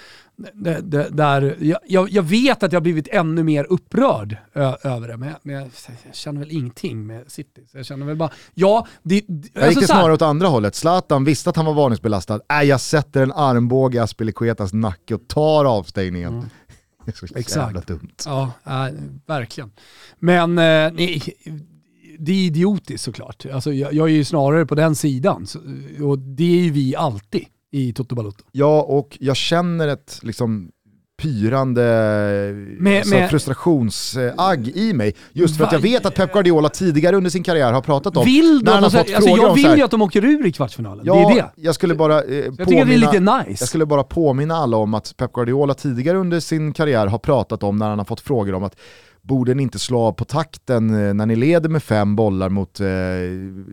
Där, 1.11 1.57
jag, 1.87 2.11
jag, 2.11 2.23
vet 2.23 2.63
att 2.63 2.73
jag 2.73 2.81
har 2.81 2.83
blivit 2.83 3.09
ännu 3.09 3.43
mer 3.43 3.67
upprörd 3.71 4.37
över 4.83 5.09
det, 5.09 5.17
men, 5.17 5.29
jag, 5.29 5.39
men 5.43 5.55
jag, 5.55 5.71
känner 6.13 6.41
väl 6.41 6.51
ingenting 6.51 7.07
med 7.07 7.31
City. 7.31 7.65
Så 7.73 7.79
jag 7.79 7.87
känner 7.87 8.07
väl 8.07 8.17
bara, 8.17 8.31
ja, 8.55 8.87
det, 9.03 9.15
jag 9.15 9.65
alltså 9.65 9.71
gick 9.71 9.81
det 9.81 9.87
snarare 9.87 10.13
åt 10.13 10.23
andra 10.23 10.49
hållet. 10.49 10.75
Zlatan 10.75 11.25
visste 11.25 11.51
att 11.51 11.57
han 11.57 11.67
var 11.67 11.75
varningsbelastad. 11.75 12.41
Äh, 12.61 12.63
jag 12.63 12.81
sätter 12.81 13.23
en 13.23 13.33
armbåge 13.33 13.97
i 13.97 14.01
Aspelekuetas 14.01 14.73
nacke 14.73 15.15
och 15.15 15.29
tar 15.29 15.65
avstängningen. 15.65 16.33
Mm. 16.33 16.47
Det 17.05 17.11
är 17.11 17.27
så 17.27 17.39
Exakt. 17.39 17.57
jävla 17.57 17.81
dumt. 17.81 18.15
Ja, 18.27 18.53
äh, 18.67 18.95
verkligen. 19.27 19.73
Men 20.19 20.51
eh, 20.51 20.93
nej, 20.93 21.23
det 22.19 22.33
är 22.33 22.47
idiotiskt 22.47 23.05
såklart. 23.05 23.47
Alltså, 23.47 23.73
jag, 23.73 23.93
jag 23.93 24.09
är 24.09 24.13
ju 24.13 24.25
snarare 24.25 24.67
på 24.67 24.75
den 24.75 24.95
sidan. 24.95 25.47
Så, 25.47 25.59
och 26.01 26.19
det 26.19 26.61
är 26.61 26.65
ju 26.65 26.71
vi 26.71 26.97
alltid 26.97 27.45
i 27.71 27.93
Toto 27.93 28.15
Balotto. 28.15 28.45
Ja, 28.53 28.83
och 28.83 29.19
jag 29.21 29.37
känner 29.37 29.89
ett 29.89 30.19
liksom 30.23 30.71
pyrande 31.23 31.83
med, 32.79 33.07
med, 33.07 33.31
frustrationsagg 33.31 34.69
i 34.69 34.93
mig. 34.93 35.15
Just 35.33 35.57
för 35.57 35.65
att 35.65 35.73
jag 35.73 35.81
vet 35.81 36.07
att 36.07 36.15
Pep 36.15 36.33
Guardiola 36.33 36.69
tidigare 36.69 37.17
under 37.17 37.31
sin 37.31 37.43
karriär 37.43 37.73
har 37.73 37.81
pratat 37.81 38.17
om... 38.17 38.25
Vill 38.25 38.61
när 38.65 38.73
han 38.73 38.83
har 38.83 38.91
fått 38.91 39.15
alltså, 39.15 39.31
jag 39.31 39.55
vill 39.55 39.77
ju 39.77 39.83
att 39.83 39.91
de 39.91 40.03
åker 40.03 40.25
ur 40.25 40.47
i 40.47 40.53
kvartsfinalen, 40.53 41.07
ja, 41.07 41.15
det 41.15 41.21
är 41.21 41.35
det. 41.35 41.51
Jag 41.57 41.75
skulle 41.75 41.95
bara 41.95 42.23
eh, 42.23 42.35
jag 42.35 42.59
påminna, 42.59 42.85
det 42.85 42.95
är 42.95 42.99
lite 42.99 43.21
nice. 43.21 43.63
Jag 43.63 43.69
skulle 43.69 43.87
bara 43.87 44.05
påminna 44.05 44.55
alla 44.55 44.77
om 44.77 44.95
att 44.95 45.17
Pep 45.17 45.33
Guardiola 45.33 45.75
tidigare 45.75 46.19
under 46.19 46.41
sin 46.41 46.73
karriär 46.73 47.07
har 47.07 47.19
pratat 47.19 47.63
om 47.63 47.77
när 47.77 47.89
han 47.89 47.99
har 47.99 48.05
fått 48.05 48.21
frågor 48.21 48.55
om 48.55 48.65
att 48.65 48.77
borde 49.23 49.55
ni 49.55 49.63
inte 49.63 49.79
slå 49.79 50.01
av 50.01 50.13
på 50.13 50.25
takten 50.25 51.07
eh, 51.07 51.15
när 51.15 51.27
ni 51.27 51.37
leder 51.37 51.69
med 51.69 51.83
fem 51.83 52.17
bollar 52.17 52.49
mot 52.49 52.81
eh, 52.81 52.87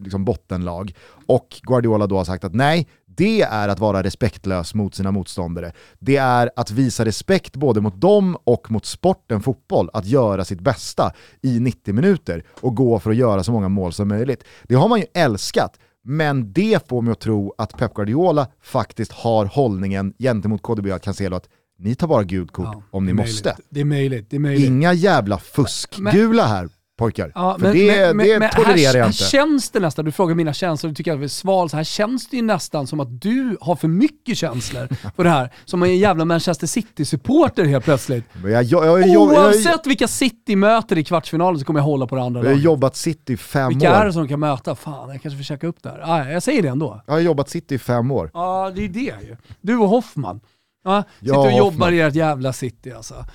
liksom 0.03 0.25
bottenlag? 0.25 0.93
Och 1.25 1.47
Guardiola 1.61 2.07
då 2.07 2.17
har 2.17 2.25
sagt 2.25 2.43
att 2.43 2.53
nej, 2.53 2.87
det 3.19 3.41
är 3.41 3.67
att 3.67 3.79
vara 3.79 4.03
respektlös 4.03 4.73
mot 4.73 4.95
sina 4.95 5.11
motståndare. 5.11 5.71
Det 5.99 6.17
är 6.17 6.51
att 6.55 6.71
visa 6.71 7.05
respekt 7.05 7.55
både 7.55 7.81
mot 7.81 8.01
dem 8.01 8.37
och 8.43 8.71
mot 8.71 8.85
sporten 8.85 9.41
fotboll, 9.41 9.89
att 9.93 10.05
göra 10.05 10.45
sitt 10.45 10.61
bästa 10.61 11.11
i 11.41 11.59
90 11.59 11.93
minuter 11.93 12.43
och 12.61 12.75
gå 12.75 12.99
för 12.99 13.09
att 13.09 13.15
göra 13.15 13.43
så 13.43 13.51
många 13.51 13.69
mål 13.69 13.93
som 13.93 14.07
möjligt. 14.07 14.43
Det 14.63 14.75
har 14.75 14.87
man 14.87 14.99
ju 14.99 15.05
älskat, 15.13 15.79
men 16.03 16.53
det 16.53 16.87
får 16.87 17.01
mig 17.01 17.11
att 17.11 17.19
tro 17.19 17.53
att 17.57 17.77
Pep 17.77 17.93
Guardiola 17.93 18.47
faktiskt 18.61 19.11
har 19.11 19.45
hållningen 19.45 20.13
gentemot 20.19 20.61
KDB 20.61 20.91
och 20.91 21.01
Cancelo 21.01 21.35
att 21.35 21.49
ni 21.79 21.95
tar 21.95 22.07
bara 22.07 22.23
gult 22.23 22.51
kort 22.51 22.67
ja, 22.73 22.83
om 22.91 23.05
ni 23.05 23.13
måste. 23.13 23.55
Det 23.69 23.79
är 23.79 23.85
möjligt, 23.85 24.29
det 24.29 24.35
är 24.35 24.39
möjligt. 24.39 24.67
Inga 24.67 24.93
jävla 24.93 25.37
fuskgula 25.37 26.47
här 26.47 26.69
pojkar. 26.99 27.31
Ja, 27.35 27.57
För 27.59 27.61
men, 27.61 27.73
det, 27.73 28.15
men, 28.15 28.27
det 28.27 28.39
men, 28.39 28.49
tolererar 28.49 28.75
här, 28.75 28.99
jag 28.99 29.07
inte. 29.07 29.23
Här 29.23 29.29
känns 29.29 29.69
det 29.69 29.79
nästan, 29.79 30.05
du 30.05 30.11
frågar 30.11 30.35
mina 30.35 30.53
känslor, 30.53 30.89
du 30.89 30.95
tycker 30.95 31.11
att 31.11 31.17
jag 31.17 31.23
är 31.23 31.27
sval, 31.27 31.69
så 31.69 31.77
här 31.77 31.83
känns 31.83 32.27
det 32.29 32.35
ju 32.37 32.43
nästan 32.43 32.87
som 32.87 32.99
att 32.99 33.21
du 33.21 33.57
har 33.61 33.75
för 33.75 33.87
mycket 33.87 34.37
känslor 34.37 34.87
på 35.15 35.23
det 35.23 35.29
här. 35.29 35.53
Som 35.65 35.83
en 35.83 35.97
jävla 35.97 36.25
Manchester 36.25 36.67
City-supporter 36.67 37.65
helt 37.65 37.85
plötsligt. 37.85 38.25
Jag, 38.43 38.63
jag, 38.63 39.07
jag, 39.07 39.21
Oavsett 39.21 39.87
vilka 39.87 40.07
City 40.07 40.55
möter 40.55 40.97
i 40.97 41.03
kvartsfinalen 41.03 41.59
så 41.59 41.65
kommer 41.65 41.79
jag 41.79 41.85
hålla 41.85 42.07
på 42.07 42.15
det 42.15 42.21
andra. 42.21 42.43
Jag 42.43 42.49
har 42.49 42.57
jobbat 42.57 42.95
City 42.95 43.33
i 43.33 43.37
fem 43.37 43.69
vilka 43.69 43.87
år. 43.87 43.91
Vilka 43.91 44.01
är 44.01 44.05
det 44.05 44.13
som 44.13 44.27
kan 44.27 44.39
möta? 44.39 44.75
Fan, 44.75 45.09
jag 45.09 45.21
kanske 45.21 45.37
får 45.37 45.43
checka 45.43 45.67
upp 45.67 45.83
det 45.83 45.89
här. 45.89 46.01
Ah, 46.03 46.29
jag 46.29 46.43
säger 46.43 46.61
det 46.61 46.69
ändå. 46.69 47.01
Jag 47.05 47.13
har 47.13 47.19
jobbat 47.19 47.49
City 47.49 47.75
i 47.75 47.79
fem 47.79 48.11
år. 48.11 48.31
Ja, 48.33 48.71
det 48.75 48.85
är 48.85 48.89
det 48.89 48.99
ju. 48.99 49.35
Du 49.61 49.77
och 49.77 49.89
Hoffman. 49.89 50.39
Ja, 50.83 51.03
sitter 51.19 51.45
och 51.45 51.51
jobbar 51.51 51.91
i 51.91 52.01
ert 52.01 52.15
jävla 52.15 52.53
city 52.53 52.91
alltså. 52.91 53.25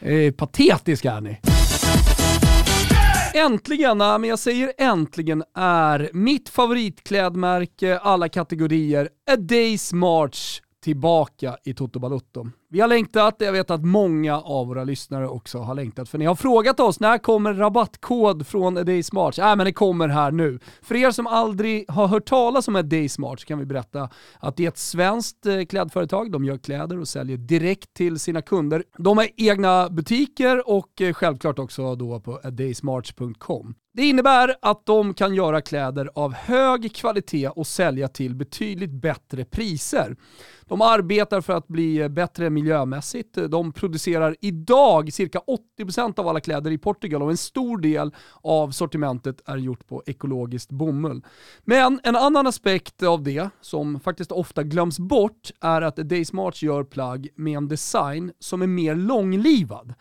Eh, 0.00 0.32
patetiska 0.32 1.12
är 1.12 1.20
ni. 1.20 1.40
Äntligen, 3.34 3.98
men 3.98 4.24
jag 4.24 4.38
säger 4.38 4.72
äntligen, 4.78 5.44
är 5.54 6.10
mitt 6.12 6.48
favoritklädmärke 6.48 7.98
alla 7.98 8.28
kategorier 8.28 9.08
A 9.30 9.36
Days 9.36 9.92
March 9.92 10.62
tillbaka 10.82 11.56
i 11.64 11.74
Toto 11.74 11.98
Balutto. 11.98 12.46
Vi 12.72 12.80
har 12.80 12.88
längtat, 12.88 13.36
jag 13.38 13.52
vet 13.52 13.70
att 13.70 13.84
många 13.84 14.40
av 14.40 14.66
våra 14.66 14.84
lyssnare 14.84 15.28
också 15.28 15.58
har 15.58 15.74
längtat, 15.74 16.08
för 16.08 16.18
ni 16.18 16.24
har 16.24 16.34
frågat 16.34 16.80
oss 16.80 17.00
när 17.00 17.18
kommer 17.18 17.54
rabattkod 17.54 18.46
från 18.46 18.78
A 18.78 18.82
Day 18.82 19.02
Smart? 19.02 19.38
Äh, 19.38 19.56
men 19.56 19.58
det 19.58 19.72
kommer 19.72 20.08
här 20.08 20.30
nu. 20.30 20.58
För 20.82 20.94
er 20.94 21.10
som 21.10 21.26
aldrig 21.26 21.90
har 21.90 22.06
hört 22.06 22.26
talas 22.26 22.68
om 22.68 22.76
A 22.76 22.82
Day 22.82 23.08
Smart 23.08 23.40
så 23.40 23.46
kan 23.46 23.58
vi 23.58 23.64
berätta 23.64 24.08
att 24.40 24.56
det 24.56 24.64
är 24.64 24.68
ett 24.68 24.78
svenskt 24.78 25.46
eh, 25.46 25.64
klädföretag. 25.64 26.32
De 26.32 26.44
gör 26.44 26.58
kläder 26.58 27.00
och 27.00 27.08
säljer 27.08 27.36
direkt 27.36 27.94
till 27.94 28.18
sina 28.18 28.42
kunder. 28.42 28.84
De 28.98 29.18
har 29.18 29.28
egna 29.36 29.88
butiker 29.88 30.68
och 30.68 31.00
eh, 31.00 31.12
självklart 31.12 31.58
också 31.58 31.94
då 31.94 32.20
på 32.20 32.40
adaysmarts.com. 32.44 33.74
Det 33.94 34.02
innebär 34.02 34.54
att 34.62 34.86
de 34.86 35.14
kan 35.14 35.34
göra 35.34 35.60
kläder 35.60 36.10
av 36.14 36.34
hög 36.34 36.94
kvalitet 36.94 37.48
och 37.48 37.66
sälja 37.66 38.08
till 38.08 38.34
betydligt 38.34 38.90
bättre 38.90 39.44
priser. 39.44 40.16
De 40.62 40.82
arbetar 40.82 41.40
för 41.40 41.52
att 41.52 41.68
bli 41.68 42.00
eh, 42.00 42.08
bättre 42.08 42.50
miljömässigt. 42.62 43.38
De 43.48 43.72
producerar 43.72 44.36
idag 44.40 45.12
cirka 45.12 45.40
80% 45.78 46.20
av 46.20 46.28
alla 46.28 46.40
kläder 46.40 46.70
i 46.70 46.78
Portugal 46.78 47.22
och 47.22 47.30
en 47.30 47.36
stor 47.36 47.78
del 47.78 48.14
av 48.42 48.70
sortimentet 48.70 49.40
är 49.46 49.56
gjort 49.56 49.86
på 49.86 50.02
ekologiskt 50.06 50.70
bomull. 50.70 51.22
Men 51.64 52.00
en 52.02 52.16
annan 52.16 52.46
aspekt 52.46 53.02
av 53.02 53.22
det, 53.22 53.50
som 53.60 54.00
faktiskt 54.00 54.32
ofta 54.32 54.62
glöms 54.62 54.98
bort, 54.98 55.50
är 55.60 55.82
att 55.82 55.96
Daysmarts 55.96 56.62
gör 56.62 56.84
plagg 56.84 57.28
med 57.36 57.56
en 57.56 57.68
design 57.68 58.32
som 58.38 58.62
är 58.62 58.66
mer 58.66 58.94
långlivad. 58.94 59.94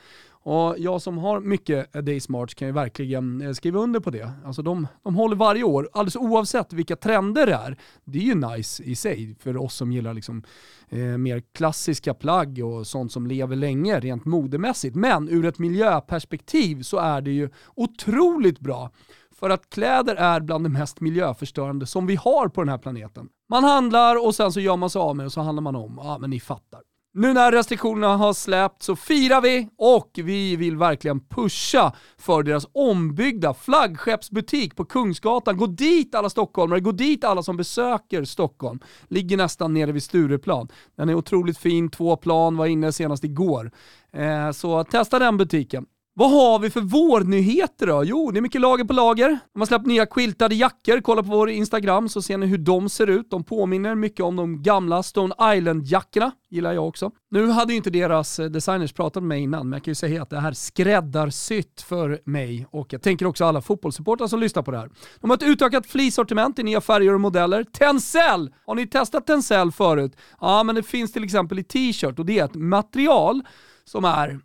Och 0.44 0.76
jag 0.78 1.02
som 1.02 1.18
har 1.18 1.40
mycket 1.40 1.96
A 1.96 2.02
Day 2.02 2.20
Smarts 2.20 2.54
kan 2.54 2.68
ju 2.68 2.72
verkligen 2.72 3.42
eh, 3.42 3.52
skriva 3.52 3.80
under 3.80 4.00
på 4.00 4.10
det. 4.10 4.32
Alltså 4.46 4.62
de, 4.62 4.88
de 5.04 5.16
håller 5.16 5.36
varje 5.36 5.64
år, 5.64 5.90
alldeles 5.94 6.16
oavsett 6.16 6.74
vilka 6.74 6.96
trender 6.96 7.46
det 7.46 7.54
är. 7.54 7.78
Det 8.04 8.18
är 8.18 8.24
ju 8.24 8.36
nice 8.36 8.84
i 8.84 8.96
sig 8.96 9.36
för 9.40 9.58
oss 9.58 9.76
som 9.76 9.92
gillar 9.92 10.14
liksom, 10.14 10.44
eh, 10.90 11.00
mer 11.00 11.44
klassiska 11.54 12.14
plagg 12.14 12.60
och 12.66 12.88
sånt 12.88 13.12
som 13.12 13.28
lever 13.28 13.56
länge 13.56 14.00
rent 14.00 14.26
modemässigt. 14.26 14.96
Men 14.96 15.30
ur 15.30 15.46
ett 15.46 15.60
miljöperspektiv 15.60 16.82
så 16.82 16.98
är 16.98 17.22
det 17.22 17.32
ju 17.32 17.50
otroligt 17.76 18.60
bra. 18.60 18.92
För 19.40 19.50
att 19.50 19.70
kläder 19.70 20.16
är 20.16 20.40
bland 20.40 20.66
det 20.66 20.70
mest 20.70 21.02
miljöförstörande 21.02 21.86
som 21.86 22.08
vi 22.08 22.16
har 22.16 22.48
på 22.48 22.62
den 22.62 22.70
här 22.70 22.78
planeten. 22.78 23.30
Man 23.50 23.64
handlar 23.64 24.26
och 24.26 24.36
sen 24.36 24.52
så 24.52 24.60
gör 24.60 24.78
man 24.78 24.90
sig 24.90 25.00
av 25.00 25.16
med 25.16 25.26
och 25.26 25.32
så 25.32 25.42
handlar 25.42 25.62
man 25.62 25.76
om. 25.76 26.00
Ja, 26.04 26.18
men 26.18 26.30
ni 26.30 26.40
fattar. 26.40 26.82
Nu 27.14 27.34
när 27.34 27.52
restriktionerna 27.52 28.18
har 28.18 28.34
släppt 28.34 28.84
så 28.84 28.96
firar 28.96 29.42
vi 29.42 29.70
och 29.78 30.12
vi 30.14 30.56
vill 30.56 30.78
verkligen 30.78 31.20
pusha 31.20 31.94
för 32.18 32.44
deras 32.44 32.68
ombyggda 32.74 33.54
flaggskeppsbutik 33.54 34.76
på 34.76 34.86
Kungsgatan. 34.86 35.58
Gå 35.58 35.68
dit 35.68 36.16
alla 36.16 36.30
stockholmare, 36.30 36.80
gå 36.80 36.92
dit 36.92 37.24
alla 37.24 37.44
som 37.44 37.58
besöker 37.58 38.24
Stockholm. 38.24 38.80
Ligger 39.08 39.38
nästan 39.38 39.74
nere 39.74 39.92
vid 39.92 40.04
Stureplan. 40.04 40.68
Den 40.96 41.10
är 41.10 41.16
otroligt 41.16 41.58
fin, 41.58 41.90
två 41.90 42.16
plan, 42.16 42.58
var 42.58 42.66
inne 42.66 42.92
senast 42.92 43.24
igår. 43.24 43.72
Eh, 44.14 44.52
så 44.52 44.84
testa 44.84 45.20
den 45.20 45.38
butiken. 45.38 45.86
Vad 46.22 46.32
har 46.32 46.60
vi 46.60 46.70
för 46.70 46.82
vårnyheter 46.82 47.88
då? 47.88 48.04
Jo, 48.04 48.32
det 48.32 48.40
är 48.40 48.42
mycket 48.42 48.62
lager 48.62 48.84
på 48.84 48.94
lager. 48.94 49.40
De 49.54 49.60
har 49.60 49.66
släppt 49.66 49.86
nya 49.86 50.06
quiltade 50.06 50.56
jackor. 50.56 51.02
Kolla 51.02 51.24
på 51.24 51.30
vår 51.30 51.50
Instagram 51.50 52.10
så 52.10 52.22
ser 52.22 52.38
ni 52.38 52.46
hur 52.46 52.58
de 52.58 52.90
ser 52.90 53.08
ut. 53.08 53.30
De 53.30 53.44
påminner 53.44 53.96
mycket 53.96 54.26
om 54.26 54.36
de 54.36 54.64
gamla 54.64 55.04
Stone 55.04 55.36
Island-jackorna. 55.56 56.32
Gillar 56.50 56.74
jag 56.74 56.88
också. 56.88 57.12
Nu 57.32 57.48
hade 57.48 57.74
ju 57.74 57.78
inte 57.78 57.90
deras 57.90 58.40
eh, 58.40 58.46
designers 58.46 58.94
pratat 58.94 59.24
med 59.24 59.28
mig 59.28 59.42
innan, 59.42 59.70
men 59.70 59.78
jag 59.78 59.84
kan 59.84 59.92
ju 59.92 59.96
säga 59.96 60.22
att 60.22 60.30
det 60.30 60.40
här 60.40 60.52
skräddarsytt 60.52 61.82
för 61.82 62.22
mig 62.26 62.66
och 62.72 62.94
jag 62.94 63.02
tänker 63.02 63.26
också 63.26 63.46
alla 63.46 63.62
fotbollssupportrar 63.62 64.28
som 64.28 64.40
lyssnar 64.40 64.64
på 64.64 64.72
det 64.72 64.78
här. 64.78 64.90
De 65.20 65.30
har 65.30 65.38
ett 65.38 65.44
utökat 65.44 65.88
fleecesortiment 65.88 66.60
i 66.60 66.64
nya 66.64 66.82
färger 66.82 67.14
och 67.14 67.22
modeller. 67.22 67.64
Tencel! 67.64 68.54
Har 68.66 68.76
ni 68.76 68.88
testat 68.88 69.28
Tencel 69.28 69.72
förut? 69.72 70.16
Ja, 70.42 70.64
men 70.64 70.76
det 70.76 70.84
finns 70.84 71.14
till 71.14 71.24
exempel 71.24 71.60
i 71.60 71.64
t-shirt 71.64 72.20
och 72.20 72.26
det 72.26 72.40
är 72.40 72.46
ett 72.46 72.56
material 72.56 73.42
som 73.86 74.06
är 74.06 74.40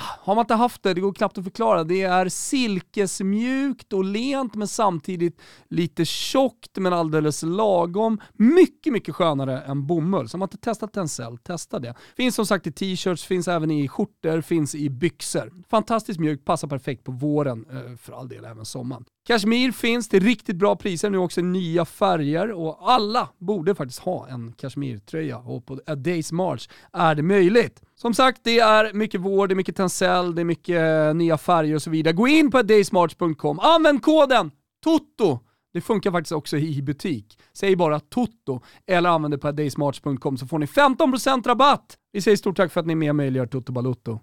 Ah, 0.00 0.18
har 0.20 0.34
man 0.34 0.42
inte 0.42 0.54
haft 0.54 0.82
det, 0.82 0.94
det 0.94 1.00
går 1.00 1.12
knappt 1.12 1.38
att 1.38 1.44
förklara. 1.44 1.84
Det 1.84 2.02
är 2.02 2.28
silkesmjukt 2.28 3.92
och 3.92 4.04
lent 4.04 4.54
men 4.54 4.68
samtidigt 4.68 5.40
lite 5.68 6.04
tjockt 6.04 6.76
men 6.76 6.92
alldeles 6.92 7.42
lagom. 7.42 8.20
Mycket, 8.32 8.92
mycket 8.92 9.14
skönare 9.14 9.60
än 9.60 9.86
bomull. 9.86 10.28
Så 10.28 10.34
har 10.34 10.38
man 10.38 10.46
inte 10.46 10.56
testat 10.56 10.92
Tencel, 10.92 11.38
testa 11.38 11.78
det. 11.78 11.94
Finns 12.16 12.34
som 12.34 12.46
sagt 12.46 12.66
i 12.66 12.72
t-shirts, 12.72 13.24
finns 13.24 13.48
även 13.48 13.70
i 13.70 13.88
skjortor, 13.88 14.40
finns 14.40 14.74
i 14.74 14.90
byxor. 14.90 15.52
Fantastiskt 15.70 16.20
mjukt, 16.20 16.44
passar 16.44 16.68
perfekt 16.68 17.04
på 17.04 17.12
våren, 17.12 17.66
eh, 17.70 17.96
för 17.96 18.12
all 18.12 18.28
del 18.28 18.44
även 18.44 18.64
sommaren. 18.64 19.04
Kashmir 19.26 19.72
finns 19.72 20.08
till 20.08 20.22
riktigt 20.22 20.56
bra 20.56 20.76
priser, 20.76 21.10
nu 21.10 21.18
också 21.18 21.40
nya 21.40 21.84
färger 21.84 22.52
och 22.52 22.90
alla 22.90 23.28
borde 23.38 23.74
faktiskt 23.74 24.00
ha 24.00 24.28
en 24.28 24.52
Kashmir-tröja 24.52 25.38
och 25.38 25.66
på 25.66 25.80
A 25.86 25.94
Days 25.94 26.32
March 26.32 26.68
är 26.92 27.14
det 27.14 27.22
möjligt. 27.22 27.82
Som 28.00 28.14
sagt, 28.14 28.40
det 28.44 28.58
är 28.58 28.92
mycket 28.92 29.20
vår, 29.20 29.46
det 29.46 29.54
är 29.54 29.56
mycket 29.56 29.76
Tencel, 29.76 30.34
det 30.34 30.42
är 30.42 30.44
mycket 30.44 31.08
eh, 31.08 31.14
nya 31.14 31.38
färger 31.38 31.74
och 31.74 31.82
så 31.82 31.90
vidare. 31.90 32.14
Gå 32.14 32.28
in 32.28 32.50
på 32.50 32.62
daysmarch.com, 32.62 33.60
använd 33.60 34.02
koden 34.02 34.50
TOTO! 34.84 35.38
Det 35.72 35.80
funkar 35.80 36.10
faktiskt 36.10 36.32
också 36.32 36.56
i 36.56 36.82
butik. 36.82 37.38
Säg 37.52 37.76
bara 37.76 38.00
TOTO 38.00 38.60
eller 38.86 39.10
använd 39.10 39.34
det 39.34 39.38
på 39.38 39.52
daysmarch.com 39.52 40.38
så 40.38 40.46
får 40.46 40.58
ni 40.58 40.66
15% 40.66 41.48
rabatt! 41.48 41.96
Vi 42.12 42.20
säger 42.20 42.36
stort 42.36 42.56
tack 42.56 42.72
för 42.72 42.80
att 42.80 42.86
ni 42.86 42.92
är 42.92 42.96
med 42.96 43.10
och 43.10 43.16
möjliggör 43.16 43.46
Toto 43.46 43.72
Balutto. 43.72 44.20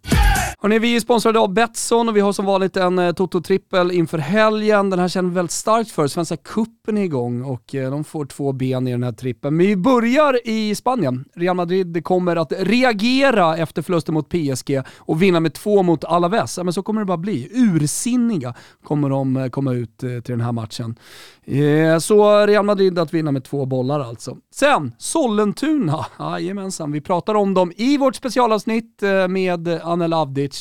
Hörrni, 0.65 0.79
vi 0.79 0.95
är 0.95 0.99
sponsrade 0.99 1.39
av 1.39 1.53
Betsson 1.53 2.09
och 2.09 2.15
vi 2.15 2.19
har 2.19 2.33
som 2.33 2.45
vanligt 2.45 2.77
en 2.77 2.99
eh, 2.99 3.13
Toto-trippel 3.13 3.91
inför 3.91 4.17
helgen. 4.17 4.89
Den 4.89 4.99
här 4.99 5.07
känner 5.07 5.29
vi 5.29 5.35
väldigt 5.35 5.51
starkt 5.51 5.91
för. 5.91 6.07
Svenska 6.07 6.37
kuppen 6.37 6.97
är 6.97 7.03
igång 7.03 7.41
och 7.43 7.75
eh, 7.75 7.91
de 7.91 8.03
får 8.03 8.25
två 8.25 8.51
ben 8.51 8.87
i 8.87 8.91
den 8.91 9.03
här 9.03 9.11
trippen. 9.11 9.57
Men 9.57 9.67
vi 9.67 9.75
börjar 9.75 10.47
i 10.47 10.75
Spanien. 10.75 11.25
Real 11.35 11.55
Madrid 11.55 12.03
kommer 12.03 12.35
att 12.35 12.53
reagera 12.57 13.57
efter 13.57 13.81
förlusten 13.81 14.13
mot 14.13 14.29
PSG 14.29 14.81
och 14.97 15.21
vinna 15.21 15.39
med 15.39 15.53
två 15.53 15.83
mot 15.83 16.03
Alaves. 16.03 16.57
Ja, 16.57 16.63
men 16.63 16.73
så 16.73 16.83
kommer 16.83 17.01
det 17.01 17.05
bara 17.05 17.17
bli. 17.17 17.49
Ursinniga 17.53 18.53
kommer 18.83 19.09
de 19.09 19.37
eh, 19.37 19.49
komma 19.49 19.73
ut 19.73 20.03
eh, 20.03 20.09
till 20.09 20.31
den 20.31 20.41
här 20.41 20.51
matchen. 20.51 20.95
Eh, 21.43 21.97
så 21.99 22.45
Real 22.45 22.65
Madrid 22.65 22.99
att 22.99 23.13
vinna 23.13 23.31
med 23.31 23.43
två 23.43 23.65
bollar 23.65 23.99
alltså. 23.99 24.37
Sen, 24.53 24.93
Sollentuna. 24.97 26.05
Jajamensan, 26.19 26.91
vi 26.91 27.01
pratar 27.01 27.35
om 27.35 27.53
dem 27.53 27.73
i 27.75 27.97
vårt 27.97 28.15
specialavsnitt 28.15 29.03
eh, 29.03 29.27
med 29.27 29.67
Anel 29.67 30.13
Avdic. 30.13 30.54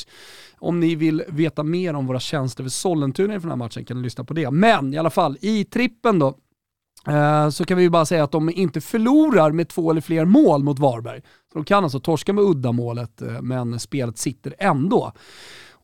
Om 0.58 0.80
ni 0.80 0.94
vill 0.94 1.24
veta 1.28 1.62
mer 1.62 1.94
om 1.94 2.06
våra 2.06 2.20
tjänster 2.20 2.64
för 2.64 2.70
Sollentuna 2.70 3.34
inför 3.34 3.48
den 3.48 3.58
här 3.58 3.64
matchen 3.64 3.84
kan 3.84 3.96
ni 3.96 4.02
lyssna 4.02 4.24
på 4.24 4.34
det. 4.34 4.50
Men 4.50 4.94
i 4.94 4.98
alla 4.98 5.10
fall, 5.10 5.38
i 5.40 5.64
trippen 5.64 6.18
då, 6.18 6.34
eh, 7.08 7.48
så 7.48 7.64
kan 7.64 7.76
vi 7.76 7.82
ju 7.82 7.90
bara 7.90 8.06
säga 8.06 8.24
att 8.24 8.32
de 8.32 8.50
inte 8.50 8.80
förlorar 8.80 9.52
med 9.52 9.68
två 9.68 9.90
eller 9.90 10.00
fler 10.00 10.24
mål 10.24 10.62
mot 10.62 10.78
Varberg. 10.78 11.20
Så 11.52 11.58
de 11.58 11.64
kan 11.64 11.84
alltså 11.84 12.00
torska 12.00 12.32
med 12.32 12.44
uddamålet, 12.44 13.22
eh, 13.22 13.42
men 13.42 13.80
spelet 13.80 14.18
sitter 14.18 14.54
ändå. 14.58 15.12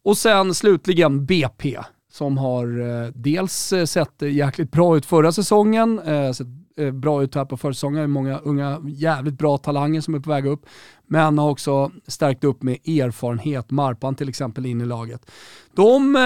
Och 0.03 0.19
sen 0.19 0.55
slutligen 0.55 1.27
BP 1.27 1.79
som 2.13 2.39
har 2.39 2.81
eh, 2.81 3.11
dels 3.15 3.73
sett 3.87 4.23
jäkligt 4.23 4.71
bra 4.71 4.97
ut 4.97 5.07
förra 5.07 5.33
säsongen, 5.33 6.01
sett 6.35 6.47
bra 6.95 7.23
ut 7.23 7.35
här 7.35 7.45
på 7.45 7.57
försäsongen, 7.57 8.11
många 8.11 8.39
unga 8.39 8.81
jävligt 8.89 9.39
bra 9.39 9.59
talanger 9.59 10.01
som 10.01 10.15
är 10.15 10.21
på 10.21 10.31
väg 10.31 10.47
upp 10.47 10.67
men 11.11 11.39
har 11.39 11.51
också 11.51 11.91
stärkt 12.07 12.45
upp 12.45 12.63
med 12.63 12.89
erfarenhet, 12.89 13.71
Marpan 13.71 14.15
till 14.15 14.29
exempel 14.29 14.67
in 14.67 14.81
i 14.81 14.85
laget. 14.85 15.31
De 15.75 16.17
eh, 16.17 16.21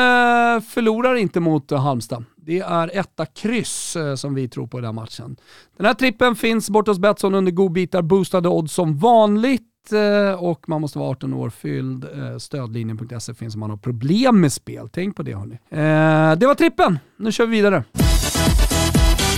förlorar 0.68 1.14
inte 1.14 1.40
mot 1.40 1.72
eh, 1.72 1.80
Halmstad. 1.80 2.24
Det 2.36 2.60
är 2.60 2.98
etta 2.98 3.26
kryss 3.26 3.96
eh, 3.96 4.14
som 4.14 4.34
vi 4.34 4.48
tror 4.48 4.66
på 4.66 4.78
i 4.78 4.80
den 4.80 4.86
här 4.86 4.92
matchen. 4.92 5.36
Den 5.76 5.86
här 5.86 5.94
trippen 5.94 6.36
finns 6.36 6.70
bort 6.70 6.88
hos 6.88 6.98
Betsson 6.98 7.34
under 7.34 7.52
godbitar, 7.52 8.02
boostade 8.02 8.48
odds 8.48 8.72
som 8.72 8.98
vanligt 8.98 9.62
och 10.38 10.68
man 10.68 10.80
måste 10.80 10.98
vara 10.98 11.10
18 11.10 11.34
år 11.34 11.50
fylld. 11.50 12.06
Stödlinjen.se 12.38 13.34
finns 13.34 13.54
om 13.54 13.60
man 13.60 13.70
har 13.70 13.76
problem 13.76 14.40
med 14.40 14.52
spel. 14.52 14.88
Tänk 14.92 15.16
på 15.16 15.22
det 15.22 15.34
hörni. 15.34 15.58
Det 16.36 16.46
var 16.46 16.54
trippen, 16.54 16.98
nu 17.16 17.32
kör 17.32 17.46
vi 17.46 17.56
vidare. 17.56 17.84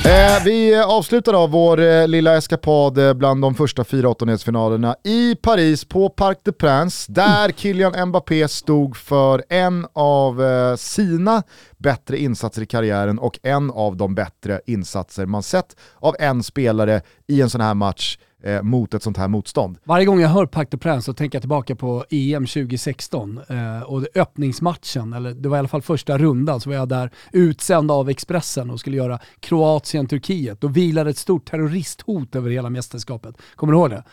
Eh, 0.06 0.44
vi 0.44 0.76
avslutar 0.76 1.32
då 1.32 1.46
vår 1.46 1.80
eh, 1.80 2.08
lilla 2.08 2.36
eskapad 2.36 2.98
eh, 2.98 3.14
bland 3.14 3.42
de 3.42 3.54
första 3.54 3.84
fyra 3.84 4.08
åttondelsfinalerna 4.08 4.96
i 5.04 5.34
Paris 5.34 5.84
på 5.84 6.08
Parc 6.08 6.38
des 6.44 6.54
Princes 6.56 7.06
där 7.06 7.52
Kylian 7.56 8.08
Mbappé 8.08 8.48
stod 8.48 8.96
för 8.96 9.44
en 9.48 9.86
av 9.92 10.44
eh, 10.44 10.76
sina 10.76 11.42
bättre 11.76 12.18
insatser 12.18 12.62
i 12.62 12.66
karriären 12.66 13.18
och 13.18 13.38
en 13.42 13.70
av 13.70 13.96
de 13.96 14.14
bättre 14.14 14.60
insatser 14.66 15.26
man 15.26 15.42
sett 15.42 15.76
av 15.98 16.16
en 16.18 16.42
spelare 16.42 17.02
i 17.26 17.40
en 17.40 17.50
sån 17.50 17.60
här 17.60 17.74
match 17.74 18.18
eh, 18.46 18.62
mot 18.62 18.94
ett 18.94 19.02
sånt 19.02 19.16
här 19.16 19.28
motstånd. 19.28 19.78
Varje 19.84 20.06
gång 20.06 20.20
jag 20.20 20.28
hör 20.28 20.46
Parc 20.46 20.68
de 20.70 20.76
Prince 20.76 21.02
så 21.02 21.12
tänker 21.12 21.36
jag 21.36 21.42
tillbaka 21.42 21.76
på 21.76 22.04
EM 22.10 22.46
2016 22.46 23.40
eh, 23.48 23.82
och 23.82 24.06
öppningsmatchen, 24.14 25.12
eller 25.12 25.34
det 25.34 25.48
var 25.48 25.56
i 25.56 25.58
alla 25.58 25.68
fall 25.68 25.82
första 25.82 26.18
rundan, 26.18 26.60
så 26.60 26.70
var 26.70 26.76
jag 26.76 26.88
där 26.88 27.10
utsänd 27.32 27.90
av 27.90 28.10
Expressen 28.10 28.70
och 28.70 28.80
skulle 28.80 28.96
göra 28.96 29.18
Kroatien-Turkiet. 29.40 30.60
Då 30.60 30.68
vilade 30.68 31.10
ett 31.10 31.18
stort 31.18 31.50
terroristhot 31.50 32.36
över 32.36 32.50
hela 32.50 32.70
mästerskapet. 32.70 33.36
Kommer 33.54 33.72
du 33.72 33.78
ihåg 33.78 33.90
det? 33.90 34.04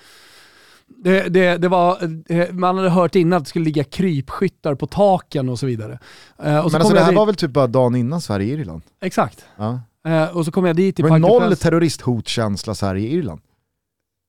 Det, 0.87 1.29
det, 1.29 1.57
det, 1.57 1.67
var, 1.67 1.97
eh, 2.29 2.51
man 2.51 2.77
hade 2.77 2.89
hört 2.89 3.15
innan 3.15 3.37
att 3.37 3.43
det 3.43 3.49
skulle 3.49 3.65
ligga 3.65 3.83
krypskyttar 3.83 4.75
på 4.75 4.87
taken 4.87 5.49
och 5.49 5.59
så 5.59 5.65
vidare. 5.65 5.99
Eh, 6.43 6.57
och 6.57 6.71
så 6.71 6.77
Men 6.77 6.81
alltså 6.81 6.93
det 6.93 6.99
här 6.99 7.11
dit... 7.11 7.17
var 7.17 7.25
väl 7.25 7.35
typ 7.35 7.51
bara 7.51 7.67
dagen 7.67 7.95
innan 7.95 8.21
Sverige-Irland? 8.21 8.81
Exakt. 9.01 9.45
Ja. 9.57 9.81
Eh, 10.07 10.37
och 10.37 10.45
så 10.45 10.51
kom 10.51 10.65
jag 10.65 10.75
dit 10.75 10.95
till 10.95 11.05
Det 11.05 11.11
var 11.11 11.19
noll 11.19 11.55
terroristhotskänsla 11.55 12.75
Sverige-Irland. 12.75 13.41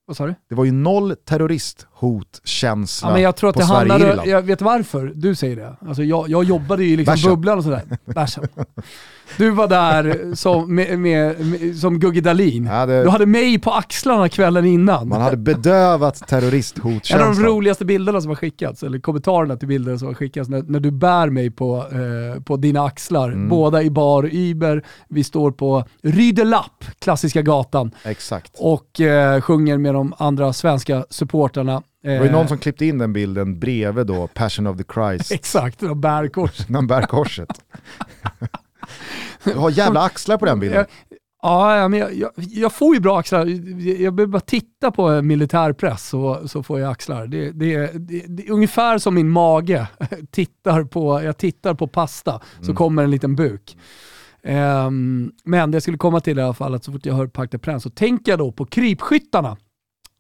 Vad 0.07 0.17
sa 0.17 0.27
du? 0.27 0.35
Det 0.49 0.55
var 0.55 0.65
ju 0.65 0.73
noll 0.73 1.17
terrorist 1.17 1.87
terroristhotkänsla 2.05 3.09
Ja, 3.09 3.13
men 3.13 3.23
jag 3.23 3.37
tror 3.37 3.51
att 3.51 3.55
på 3.55 3.61
det 3.61 3.67
handlar, 3.67 3.99
Sverige-Irland. 3.99 4.29
jag 4.29 4.43
vet 4.43 4.63
varför 4.63 5.13
du 5.15 5.35
säger 5.35 5.57
det. 5.57 5.77
Alltså 5.89 6.03
jag, 6.03 6.29
jag 6.29 6.45
jobbade 6.45 6.85
i 6.85 6.97
liksom 6.97 7.31
bubblan 7.31 7.59
och 7.59 7.65
sådär. 7.65 7.83
Bärsen. 8.05 8.45
Du 9.37 9.51
var 9.51 9.69
där 9.69 10.35
som, 10.35 10.75
med, 10.75 10.99
med, 10.99 11.47
med, 11.47 11.77
som 11.77 11.99
Gugge 12.01 12.21
Dahlin. 12.21 12.65
Ja, 12.73 12.87
det- 12.87 13.03
Du 13.03 13.09
hade 13.09 13.27
mig 13.27 13.59
på 13.59 13.71
axlarna 13.71 14.29
kvällen 14.29 14.65
innan. 14.65 15.09
Man 15.09 15.21
hade 15.21 15.37
bedövat 15.37 16.17
En 16.21 16.25
av 16.25 16.29
terroristhotkänslan. 16.41 17.35
de 17.35 17.43
roligaste 17.45 17.85
bilderna 17.85 18.21
som 18.21 18.29
har 18.31 18.37
skickats, 18.37 18.83
eller 18.83 18.99
kommentarerna 18.99 19.57
till 19.57 19.69
bilderna 19.69 19.99
som 19.99 20.09
har 20.09 20.15
skickats, 20.15 20.49
när, 20.49 20.63
när 20.63 20.81
du 20.81 20.91
bär 20.91 21.31
mig 21.31 21.51
på, 21.51 21.77
eh, 21.77 22.43
på 22.43 22.57
dina 22.57 22.85
axlar. 22.85 23.29
Mm. 23.29 23.49
Båda 23.49 23.83
i 23.83 23.91
bar 23.91 24.29
Uber, 24.33 24.85
vi 25.09 25.25
står 25.25 25.51
på 25.51 25.85
Rydelapp, 26.03 26.85
klassiska 26.99 27.43
gatan, 27.43 27.91
Exakt. 28.05 28.53
och 28.59 29.01
eh, 29.01 29.41
sjunger 29.41 29.79
med 29.79 29.95
de 29.95 30.15
andra 30.19 30.53
svenska 30.53 31.05
supportrarna. 31.11 31.83
Det 32.05 32.19
var 32.19 32.27
ju 32.27 32.33
någon 32.33 32.49
som 32.49 32.59
klippte 32.59 32.87
in 32.87 32.99
den 32.99 33.13
bilden 33.13 33.61
bredvid 33.61 34.07
då 34.07 34.27
Passion 34.27 34.67
of 34.67 34.77
the 34.77 34.85
Christ, 34.95 35.33
Exakt, 35.33 35.81
de 35.81 36.01
bär 36.01 36.29
kors. 36.29 36.69
när 36.69 36.79
han 36.79 36.87
bär 36.87 37.03
korset. 37.03 37.49
Du 39.45 39.55
har 39.55 39.71
jävla 39.71 40.01
axlar 40.01 40.39
på 40.39 40.47
den 40.47 40.61
bilden. 40.61 40.85
Ja, 41.43 41.89
men 41.89 42.01
jag, 42.01 42.15
jag, 42.15 42.31
jag 42.37 42.73
får 42.73 42.95
ju 42.95 43.01
bra 43.01 43.19
axlar. 43.19 43.47
Jag 44.01 44.15
behöver 44.15 44.33
bara 44.33 44.41
titta 44.41 44.91
på 44.91 45.23
militärpress 45.23 46.09
så, 46.09 46.49
så 46.49 46.63
får 46.63 46.81
jag 46.81 46.91
axlar. 46.91 47.27
Det, 47.27 47.51
det, 47.51 47.91
det, 47.95 48.25
det 48.29 48.47
är 48.47 48.51
ungefär 48.51 48.99
som 48.99 49.15
min 49.15 49.31
mage. 49.31 49.89
tittar 50.31 50.85
på, 50.85 51.23
jag 51.23 51.39
tittar 51.39 51.75
på 51.75 51.87
pasta 51.87 52.41
så 52.63 52.75
kommer 52.75 53.05
en 53.05 53.11
liten 53.11 53.37
buk. 53.37 53.77
Ehm, 54.43 55.33
men 55.45 55.71
det 55.71 55.77
jag 55.77 55.83
skulle 55.83 55.99
komma 55.99 56.21
till 56.21 56.39
i 56.39 56.43
alla 56.43 56.55
fall, 56.55 56.75
att 56.75 56.85
så 56.85 56.93
fort 56.93 57.07
jag 57.07 57.15
hör 57.15 57.27
Parc 57.27 57.51
des 57.51 57.61
Princes 57.61 57.83
så 57.83 57.91
tänker 57.91 58.33
jag 58.33 58.39
då 58.39 58.53
på 58.53 58.65
krypskyttarna. 58.67 59.57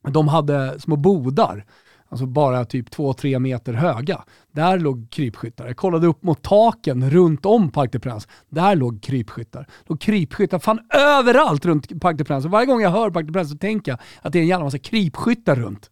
De 0.09 0.29
hade 0.29 0.81
små 0.81 0.97
bodar, 0.97 1.65
alltså 2.09 2.27
bara 2.27 2.65
typ 2.65 2.89
2-3 2.89 3.39
meter 3.39 3.73
höga. 3.73 4.25
Där 4.53 4.79
låg 4.79 5.11
krypskyttar. 5.11 5.67
Jag 5.67 5.77
kollade 5.77 6.07
upp 6.07 6.23
mot 6.23 6.43
taken 6.43 7.11
runt 7.11 7.47
om 7.47 7.71
Parc 7.71 7.91
des 7.91 8.03
Princes. 8.03 8.29
Där 8.49 8.77
låg 8.77 9.03
krypskyttar. 9.03 9.67
låg 9.87 10.01
krypskyttar 10.01 10.59
fan 10.59 10.81
överallt 10.95 11.67
runt 11.67 12.01
Parc 12.01 12.17
des 12.17 12.27
Princes. 12.27 12.51
Varje 12.51 12.67
gång 12.67 12.81
jag 12.81 12.91
hör 12.91 13.11
Parc 13.11 13.27
des 13.27 13.33
Princes 13.33 13.53
så 13.53 13.59
tänker 13.59 13.93
jag 13.93 13.99
att 14.23 14.33
det 14.33 14.39
är 14.39 14.43
en 14.43 14.49
jävla 14.49 14.65
massa 14.65 14.79
krypskyttar 14.79 15.57
runt. 15.57 15.91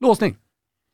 Låsning. 0.00 0.36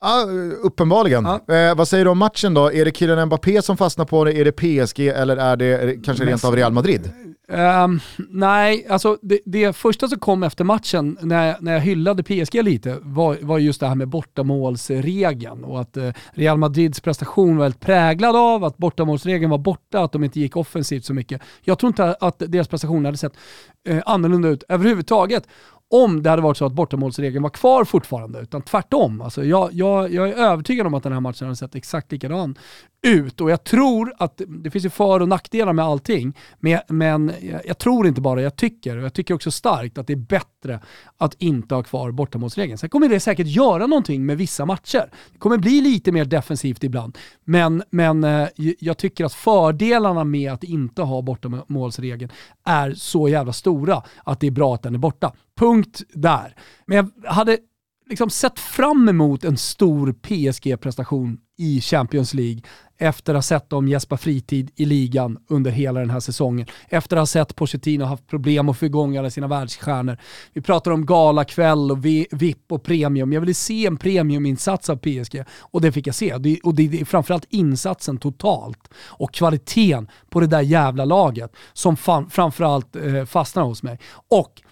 Ja, 0.01 0.27
uppenbarligen. 0.63 1.25
Ja. 1.25 1.55
Eh, 1.55 1.75
vad 1.75 1.89
säger 1.89 2.05
du 2.05 2.11
om 2.11 2.19
matchen 2.19 2.55
då? 2.55 2.73
Är 2.73 2.85
det 2.85 2.97
Kylian 2.97 3.27
Mbappé 3.27 3.63
som 3.63 3.77
fastnar 3.77 4.05
på 4.05 4.25
det? 4.25 4.33
Är 4.33 4.45
det 4.45 4.53
PSG 4.53 5.01
eller 5.01 5.37
är 5.37 5.57
det 5.57 6.05
kanske 6.05 6.25
rent 6.25 6.45
av 6.45 6.57
Real 6.57 6.73
Madrid? 6.73 7.13
Ehm, 7.53 8.01
nej, 8.29 8.87
alltså 8.91 9.19
det, 9.23 9.41
det 9.45 9.77
första 9.77 10.09
som 10.09 10.19
kom 10.19 10.43
efter 10.43 10.65
matchen 10.65 11.19
när 11.21 11.47
jag, 11.47 11.63
när 11.63 11.73
jag 11.73 11.81
hyllade 11.81 12.23
PSG 12.23 12.63
lite 12.63 12.99
var, 13.03 13.39
var 13.41 13.59
just 13.59 13.81
det 13.81 13.87
här 13.87 13.95
med 13.95 14.09
bortamålsregeln 14.09 15.65
och 15.65 15.81
att 15.81 15.97
eh, 15.97 16.11
Real 16.33 16.59
Madrids 16.59 17.01
prestation 17.01 17.57
var 17.57 17.65
väldigt 17.65 17.81
präglad 17.81 18.37
av 18.37 18.65
att 18.65 18.77
bortamålsregeln 18.77 19.51
var 19.51 19.59
borta, 19.59 20.01
att 20.01 20.13
de 20.13 20.25
inte 20.25 20.41
gick 20.41 20.57
offensivt 20.57 21.05
så 21.05 21.15
mycket. 21.15 21.41
Jag 21.63 21.79
tror 21.79 21.89
inte 21.89 22.17
att 22.21 22.39
deras 22.39 22.69
prestation 22.69 23.05
hade 23.05 23.17
sett 23.17 23.33
eh, 23.89 24.03
annorlunda 24.07 24.49
ut 24.49 24.65
överhuvudtaget 24.69 25.49
om 25.91 26.23
det 26.23 26.31
hade 26.31 26.43
varit 26.43 26.57
så 26.57 26.67
att 26.67 26.73
bortamålsregeln 26.73 27.43
var 27.43 27.51
kvar 27.51 27.85
fortfarande, 27.85 28.41
utan 28.41 28.63
tvärtom. 28.63 29.21
Alltså 29.21 29.45
jag, 29.45 29.69
jag, 29.73 30.13
jag 30.13 30.29
är 30.29 30.35
övertygad 30.35 30.87
om 30.87 30.95
att 30.95 31.03
den 31.03 31.13
här 31.13 31.21
matchen 31.21 31.47
hade 31.47 31.57
sett 31.57 31.75
exakt 31.75 32.13
likadan 32.13 32.57
ut 33.03 33.41
och 33.41 33.51
jag 33.51 33.65
tror 33.65 34.13
att 34.19 34.41
det 34.49 34.71
finns 34.71 34.85
ju 34.85 34.91
för 34.91 35.21
och 35.21 35.29
nackdelar 35.29 35.73
med 35.73 35.85
allting, 35.85 36.37
men, 36.59 36.79
men 36.89 37.33
jag, 37.65 37.79
tror 37.79 38.07
inte 38.07 38.21
bara, 38.21 38.43
jag 38.43 38.57
tycker, 38.57 38.97
och 38.97 39.05
jag 39.05 39.15
tycker 39.15 39.35
också 39.35 39.51
starkt 39.51 39.99
att 39.99 40.07
det 40.07 40.13
är 40.13 40.17
bättre 40.17 40.81
att 41.17 41.35
inte 41.39 41.75
ha 41.75 41.83
kvar 41.83 42.11
bortamålsregeln. 42.11 42.79
Sen 42.79 42.91
kommer 42.91 43.09
det 43.09 43.21
säkert 43.21 43.47
göra 43.47 43.87
någonting 43.87 44.27
med 44.27 44.39
vissa 44.39 44.67
matcher. 44.67 45.11
Det 45.33 45.39
kommer 45.39 45.59
bli 45.59 45.81
lite 45.81 46.13
mer 46.13 46.25
defensivt 46.25 46.85
ibland, 46.85 47.19
men, 47.45 47.83
men 47.91 48.25
eh, 48.25 48.49
jag 48.79 48.99
tycker 48.99 49.25
att 49.25 49.35
fördelarna 49.35 50.25
med 50.25 50.53
att 50.53 50.65
inte 50.65 51.03
ha 51.03 51.23
bortamålsregeln 51.23 52.33
är 52.65 52.95
så 52.95 53.29
jävla 53.29 53.53
stora 53.53 54.03
att 54.25 54.41
det 54.41 54.47
är 54.47 54.51
bra 54.51 54.75
att 54.75 54.83
den 54.83 54.95
är 54.95 54.99
borta. 54.99 55.33
Punkt 55.61 56.03
där. 56.15 56.55
Men 56.87 56.97
jag 56.97 57.33
hade 57.33 57.59
liksom 58.09 58.31
sett 58.31 58.59
fram 58.59 59.09
emot 59.09 59.45
en 59.45 59.57
stor 59.57 60.13
PSG-prestation 60.13 61.39
i 61.59 61.81
Champions 61.81 62.35
League 62.35 62.63
efter 62.99 63.35
att 63.35 63.37
ha 63.37 63.43
sett 63.43 63.71
dem 63.71 63.89
gäspa 63.89 64.17
fritid 64.17 64.71
i 64.77 64.85
ligan 64.85 65.39
under 65.49 65.71
hela 65.71 66.01
den 66.01 66.11
här 66.11 66.21
säsongen. 66.21 66.67
Efter 66.89 67.17
att 67.17 67.21
ha 67.21 67.27
sett 67.27 67.57
Pochettino 67.57 68.05
haft 68.05 68.27
problem 68.27 68.69
att 68.69 68.79
få 68.79 68.87
igång 68.87 69.17
alla 69.17 69.31
sina 69.31 69.47
världsstjärnor. 69.49 70.19
Vi 70.53 70.61
pratar 70.61 70.91
om 70.91 71.07
galakväll 71.07 71.91
och 71.91 72.05
VIP 72.31 72.73
och 72.73 72.83
premium. 72.83 73.33
Jag 73.33 73.41
ville 73.41 73.55
se 73.55 73.87
en 73.87 73.97
premiuminsats 73.97 74.91
av 74.91 74.97
PSG 74.97 75.45
och 75.59 75.81
det 75.81 75.93
fick 75.93 76.07
jag 76.07 76.15
se. 76.15 76.35
Och 76.63 76.75
det, 76.75 76.83
är 76.83 77.05
framförallt 77.05 77.47
insatsen 77.49 78.19
totalt 78.19 78.89
och 79.07 79.35
kvaliteten 79.35 80.09
på 80.31 80.41
det 80.41 80.47
där 80.47 80.61
jävla 80.61 81.05
laget 81.05 81.57
som 81.73 81.97
framförallt 82.31 82.97
eh, 82.97 83.25
fastnar 83.25 83.63
hos 83.63 83.83
mig. 83.83 83.99
Och 84.29 84.63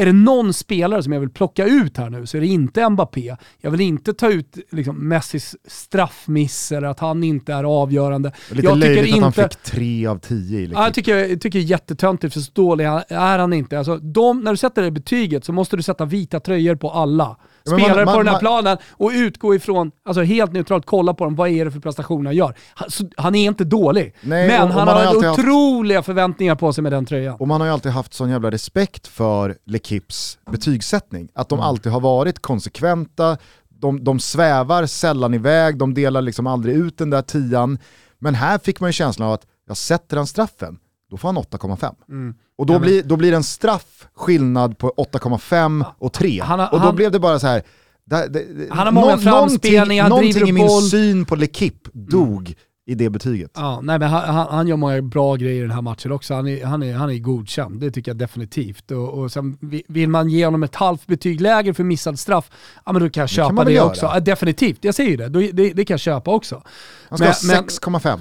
är 0.00 0.06
det 0.06 0.12
någon 0.12 0.52
spelare 0.52 1.02
som 1.02 1.12
jag 1.12 1.20
vill 1.20 1.30
plocka 1.30 1.66
ut 1.66 1.96
här 1.96 2.10
nu 2.10 2.26
så 2.26 2.36
är 2.36 2.40
det 2.40 2.46
inte 2.46 2.90
Mbappé. 2.90 3.36
Jag 3.60 3.70
vill 3.70 3.80
inte 3.80 4.14
ta 4.14 4.30
ut 4.30 4.58
liksom, 4.70 5.08
Messis 5.08 5.56
straffmisser, 5.64 6.82
att 6.82 7.00
han 7.00 7.24
inte 7.24 7.52
är 7.52 7.64
avgörande. 7.64 8.32
Lite 8.50 8.66
jag 8.66 8.74
tycker 8.74 8.94
löjligt 8.94 9.14
att 9.14 9.20
han 9.20 9.28
inte... 9.28 9.42
fick 9.42 9.62
tre 9.62 10.06
av 10.06 10.18
tio 10.18 10.60
i 10.60 10.70
Ja, 10.72 10.84
jag 10.84 10.94
tycker, 10.94 11.16
jag 11.16 11.40
tycker 11.40 11.58
det 11.58 11.64
är 11.64 11.68
jättetöntigt 11.68 12.34
för 12.34 12.40
så 12.40 12.50
dålig 12.54 12.84
är 13.08 13.38
han 13.38 13.52
inte. 13.52 13.78
Alltså, 13.78 13.96
de, 13.96 14.40
när 14.40 14.50
du 14.50 14.56
sätter 14.56 14.82
det 14.82 14.90
betyget 14.90 15.44
så 15.44 15.52
måste 15.52 15.76
du 15.76 15.82
sätta 15.82 16.04
vita 16.04 16.40
tröjor 16.40 16.74
på 16.74 16.90
alla 16.90 17.36
Men 17.64 17.72
man- 17.72 17.80
spelare 17.80 18.04
man- 18.04 18.14
på 18.14 18.18
den 18.18 18.26
här 18.26 18.32
man- 18.34 18.40
planen 18.40 18.76
och 18.90 19.10
utgå 19.14 19.54
ifrån, 19.54 19.90
alltså 20.04 20.22
helt 20.22 20.52
neutralt, 20.52 20.86
kolla 20.86 21.14
på 21.14 21.24
dem, 21.24 21.34
vad 21.36 21.48
är 21.48 21.64
det 21.64 21.70
för 21.70 21.80
prestation 21.80 22.26
han 22.26 22.34
gör? 22.34 22.54
Han, 22.74 22.90
så, 22.90 23.04
han 23.16 23.34
är 23.34 23.46
inte 23.46 23.64
dålig, 23.64 24.14
Nej, 24.20 24.48
men 24.48 24.60
och- 24.62 24.68
och 24.68 24.74
han 24.74 24.88
har 24.88 24.94
har 24.94 25.02
alltid 25.04 25.28
haft- 25.28 25.38
otroliga 25.40 26.02
förväntningar 26.02 26.54
på 26.54 26.72
sig 26.72 26.82
med 26.82 26.92
den 26.92 27.06
tröjan. 27.06 27.36
Och 27.40 27.48
man 27.48 27.60
har 27.60 27.68
ju 27.68 27.72
alltid 27.72 27.92
haft 27.92 28.14
sån 28.14 28.30
jävla 28.30 28.50
respekt 28.50 29.06
för 29.06 29.56
L'Equipes 29.66 30.38
betygssättning. 30.50 31.28
Att 31.34 31.52
Mm. 31.52 31.60
de 31.60 31.66
alltid 31.68 31.92
har 31.92 32.00
varit 32.00 32.42
konsekventa, 32.42 33.36
de, 33.68 34.04
de 34.04 34.20
svävar 34.20 34.86
sällan 34.86 35.34
iväg, 35.34 35.78
de 35.78 35.94
delar 35.94 36.22
liksom 36.22 36.46
aldrig 36.46 36.76
ut 36.76 36.98
den 36.98 37.10
där 37.10 37.22
tian. 37.22 37.78
Men 38.18 38.34
här 38.34 38.58
fick 38.58 38.80
man 38.80 38.88
ju 38.88 38.92
känslan 38.92 39.28
av 39.28 39.34
att, 39.34 39.46
jag 39.68 39.76
sätter 39.76 40.16
han 40.16 40.26
straffen, 40.26 40.78
då 41.10 41.16
får 41.16 41.28
han 41.28 41.36
8,5. 41.38 41.94
Mm. 42.08 42.34
Och 42.60 42.66
då, 42.66 42.72
Ja, 42.74 42.78
men- 42.78 42.86
blir, 42.88 43.02
då 43.02 43.16
blir 43.16 43.32
en 43.32 43.42
straff 43.44 44.08
skillnad 44.14 44.78
på 44.78 44.92
8,5 44.96 45.84
och 45.98 46.12
3. 46.12 46.40
Han 46.40 46.60
och 46.60 46.68
då 46.72 46.78
han- 46.78 46.96
blev 46.96 47.12
det 47.12 47.18
bara 47.18 47.38
så 47.38 47.46
här. 47.46 47.62
det- 48.04 48.28
det- 48.28 48.46
Han 48.70 48.86
har 48.86 48.92
många 48.92 49.14
nå- 49.16 49.22
framspelningar, 49.22 50.08
någonting, 50.08 50.32
driver 50.32 50.46
någonting 50.46 50.64
i 50.64 50.68
min. 50.68 50.78
Mm. 50.78 50.80
syn 50.90 51.24
på 51.24 51.36
L'Equipe 51.36 51.88
dog 51.92 52.54
i 52.86 52.94
det 52.94 53.10
betyget. 53.10 53.50
Ja, 53.54 53.80
nej, 53.82 53.98
men 53.98 54.08
han, 54.08 54.34
han, 54.34 54.46
han 54.50 54.68
gör 54.68 54.76
många 54.76 55.02
bra 55.02 55.36
grejer 55.36 55.58
i 55.58 55.60
den 55.60 55.70
här 55.70 55.82
matchen 55.82 56.12
också. 56.12 56.34
Han 56.34 56.48
är, 56.48 56.64
han 56.64 56.82
är, 56.82 56.94
han 56.94 57.10
är 57.10 57.18
godkänd, 57.18 57.80
det 57.80 57.90
tycker 57.90 58.10
jag 58.10 58.18
definitivt. 58.18 58.90
Och, 58.90 59.08
och 59.18 59.32
sen 59.32 59.58
vi- 59.60 59.82
vill 59.88 60.08
man 60.08 60.28
ge 60.30 60.44
honom 60.44 60.62
ett 60.62 60.74
halvt 60.74 61.06
betyg 61.06 61.40
lägre 61.40 61.74
för 61.74 61.84
missad 61.84 62.18
straff, 62.18 62.50
ja 62.86 62.92
men 62.92 63.02
då 63.02 63.10
kan 63.10 63.20
jag 63.20 63.30
köpa 63.30 63.46
kan 63.48 63.56
det, 63.56 63.64
väl 63.64 63.74
göra. 63.74 63.86
också. 63.86 64.06
Ja, 64.06 64.20
definitivt, 64.20 64.84
jag 64.84 64.94
säger 64.94 65.10
ju 65.10 65.16
det. 65.16 65.28
Då, 65.28 65.40
det. 65.40 65.72
Det 65.72 65.84
kan 65.84 65.94
jag 65.94 66.00
köpa 66.00 66.30
också. 66.30 66.62
Han 67.08 67.18
ska 67.18 67.26
Men- 67.48 67.56
ha 67.56 67.62
men- 67.62 67.64
6,5. 67.68 68.18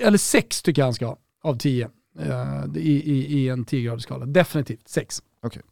Eller 0.00 0.18
6 0.18 0.62
tycker 0.62 0.82
jag 0.82 0.86
han 0.86 0.94
ska 0.94 1.06
ha, 1.06 1.16
av 1.44 1.56
10. 1.58 1.88
Eh, 2.18 2.64
i, 2.76 3.12
i, 3.12 3.38
I 3.40 3.48
en 3.48 3.64
10-gradig 3.64 4.00
skala. 4.00 4.26
Definitivt 4.26 4.88
6. 4.88 5.22
Okej. 5.42 5.62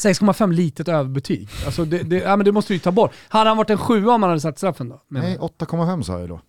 6,5 0.00 0.52
litet 0.52 0.88
överbetyg. 0.88 1.48
Alltså 1.66 1.84
det, 1.84 1.98
det, 2.02 2.16
ja, 2.16 2.36
men 2.36 2.44
det 2.44 2.52
måste 2.52 2.72
du 2.72 2.74
ju 2.74 2.80
ta 2.80 2.90
bort. 2.92 3.12
Hade 3.28 3.50
han 3.50 3.56
varit 3.56 3.70
en 3.70 3.78
7 3.78 4.06
om 4.06 4.22
han 4.22 4.30
hade 4.30 4.40
satt 4.40 4.58
straffen 4.58 4.88
då? 4.88 5.02
Men, 5.08 5.22
Nej, 5.22 5.38
8,5 5.38 6.02
sa 6.02 6.20
jag 6.20 6.28
då. 6.28 6.40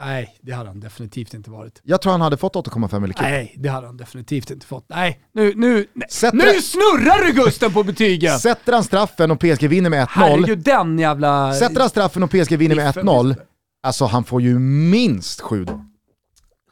nej, 0.00 0.36
det 0.40 0.52
hade 0.52 0.68
han 0.70 0.80
definitivt 0.80 1.34
inte 1.34 1.50
varit. 1.50 1.80
Jag 1.82 2.02
tror 2.02 2.12
han 2.12 2.20
hade 2.20 2.36
fått 2.36 2.54
8,5 2.56 3.04
i 3.04 3.12
L'Equipe. 3.12 3.22
Nej, 3.22 3.54
det 3.58 3.68
hade 3.68 3.86
han 3.86 3.96
definitivt 3.96 4.50
inte 4.50 4.66
fått. 4.66 4.84
Nej, 4.88 5.20
nu, 5.32 5.52
nu, 5.56 5.86
nej. 5.92 6.08
Nu 6.32 6.60
snurrar 6.62 7.26
du 7.26 7.32
Gusten 7.32 7.72
på 7.72 7.82
betygen! 7.82 8.38
Sätter 8.38 8.72
han 8.72 8.84
straffen 8.84 9.30
och 9.30 9.40
PSG 9.40 9.68
vinner 9.68 9.90
med 9.90 10.04
1-0, 10.06 10.08
Herregud, 10.10 10.58
den 10.58 10.98
jävla... 10.98 11.54
sätter 11.54 11.80
han 11.80 11.88
straffen 11.90 12.22
och 12.22 12.30
PSG 12.30 12.56
vinner 12.58 12.76
med 12.76 12.86
Biffen, 12.94 13.08
1-0, 13.08 13.28
biffen. 13.28 13.44
alltså 13.82 14.04
han 14.04 14.24
får 14.24 14.42
ju 14.42 14.58
minst 14.58 15.40
7 15.40 15.64
då. 15.64 15.84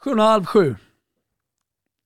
7,5, 0.03 0.45
7. 0.45 0.75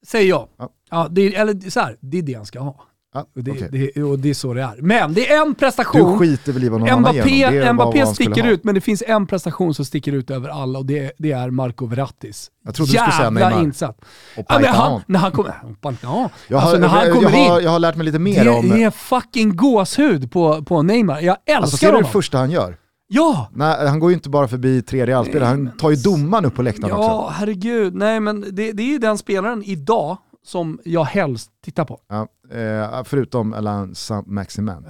Säger 0.08 0.30
jag. 0.30 0.48
Ja. 0.60 0.70
Ja, 0.92 1.08
det, 1.12 1.22
är- 1.36 1.42
eller 1.42 1.70
så 1.70 1.80
här, 1.80 1.98
det 2.00 2.18
är 2.18 2.22
det 2.22 2.34
han 2.34 2.46
ska 2.46 2.60
ha. 2.60 2.76
Ja, 3.14 3.26
Och 3.36 3.44
det, 3.44 3.52
okej. 3.52 3.92
det, 3.96 4.04
och 4.04 4.20
det 4.20 4.30
är 4.30 4.34
så 4.34 4.54
det 4.54 4.62
är. 4.62 4.76
Men 4.82 5.14
det 5.14 5.32
är 5.32 5.42
en 5.42 5.48
Du 5.50 5.54
prestation. 5.56 6.20
skiter 6.20 6.52
väl 6.52 6.64
i 6.64 6.70
vad 6.70 6.80
någon 6.80 6.90
annan 6.90 7.02
Mbappé, 7.16 7.46
honom. 7.46 7.66
Var 7.66 7.74
Mbappé 7.74 8.06
sticker 8.06 8.48
ut, 8.48 8.64
men 8.64 8.76
det 8.76 8.82
finns 8.82 9.04
en 9.08 9.28
prestation 9.28 9.74
som 9.74 9.86
sticker 9.86 10.12
ut 10.14 10.32
över 10.32 10.50
alla 10.50 10.80
och 10.80 10.86
det, 10.86 11.12
det 11.18 11.32
är 11.32 11.50
Marco 11.50 11.86
Verrattis. 11.86 12.52
Jag 12.66 12.76
trodde 12.76 12.92
du 12.92 12.98
skulle 12.98 13.12
säga 13.12 13.24
Jävla 13.24 13.50
Neymar. 13.50 13.64
insatt. 13.64 13.98
Och 14.38 14.46
Ja, 14.50 14.62
han, 14.68 15.02
när 15.08 15.20
han 15.20 15.32
kommer... 15.32 15.54
Ja, 16.02 16.30
Jag 16.48 16.58
har, 16.58 16.62
alltså 16.62 16.78
när 16.80 16.88
han 16.88 17.12
kommer 17.14 17.32
jag, 17.32 17.50
har, 17.50 17.62
jag 17.62 17.72
har 17.72 17.80
lärt 17.80 17.96
mig 17.96 18.06
lite 18.06 18.20
mer 18.20 18.44
det, 18.44 18.50
om... 18.50 18.70
det 18.70 18.84
är 18.84 18.92
fucking 18.92 19.56
gåshud 19.56 20.32
på, 20.32 20.64
på 20.64 20.82
Neymar. 20.82 21.22
Jag 21.22 21.38
älskar 21.46 21.62
Alltså 21.62 21.78
ser 21.78 21.88
du 21.88 21.92
det 21.92 21.98
honom. 21.98 22.12
första 22.12 22.38
han 22.38 22.52
gör? 22.52 22.78
Ja! 23.08 23.50
Nej, 23.54 23.88
han 23.88 24.00
går 24.00 24.10
ju 24.10 24.16
inte 24.16 24.30
bara 24.30 24.48
förbi 24.48 24.82
tre 24.82 25.06
Realspelare, 25.06 25.48
han 25.48 25.72
tar 25.78 25.90
ju 25.90 25.96
domaren 25.96 26.46
upp 26.46 26.56
på 26.56 26.62
läktaren 26.62 26.94
också. 26.94 27.10
Ja, 27.10 27.30
herregud. 27.34 27.96
Nej, 27.96 28.20
men 28.20 28.42
det, 28.42 28.72
det 28.72 28.84
är 28.84 28.88
ju 28.88 28.98
den 28.98 29.18
spelaren 29.18 29.64
idag 29.64 30.18
som 30.46 30.80
jag 30.84 31.04
helst 31.04 31.52
tittar 31.64 31.86
på. 31.86 32.00
Ja, 32.08 32.28
eh, 32.60 33.04
förutom 33.04 33.54
Alain 33.54 33.96
Saint-Maximin. 33.96 34.86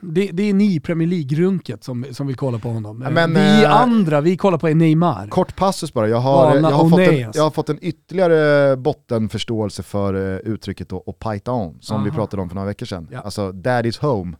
Det, 0.00 0.30
det 0.32 0.42
är 0.42 0.54
ni 0.54 0.74
i 0.74 0.80
Premier 0.80 1.08
League-runket 1.08 1.84
som, 1.84 2.06
som 2.10 2.26
vill 2.26 2.36
kolla 2.36 2.58
på 2.58 2.68
honom. 2.68 3.02
Ja, 3.02 3.10
men, 3.10 3.34
vi 3.34 3.64
eh, 3.64 3.76
andra, 3.76 4.20
vi 4.20 4.36
kollar 4.36 4.58
på 4.58 4.68
Neymar. 4.68 5.28
Kort 5.28 5.56
passus 5.56 5.92
bara, 5.92 6.08
jag 6.08 6.20
har, 6.20 6.56
jag 6.56 6.62
har, 6.62 6.88
fått, 6.90 7.00
en, 7.00 7.32
jag 7.34 7.42
har 7.42 7.50
fått 7.50 7.68
en 7.68 7.78
ytterligare 7.82 8.76
bottenförståelse 8.76 9.82
för 9.82 10.14
eh, 10.14 10.38
uttrycket 10.38 10.88
då, 10.88 10.96
och 10.96 11.18
paita 11.18 11.52
on, 11.52 11.78
som 11.80 12.04
vi 12.04 12.10
Aha. 12.10 12.16
pratade 12.16 12.42
om 12.42 12.48
för 12.48 12.54
några 12.54 12.68
veckor 12.68 12.86
sedan. 12.86 13.08
Ja. 13.10 13.20
Alltså 13.20 13.52
daddy's 13.52 14.00
home, 14.00 14.36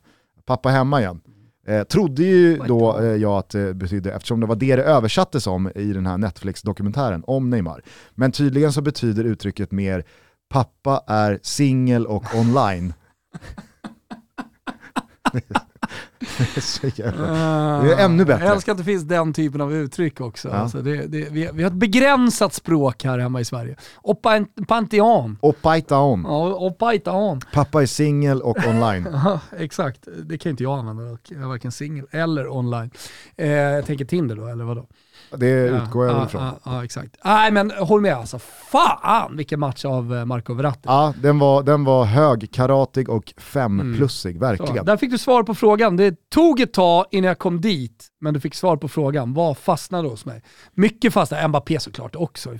pappa 0.46 0.68
hemma 0.68 1.00
igen. 1.00 1.20
Eh, 1.66 1.82
trodde 1.82 2.22
ju 2.22 2.56
då 2.56 2.98
eh, 2.98 3.04
jag 3.04 3.38
att 3.38 3.48
det 3.48 3.74
betydde, 3.74 4.12
eftersom 4.12 4.40
det 4.40 4.46
var 4.46 4.56
det 4.56 4.76
det 4.76 4.82
översattes 4.82 5.46
om 5.46 5.70
i 5.74 5.92
den 5.92 6.06
här 6.06 6.18
Netflix-dokumentären 6.18 7.24
om 7.26 7.50
Neymar. 7.50 7.82
Men 8.14 8.32
tydligen 8.32 8.72
så 8.72 8.82
betyder 8.82 9.24
uttrycket 9.24 9.72
mer 9.72 10.04
pappa 10.48 11.04
är 11.06 11.38
singel 11.42 12.06
och 12.06 12.24
online. 12.34 12.94
det 16.20 16.26
är 16.56 16.60
så 16.60 16.86
jävla... 16.86 17.26
Det 17.82 17.92
är 17.94 18.04
ännu 18.04 18.24
bättre. 18.24 18.44
Jag 18.44 18.54
älskar 18.54 18.72
att 18.72 18.78
det 18.78 18.84
finns 18.84 19.02
den 19.04 19.32
typen 19.32 19.60
av 19.60 19.74
uttryck 19.74 20.20
också. 20.20 20.48
Ja. 20.48 20.54
Alltså 20.54 20.82
det, 20.82 20.96
det, 21.06 21.28
vi, 21.30 21.50
vi 21.52 21.62
har 21.62 21.70
ett 21.70 21.76
begränsat 21.76 22.54
språk 22.54 23.04
här 23.04 23.18
hemma 23.18 23.40
i 23.40 23.44
Sverige. 23.44 23.76
Och 23.96 24.22
pan- 24.22 24.66
pantheon. 24.68 25.38
Ja, 26.24 26.58
pappa 27.52 27.82
är 27.82 27.86
singel 27.86 28.42
och 28.42 28.56
online. 28.68 29.08
Ja, 29.24 29.40
exakt. 29.58 30.08
Det 30.24 30.38
kan 30.38 30.50
inte 30.50 30.62
jag 30.62 30.78
använda. 30.78 31.18
Jag 31.28 31.42
är 31.42 31.46
varken 31.46 31.72
singel 31.72 32.06
eller 32.10 32.48
online. 32.48 32.90
Eh, 33.36 33.48
jag 33.50 33.86
tänker 33.86 34.04
Tinder 34.04 34.36
då, 34.36 34.46
eller 34.46 34.64
vadå? 34.64 34.86
Det 35.36 35.68
utgår 35.68 36.06
jag 36.06 36.16
ja, 36.16 36.26
ifrån. 36.26 36.42
Ja, 36.42 36.58
ja, 36.64 36.84
exakt. 36.84 37.16
Nej 37.24 37.50
men 37.50 37.70
håll 37.70 38.00
med 38.00 38.14
alltså. 38.14 38.38
Fan 38.70 39.36
vilken 39.36 39.60
match 39.60 39.84
av 39.84 40.14
eh, 40.16 40.24
Marco 40.24 40.54
Verratti. 40.54 40.80
Ja, 40.84 41.14
den 41.22 41.38
var, 41.38 41.62
den 41.62 41.84
var 41.84 42.04
högkaratig 42.04 43.08
och 43.08 43.32
femplussig, 43.36 44.34
Så, 44.34 44.40
verkligen. 44.40 44.84
där 44.84 44.96
fick 44.96 45.10
du 45.10 45.18
svar 45.18 45.42
på 45.42 45.54
frågan. 45.54 45.96
Det 45.96 46.30
tog 46.30 46.60
ett 46.60 46.72
tag 46.72 47.04
innan 47.10 47.28
jag 47.28 47.38
kom 47.38 47.60
dit, 47.60 48.06
men 48.20 48.34
du 48.34 48.40
fick 48.40 48.54
svar 48.54 48.76
på 48.76 48.88
frågan. 48.88 49.34
Vad 49.34 49.58
fastnade 49.58 50.08
hos 50.08 50.24
mig? 50.24 50.42
Mycket 50.74 51.12
fastnade, 51.12 51.48
Mbappé 51.48 51.80
såklart 51.80 52.16
också. 52.16 52.58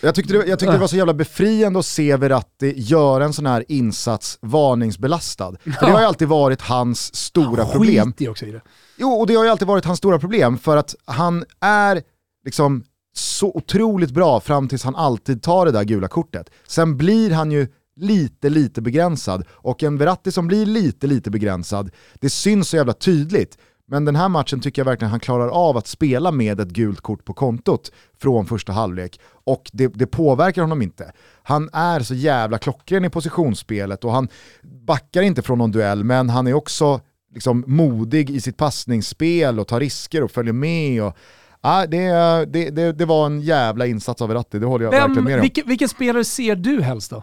Jag 0.00 0.14
tyckte, 0.14 0.32
det, 0.32 0.46
jag 0.46 0.58
tyckte 0.58 0.72
det 0.72 0.78
var 0.78 0.86
så 0.86 0.96
jävla 0.96 1.14
befriande 1.14 1.78
att 1.78 1.86
se 1.86 2.16
Verratti 2.16 2.74
göra 2.76 3.24
en 3.24 3.32
sån 3.32 3.46
här 3.46 3.64
insats 3.68 4.38
varningsbelastad. 4.40 5.56
För 5.64 5.86
det 5.86 5.92
har 5.92 6.00
ju 6.00 6.06
alltid 6.06 6.28
varit 6.28 6.60
hans 6.60 7.14
stora 7.14 7.64
problem. 7.64 8.12
Skit 8.12 8.20
i 8.20 8.28
också 8.28 8.46
i 8.46 8.52
det. 8.52 8.60
Jo, 8.96 9.10
och 9.10 9.26
det 9.26 9.34
har 9.34 9.44
ju 9.44 9.50
alltid 9.50 9.68
varit 9.68 9.84
hans 9.84 9.98
stora 9.98 10.18
problem 10.18 10.58
för 10.58 10.76
att 10.76 10.94
han 11.04 11.44
är 11.60 12.02
liksom 12.44 12.84
så 13.12 13.52
otroligt 13.54 14.10
bra 14.10 14.40
fram 14.40 14.68
tills 14.68 14.84
han 14.84 14.96
alltid 14.96 15.42
tar 15.42 15.66
det 15.66 15.72
där 15.72 15.84
gula 15.84 16.08
kortet. 16.08 16.50
Sen 16.66 16.96
blir 16.96 17.30
han 17.30 17.52
ju 17.52 17.68
lite, 18.00 18.48
lite 18.48 18.82
begränsad 18.82 19.44
och 19.50 19.82
en 19.82 19.98
Verratti 19.98 20.32
som 20.32 20.46
blir 20.46 20.66
lite, 20.66 21.06
lite 21.06 21.30
begränsad, 21.30 21.90
det 22.20 22.30
syns 22.30 22.68
så 22.68 22.76
jävla 22.76 22.92
tydligt. 22.92 23.58
Men 23.90 24.04
den 24.04 24.16
här 24.16 24.28
matchen 24.28 24.60
tycker 24.60 24.80
jag 24.82 24.86
verkligen 24.86 25.10
han 25.10 25.20
klarar 25.20 25.48
av 25.48 25.76
att 25.76 25.86
spela 25.86 26.30
med 26.30 26.60
ett 26.60 26.68
gult 26.68 27.00
kort 27.00 27.24
på 27.24 27.32
kontot 27.32 27.92
från 28.18 28.46
första 28.46 28.72
halvlek 28.72 29.20
och 29.44 29.70
det, 29.72 29.88
det 29.88 30.06
påverkar 30.06 30.62
honom 30.62 30.82
inte. 30.82 31.12
Han 31.42 31.70
är 31.72 32.00
så 32.00 32.14
jävla 32.14 32.58
klockren 32.58 33.04
i 33.04 33.10
positionsspelet 33.10 34.04
och 34.04 34.12
han 34.12 34.28
backar 34.62 35.22
inte 35.22 35.42
från 35.42 35.58
någon 35.58 35.70
duell 35.70 36.04
men 36.04 36.30
han 36.30 36.46
är 36.46 36.54
också 36.54 37.00
liksom 37.34 37.64
modig 37.66 38.30
i 38.30 38.40
sitt 38.40 38.56
passningsspel 38.56 39.60
och 39.60 39.68
tar 39.68 39.80
risker 39.80 40.22
och 40.24 40.30
följer 40.30 40.52
med. 40.52 41.02
Och, 41.02 41.16
ja, 41.60 41.86
det, 41.86 42.08
det, 42.44 42.70
det, 42.70 42.92
det 42.92 43.04
var 43.04 43.26
en 43.26 43.40
jävla 43.40 43.86
insats 43.86 44.22
av 44.22 44.28
Verratti, 44.28 44.58
det 44.58 44.66
håller 44.66 44.84
jag 44.84 44.92
verkligen 44.92 45.14
Vem, 45.14 45.24
med 45.24 45.34
om. 45.34 45.40
vilken, 45.40 45.68
vilken 45.68 45.88
spelare 45.88 46.24
ser 46.24 46.56
du 46.56 46.82
helst 46.82 47.10
då? 47.10 47.16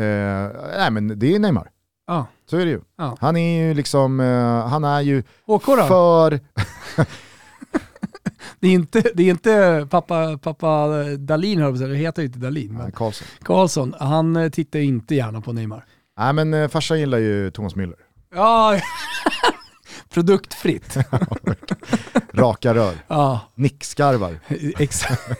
Eh, 0.00 0.48
nej 0.78 0.90
men 0.90 1.18
det 1.18 1.34
är 1.34 1.38
Neymar, 1.38 1.70
Ja. 2.06 2.26
Så 2.50 2.56
är 2.56 2.64
det 2.64 2.70
ju. 2.70 2.80
Ja. 2.98 3.16
Han 3.20 3.36
är 3.36 3.66
ju 3.66 3.74
liksom, 3.74 4.20
eh, 4.20 4.66
han 4.68 4.84
är 4.84 5.00
ju 5.00 5.22
för... 5.88 6.40
Det 8.60 8.68
är 8.68 8.72
inte, 8.72 9.02
det 9.14 9.22
är 9.22 9.30
inte 9.30 9.86
pappa, 9.90 10.38
pappa 10.42 10.88
Dalin, 11.18 11.72
det 11.78 11.96
heter 11.96 12.22
ju 12.22 12.26
inte 12.26 12.38
Dalin, 12.38 12.72
men 12.72 12.82
Nej, 12.82 12.92
Karlsson. 12.92 13.26
Karlsson, 13.42 13.94
han 14.00 14.36
eh, 14.36 14.50
tittar 14.50 14.78
inte 14.78 15.14
gärna 15.14 15.40
på 15.40 15.52
Neymar. 15.52 15.84
Nej 16.18 16.32
men 16.32 16.54
eh, 16.54 16.68
farsan 16.68 17.00
gillar 17.00 17.18
ju 17.18 17.50
Thomas 17.50 17.74
Müller. 17.74 17.96
Ja, 18.34 18.80
produktfritt. 20.14 20.96
Raka 22.32 22.74
rör, 22.74 22.94
Ja, 23.08 23.40
nickskarvar. 23.54 24.40
exakt. 24.78 25.30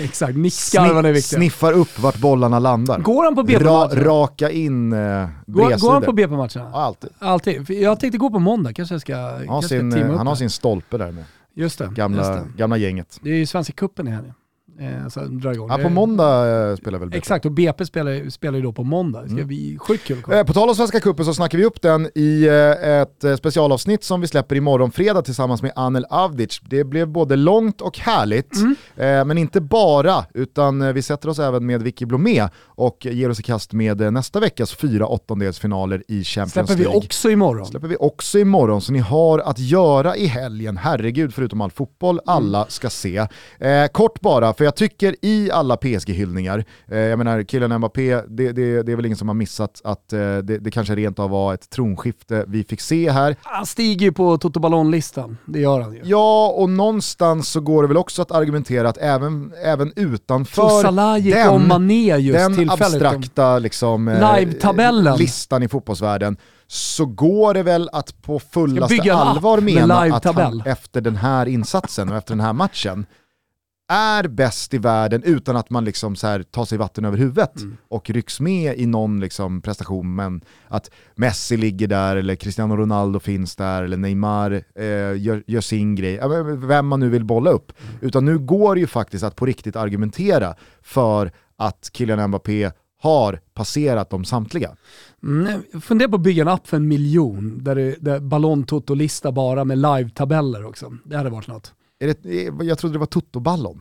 exakt. 0.04 0.36
Nickskarvarna 0.36 1.08
är 1.08 1.12
viktiga. 1.12 1.38
Sniffar 1.38 1.72
upp 1.72 1.98
vart 1.98 2.18
bollarna 2.18 2.58
landar. 2.58 2.98
Går 2.98 3.24
han 3.24 3.34
på 3.34 3.40
Ra, 3.42 3.46
BP-matcherna? 3.46 4.04
raka 4.04 4.50
in 4.50 4.92
eh, 4.92 5.28
Går, 5.46 5.80
går 5.80 5.92
han 5.92 6.02
på 6.02 6.12
BP-matcherna? 6.12 6.70
Ja, 6.72 6.80
alltid. 6.82 7.10
Alltid. 7.18 7.70
Jag 7.70 8.00
tänkte 8.00 8.18
gå 8.18 8.30
på 8.30 8.38
måndag, 8.38 8.72
kanske 8.72 8.94
jag 8.94 9.02
ska, 9.02 9.16
Han 9.16 9.48
har, 9.48 9.62
sin, 9.62 9.92
eh, 9.92 10.16
han 10.16 10.26
har 10.26 10.34
sin 10.34 10.50
stolpe 10.50 10.98
där 10.98 11.12
med. 11.12 11.24
Just 11.54 11.78
det. 11.78 11.90
Gamla, 11.94 12.18
Just 12.18 12.32
det. 12.32 12.58
gamla 12.58 12.76
gänget. 12.76 13.18
det 13.22 13.30
är 13.30 13.34
ju 13.34 13.46
Svenska 13.46 13.72
cupen 13.72 14.08
i 14.08 14.10
helgen. 14.10 14.34
Eh, 14.78 15.08
så 15.08 15.20
drar 15.20 15.52
igång. 15.52 15.68
Ja, 15.70 15.78
på 15.78 15.88
måndag 15.88 16.68
eh, 16.70 16.76
spelar 16.76 16.98
väl 16.98 17.08
BP. 17.08 17.18
Exakt, 17.18 17.44
och 17.44 17.52
BP 17.52 17.86
spelar, 17.86 18.30
spelar 18.30 18.56
ju 18.58 18.62
då 18.64 18.72
på 18.72 18.84
måndag. 18.84 19.20
Det 19.22 19.28
ska 19.28 19.34
Mm. 19.36 19.46
bli 19.48 19.78
sjukt 19.80 20.04
kul. 20.04 20.22
Eh, 20.32 20.42
På 20.44 20.52
tal 20.52 20.68
om 20.68 20.74
Svenska 20.74 21.00
Cupen 21.00 21.24
så 21.24 21.34
snackar 21.34 21.58
vi 21.58 21.64
upp 21.64 21.82
den 21.82 22.08
i 22.14 22.46
eh, 22.46 22.90
ett 23.00 23.24
eh, 23.24 23.36
specialavsnitt 23.36 24.04
som 24.04 24.20
vi 24.20 24.26
släpper 24.26 24.56
imorgon 24.56 24.90
fredag 24.90 25.22
tillsammans 25.22 25.62
med 25.62 25.72
Anel 25.76 26.06
Avdic. 26.10 26.60
Det 26.70 26.84
blev 26.84 27.08
både 27.08 27.36
långt 27.36 27.80
och 27.80 27.98
härligt, 27.98 28.56
Mm. 28.56 28.76
eh, 28.96 29.24
men 29.24 29.38
inte 29.38 29.60
bara, 29.60 30.24
utan 30.34 30.82
eh, 30.82 30.92
vi 30.92 31.02
sätter 31.02 31.28
oss 31.28 31.38
även 31.38 31.66
med 31.66 31.82
Vicky 31.82 32.04
Blomé 32.06 32.48
och 32.64 33.06
ger 33.06 33.30
oss 33.30 33.40
i 33.40 33.42
kast 33.42 33.72
med 33.72 34.00
eh, 34.00 34.10
nästa 34.10 34.40
veckas 34.40 34.72
fyra 34.74 35.06
åttondelsfinaler 35.06 36.02
i 36.08 36.24
Champions 36.24 36.52
Släpper 36.52 36.74
vi 36.74 36.82
League. 36.84 36.98
också 36.98 37.30
imorgon. 37.30 37.66
släpper 37.66 37.88
vi 37.88 37.96
också 37.96 38.38
imorgon, 38.38 38.80
så 38.80 38.92
ni 38.92 38.98
har 38.98 39.38
att 39.38 39.58
göra 39.58 40.16
i 40.16 40.26
helgen. 40.26 40.76
Herregud, 40.76 41.34
förutom 41.34 41.60
all 41.60 41.70
fotboll, 41.70 42.20
alla 42.26 42.66
ska 42.68 42.90
se. 42.90 43.16
Eh, 43.58 43.86
kort 43.92 44.20
bara, 44.20 44.52
för 44.60 44.64
jag 44.64 44.74
tycker 44.74 45.16
i 45.22 45.50
alla 45.50 45.76
PSG-hyllningar, 45.76 46.64
eh, 46.90 46.98
jag 46.98 47.18
menar 47.18 47.42
killen 47.42 47.78
Mbappé, 47.78 48.20
det, 48.28 48.52
det, 48.52 48.82
det 48.82 48.92
är 48.92 48.96
väl 48.96 49.06
ingen 49.06 49.18
som 49.18 49.28
har 49.28 49.34
missat 49.34 49.80
att 49.84 50.12
eh, 50.12 50.18
det, 50.18 50.58
det 50.58 50.70
kanske 50.70 50.94
rent 50.94 51.18
av 51.18 51.30
var 51.30 51.54
ett 51.54 51.70
tronskifte 51.70 52.44
vi 52.48 52.64
fick 52.64 52.80
se 52.80 53.10
här. 53.10 53.36
Han 53.42 53.66
stiger 53.66 54.06
ju 54.06 54.12
på 54.12 54.38
Toto 54.38 54.60
Ballon-listan. 54.60 55.36
Det 55.46 55.58
gör 55.60 55.80
han 55.80 55.94
ju. 55.94 56.00
Ja, 56.04 56.48
och 56.56 56.70
någonstans 56.70 57.48
så 57.48 57.60
går 57.60 57.82
det 57.82 57.88
väl 57.88 57.96
också 57.96 58.22
att 58.22 58.32
argumentera 58.32 58.88
att 58.88 58.98
även, 58.98 59.52
även 59.64 59.92
utanför 59.96 60.62
den- 61.32 61.72
den 62.32 62.52
abstrakta 62.70 63.58
liksom, 63.58 64.08
eh, 64.08 64.20
listan 65.18 65.62
i 65.62 65.68
fotbollsvärlden 65.68 66.36
så 66.66 67.06
går 67.06 67.54
det 67.54 67.62
väl 67.62 67.88
att 67.92 68.22
på 68.22 68.38
fullaste 68.40 68.94
allvar 69.14 69.60
mena 69.60 69.94
att 70.12 70.24
han 70.24 70.34
efter 70.66 71.00
den 71.00 71.16
här 71.16 71.46
insatsen 71.46 72.08
och 72.10 72.16
efter 72.16 72.34
den 72.34 72.44
här 72.44 72.52
matchen 72.52 73.06
är 73.90 74.28
bäst 74.28 74.74
i 74.74 74.78
världen 74.78 75.22
utan 75.22 75.56
att 75.56 75.70
man 75.70 75.84
liksom 75.84 76.16
så 76.16 76.26
här 76.26 76.42
tar 76.42 76.64
sig 76.64 76.78
vatten 76.78 77.04
över 77.04 77.18
huvudet 77.18 77.56
Mm. 77.60 77.76
och 77.88 78.10
rycks 78.10 78.40
med 78.40 78.78
i 78.78 78.86
någon 78.86 79.20
liksom 79.20 79.62
prestation. 79.62 80.14
Men 80.14 80.40
att 80.68 80.90
Messi 81.14 81.56
ligger 81.56 81.86
där 81.86 82.16
eller 82.16 82.34
Cristiano 82.34 82.76
Ronaldo 82.76 83.20
finns 83.20 83.56
där 83.56 83.82
eller 83.82 83.96
Neymar 83.96 84.62
eh, 84.74 84.84
gör, 85.22 85.42
gör 85.46 85.60
sin 85.60 85.94
grej, 85.94 86.20
vem 86.56 86.86
man 86.86 87.00
nu 87.00 87.08
vill 87.08 87.24
bolla 87.24 87.50
upp. 87.50 87.72
Mm. 87.82 87.94
Utan 88.00 88.24
nu 88.24 88.38
går 88.38 88.74
det 88.74 88.80
ju 88.80 88.86
faktiskt 88.86 89.24
att 89.24 89.36
på 89.36 89.46
riktigt 89.46 89.76
argumentera 89.76 90.54
för 90.82 91.32
att 91.56 91.90
Kylian 91.92 92.28
Mbappé 92.28 92.70
har 93.02 93.40
passerat 93.54 94.10
dem 94.10 94.24
samtliga. 94.24 94.76
Mm, 95.22 95.62
fundera 95.80 96.08
på 96.08 96.16
att 96.16 96.22
bygga 96.22 96.42
en 96.42 96.48
app 96.48 96.68
för 96.68 96.76
en 96.76 96.88
miljon 96.88 97.64
där, 97.64 97.74
det, 97.74 97.96
där 98.00 98.20
Ballon 98.20 98.64
Toto-lista 98.64 99.32
bara 99.32 99.64
med 99.64 99.78
live-tabeller 99.78 100.64
också. 100.64 100.92
Det 101.04 101.16
hade 101.16 101.30
varit 101.30 101.48
något. 101.48 101.74
Är 102.02 102.14
det, 102.22 102.64
jag 102.64 102.78
trodde 102.78 102.94
det 102.94 102.98
var 102.98 103.06
Toto-ballon. 103.06 103.80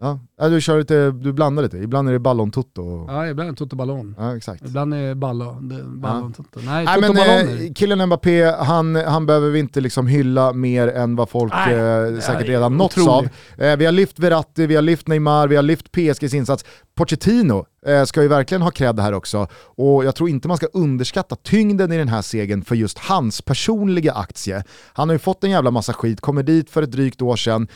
Ja. 0.00 0.20
Ja, 0.38 0.44
Ja, 0.44 0.48
du, 0.48 0.60
kör 0.60 0.78
lite, 0.78 1.10
du 1.10 1.32
blandar 1.32 1.62
lite, 1.62 1.76
ibland 1.76 2.08
är 2.08 2.12
det 2.12 2.18
ballon-toto. 2.18 3.06
Ja. 3.08 3.14
Ja, 3.24 3.30
ibland 3.30 3.56
Toto 3.56 3.76
Ballon. 3.76 4.14
exakt. 4.36 4.64
Ibland 4.66 4.94
är 4.94 5.08
det 5.08 5.14
Ballo, 5.14 5.60
det, 5.60 5.82
Ballon 5.84 6.32
Toto. 6.32 6.60
Nej, 6.62 6.84
Nej, 6.84 6.86
Toto 6.86 7.00
men, 7.00 7.14
Ballon 7.14 7.30
är 7.34 7.40
eh, 7.40 7.58
det. 7.58 7.74
killen 7.74 8.06
Mbappé, 8.06 8.44
han, 8.44 8.96
han 8.96 9.26
behöver 9.26 9.50
vi 9.50 9.58
inte 9.58 9.80
liksom 9.80 10.06
hylla 10.06 10.52
mer 10.52 10.88
än 10.88 11.16
vad 11.16 11.28
folk 11.28 11.52
Nej, 11.52 11.74
eh, 11.74 12.20
säkert 12.20 12.40
nej, 12.40 12.48
redan 12.50 12.76
nåtts 12.76 12.98
av. 13.08 13.28
Eh, 13.58 13.76
vi 13.76 13.84
har 13.84 13.92
lyft 13.92 14.18
Verratti, 14.18 14.66
vi 14.66 14.74
har 14.74 14.82
lyft 14.82 15.08
Neymar, 15.08 15.48
vi 15.48 15.56
har 15.56 15.62
lyft 15.62 15.92
PSGs 15.92 16.34
insats. 16.34 16.64
Pochettino 16.94 17.66
eh, 17.86 18.04
ska 18.04 18.22
ju 18.22 18.28
verkligen 18.28 18.62
ha 18.62 18.70
cred 18.70 19.00
här 19.00 19.12
också. 19.12 19.46
Och 19.76 20.04
jag 20.04 20.14
tror 20.14 20.28
inte 20.28 20.48
man 20.48 20.56
ska 20.56 20.66
underskatta 20.66 21.36
tyngden 21.36 21.92
i 21.92 21.98
den 21.98 22.08
här 22.08 22.22
segern 22.22 22.62
för 22.62 22.74
just 22.74 22.98
hans 22.98 23.42
personliga 23.42 24.12
aktie. 24.12 24.64
Han 24.92 25.08
har 25.08 25.14
ju 25.14 25.18
fått 25.18 25.44
en 25.44 25.50
jävla 25.50 25.70
massa 25.70 25.92
skit, 25.92 26.20
kommer 26.20 26.42
dit 26.42 26.70
för 26.70 26.82
ett 26.82 26.92
drygt 26.92 27.22
år 27.22 27.36
sedan. 27.36 27.68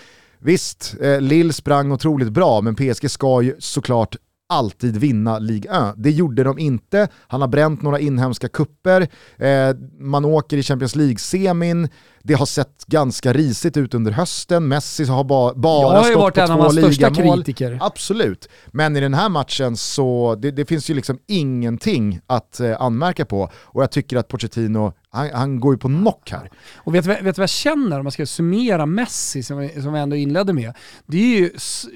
Visst, 0.45 0.95
eh, 1.01 1.20
Lill 1.20 1.53
sprang 1.53 1.93
otroligt 1.93 2.32
bra, 2.32 2.61
men 2.61 2.74
PSG 2.74 3.11
ska 3.11 3.43
ju 3.43 3.57
såklart 3.59 4.16
alltid 4.49 4.97
vinna 4.97 5.38
Ligue 5.38 5.70
1. 5.70 5.95
Det 5.97 6.11
gjorde 6.11 6.45
de 6.45 6.59
inte, 6.59 7.09
han 7.28 7.40
har 7.40 7.49
bränt 7.49 7.82
några 7.82 7.99
inhemska 7.99 8.49
kupper, 8.49 9.09
eh, 9.38 9.76
man 9.99 10.24
åker 10.24 10.57
i 10.57 10.62
Champions 10.62 10.97
League-semin, 10.97 11.88
det 12.22 12.34
har 12.34 12.47
sett 12.47 12.84
ganska 12.86 13.32
risigt 13.32 13.76
ut 13.76 13.95
under 13.95 14.12
hösten, 14.12 14.68
Messi 14.68 15.05
har 15.05 15.24
ba 15.24 15.55
bara 15.55 16.05
stått 16.05 16.14
på 16.14 16.30
två 16.30 16.30
ligamål. 16.30 16.34
Jag 16.34 16.34
har 16.34 16.34
ju 16.34 16.34
varit 16.34 16.38
en 16.38 16.51
av 16.51 16.61
hans 16.61 16.76
största 16.76 17.11
kritiker. 17.11 17.78
Absolut, 17.80 18.49
men 18.66 18.97
i 18.97 19.01
den 19.01 19.14
här 19.14 19.28
matchen 19.28 19.76
så 19.76 20.34
det, 20.43 20.51
det 20.51 20.64
finns 20.64 20.90
ju 20.90 20.95
liksom 20.95 21.18
ingenting 21.28 22.20
att 22.26 22.61
eh, 22.61 22.82
anmärka 22.82 23.24
på 23.24 23.51
och 23.55 23.82
jag 23.82 23.90
tycker 23.90 24.16
att 24.16 24.28
Pochettino 24.28 24.93
han, 25.14 25.30
han, 25.32 25.60
går 25.60 25.74
ju 25.74 25.78
på 25.78 25.88
knock 25.88 26.30
här. 26.30 26.50
Och 26.76 26.94
vet 26.94 27.04
du 27.04 27.22
vad 27.22 27.38
jag 27.38 27.48
känner 27.48 27.98
om 27.98 28.04
man 28.04 28.12
ska 28.12 28.26
summera 28.26 28.86
Messi 28.86 29.42
som, 29.42 29.68
som 29.82 29.92
vi 29.92 29.98
ändå 29.98 30.16
inledde 30.16 30.52
med? 30.52 30.72
Det 31.06 31.16
är 31.16 31.38
ju 31.38 31.50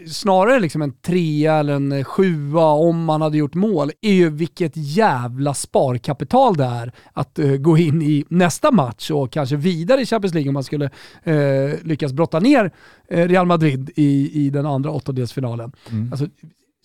snarare 0.06 0.60
liksom 0.60 0.82
en 0.82 0.92
trea 0.92 1.54
eller 1.54 1.72
en 1.72 2.04
sjua 2.04 2.64
om 2.64 3.04
man 3.04 3.22
hade 3.22 3.38
gjort 3.38 3.54
mål, 3.54 3.90
är 4.00 4.12
ju 4.12 4.30
vilket 4.30 4.72
jävla 4.74 5.54
sparkapital 5.54 6.56
det 6.56 6.64
är 6.64 6.92
att 7.12 7.38
uh, 7.38 7.56
gå 7.56 7.78
in 7.78 8.02
i 8.02 8.24
nästa 8.28 8.70
match 8.70 9.10
och 9.10 9.32
kanske 9.32 9.56
vidare 9.56 10.00
i 10.00 10.06
Champions 10.06 10.34
League 10.34 10.48
om 10.48 10.54
man 10.54 10.64
skulle 10.64 10.90
uh, 11.26 11.74
lyckas 11.82 12.12
brotta 12.12 12.40
ner 12.40 12.64
uh, 12.64 13.28
Real 13.28 13.46
Madrid 13.46 13.90
i, 13.96 14.30
i 14.46 14.50
den 14.50 14.66
andra 14.66 14.90
åttondelsfinalen. 14.90 15.72
Mm. 15.90 16.12
Alltså, 16.12 16.26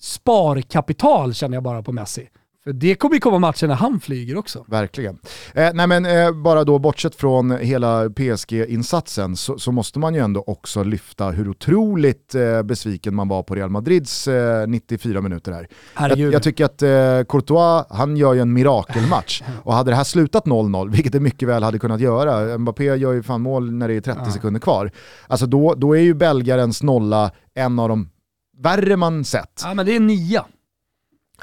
sparkapital 0.02 1.34
känner 1.34 1.56
jag 1.56 1.64
bara 1.64 1.84
på 1.84 1.92
Messi. 1.92 2.30
För 2.64 2.74
det 2.74 2.96
kommer 2.96 3.16
ju 3.16 3.20
komma 3.20 3.40
matcher 3.40 3.68
när 3.68 3.76
han 3.76 4.00
flyger 4.00 4.38
också. 4.38 4.66
Verkligen. 4.68 5.20
Eh, 5.54 5.70
nej 5.74 5.88
men 5.88 6.06
eh, 6.06 6.32
bara 6.32 6.64
då 6.64 6.80
bortsett 6.80 7.16
från 7.16 7.52
hela 7.52 8.10
PSG-insatsen 8.10 9.36
så, 9.36 9.60
så, 9.60 9.72
måste 9.72 10.00
man 10.00 10.16
ju 10.16 10.22
ändå 10.22 10.44
också 10.48 10.84
lyfta 10.84 11.30
hur 11.30 11.50
otroligt 11.50 12.36
eh, 12.36 12.64
besviken 12.64 13.16
man 13.16 13.28
var 13.28 13.44
på 13.44 13.56
Real 13.56 13.70
Madrids 13.70 14.28
94 14.68 15.18
eh, 15.18 15.22
minuter 15.22 15.52
här. 15.52 15.68
Jag, 16.10 16.34
jag, 16.34 16.44
tycker 16.44 16.66
att 16.66 16.82
eh, 16.82 16.90
Courtois, 17.30 17.86
han 17.90 18.18
gör 18.18 18.34
ju 18.34 18.40
en 18.40 18.54
mirakelmatch. 18.54 19.42
Och 19.64 19.74
hade 19.74 19.92
det 19.92 19.96
här 19.96 20.04
slutat 20.04 20.46
0-0, 20.46 20.92
vilket 20.92 21.12
det 21.12 21.20
mycket 21.20 21.48
väl 21.48 21.64
hade 21.64 21.80
kunnat 21.80 22.02
göra, 22.02 22.58
Mbappé 22.58 22.84
gör 22.84 23.14
ju 23.14 23.24
fan 23.24 23.42
mål 23.42 23.72
när 23.72 23.88
det 23.88 23.94
är 23.94 24.02
30 24.02 24.22
ja. 24.26 24.32
sekunder 24.32 24.60
kvar. 24.60 24.92
Alltså 25.28 25.46
då, 25.46 25.74
då 25.74 25.98
är 25.98 26.02
ju 26.02 26.14
belgarens 26.14 26.84
nolla 26.84 27.32
en 27.54 27.80
av 27.80 27.90
de 27.90 28.10
värre 28.58 28.98
man 28.98 29.24
sett. 29.24 29.62
Ja 29.64 29.74
men 29.74 29.86
det 29.86 29.96
är 29.96 30.00
nia. 30.00 30.46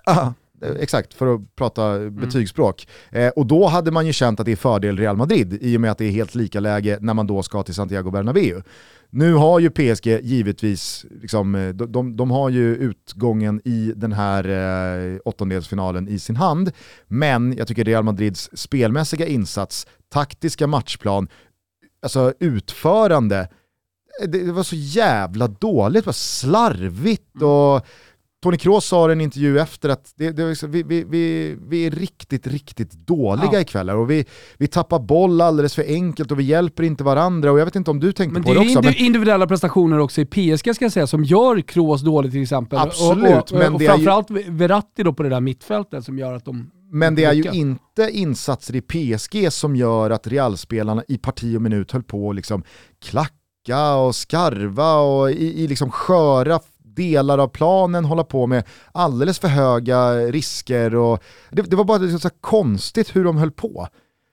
Eh, 0.07 0.31
exakt, 0.81 1.15
för 1.15 1.35
att 1.35 1.57
prata 1.57 1.85
mm. 1.85 2.17
betygsspråk. 2.17 2.89
Eh, 3.11 3.29
och 3.29 3.47
då 3.47 3.67
hade 3.67 3.91
man 3.91 4.07
ju 4.07 4.13
känt 4.13 4.41
att 4.41 4.47
det 4.47 4.53
är 4.53 4.57
fördel 4.57 4.99
Real 4.99 5.17
Madrid 5.17 5.59
i 5.61 5.77
och 5.77 5.81
med 5.81 5.91
att 5.91 5.99
det 5.99 6.05
är 6.05 6.11
helt 6.11 6.35
lika 6.35 6.61
läge 6.61 6.99
när 7.01 7.15
man 7.15 7.27
då 7.27 7.43
ska 7.43 7.63
till 7.63 7.75
Santiago 7.75 8.11
Bernabéu. 8.11 8.63
Nu 9.11 9.35
har 9.35 9.61
ju 9.61 9.71
PSG 9.71 10.07
givetvis, 10.23 11.07
liksom, 11.23 11.55
eh, 11.55 11.69
de, 11.69 11.93
de, 11.93 12.17
de, 12.17 12.31
har 12.31 12.49
ju 12.49 12.77
utgången 12.77 13.61
i 13.65 13.93
den 13.97 14.13
här 14.13 14.49
eh, 14.49 15.19
åttondelsfinalen 15.25 16.09
i 16.09 16.19
sin 16.19 16.37
hand, 16.37 16.73
men 17.07 17.57
jag 17.57 17.69
tycker 17.69 17.85
Real 17.85 18.05
Madrids 18.05 18.51
spelmässiga 18.53 19.27
insats, 19.27 19.87
taktiska 20.13 20.67
matchplan, 20.67 21.29
alltså 22.03 22.33
utförande, 22.41 23.39
eh, 24.23 24.29
det, 24.29 24.43
det 24.43 24.53
var 24.53 24.63
så 24.63 24.77
jävla 24.77 25.49
dåligt, 25.49 26.05
det 26.05 26.09
var 26.09 26.13
slarvigt 26.13 27.35
mm. 27.37 27.49
och 27.49 27.87
Tony 28.43 28.57
Kroos 28.57 28.85
sa 28.85 29.09
i 29.09 29.13
en 29.13 29.21
intervju 29.21 29.59
efter 29.59 29.89
att 29.89 30.13
det, 30.17 30.31
det, 30.31 30.63
vi, 30.63 30.83
vi, 30.83 31.05
vi, 31.05 31.57
vi 31.69 31.87
är 31.87 31.91
riktigt, 31.91 32.47
riktigt 32.47 32.93
dåliga 32.93 33.51
ja. 33.53 33.61
ikväll 33.61 33.91
och 33.91 34.11
vi, 34.11 34.25
vi 34.59 34.67
tappar 34.67 34.99
boll 34.99 35.41
alldeles 35.41 35.75
för 35.75 35.85
enkelt 35.89 36.33
och 36.33 36.41
vi 36.41 36.45
hjälper 36.45 36.83
inte 36.83 37.05
varandra 37.05 37.53
och 37.53 37.61
jag 37.61 37.65
vet 37.65 37.77
inte 37.77 37.91
om 37.91 38.01
du 38.01 38.13
tänkte 38.13 38.33
men 38.33 38.43
på 38.43 38.55
det, 38.55 38.61
också. 38.61 38.75
Men 38.75 38.83
det 38.83 39.01
är 39.01 39.05
individuella 39.05 39.47
prestationer 39.47 39.99
också 39.99 40.21
i 40.21 40.27
PSG 40.27 40.75
ska 40.75 40.85
jag 40.85 40.93
säga 40.93 41.07
som 41.07 41.25
gör 41.25 41.61
Kroos 41.61 42.03
dåligt 42.03 42.33
till 42.33 42.43
exempel. 42.43 42.79
Absolut. 42.79 43.33
Och, 43.33 43.53
och, 43.53 43.59
men 43.59 43.75
och 43.75 43.83
framförallt 43.83 44.31
ju... 44.31 44.45
Verratti 44.51 45.03
då 45.03 45.13
på 45.13 45.23
det 45.23 45.29
där 45.29 45.41
mittfältet 45.41 46.05
som 46.05 46.19
gör 46.19 46.35
att 46.35 46.45
de 46.45 46.71
men 46.91 47.15
det 47.15 47.25
är 47.25 47.33
ju 47.33 47.51
inte 47.53 48.11
insatser 48.11 48.77
i 48.77 48.81
PSG 48.81 49.53
som 49.53 49.77
gör 49.77 50.11
att 50.11 50.27
Realspelarna 50.27 51.03
i 51.09 51.19
parti 51.19 51.57
och 51.57 51.63
minut 51.63 51.93
höll 51.93 52.03
på 52.03 52.31
att 52.31 52.37
liksom 52.37 52.63
klacka 53.05 53.95
och 53.95 54.15
skarva 54.15 54.95
och 54.95 55.31
i, 55.31 55.65
i 55.65 55.69
liksom 55.69 55.91
sköra 55.91 56.61
delar 56.99 57.39
av 57.39 57.49
planen 57.49 58.05
hålla 58.05 58.25
på 58.25 58.47
med 58.47 58.65
alldeles 58.93 59.39
för 59.39 59.49
höga 59.49 60.13
risker 60.15 60.95
och 60.95 61.23
det, 61.51 61.63
det 61.63 61.77
var 61.77 61.85
bara 61.85 62.19
så 62.19 62.31
konstigt 62.41 63.17
hur 63.17 63.25
de 63.25 63.37
höll 63.37 63.51
på. 63.51 63.89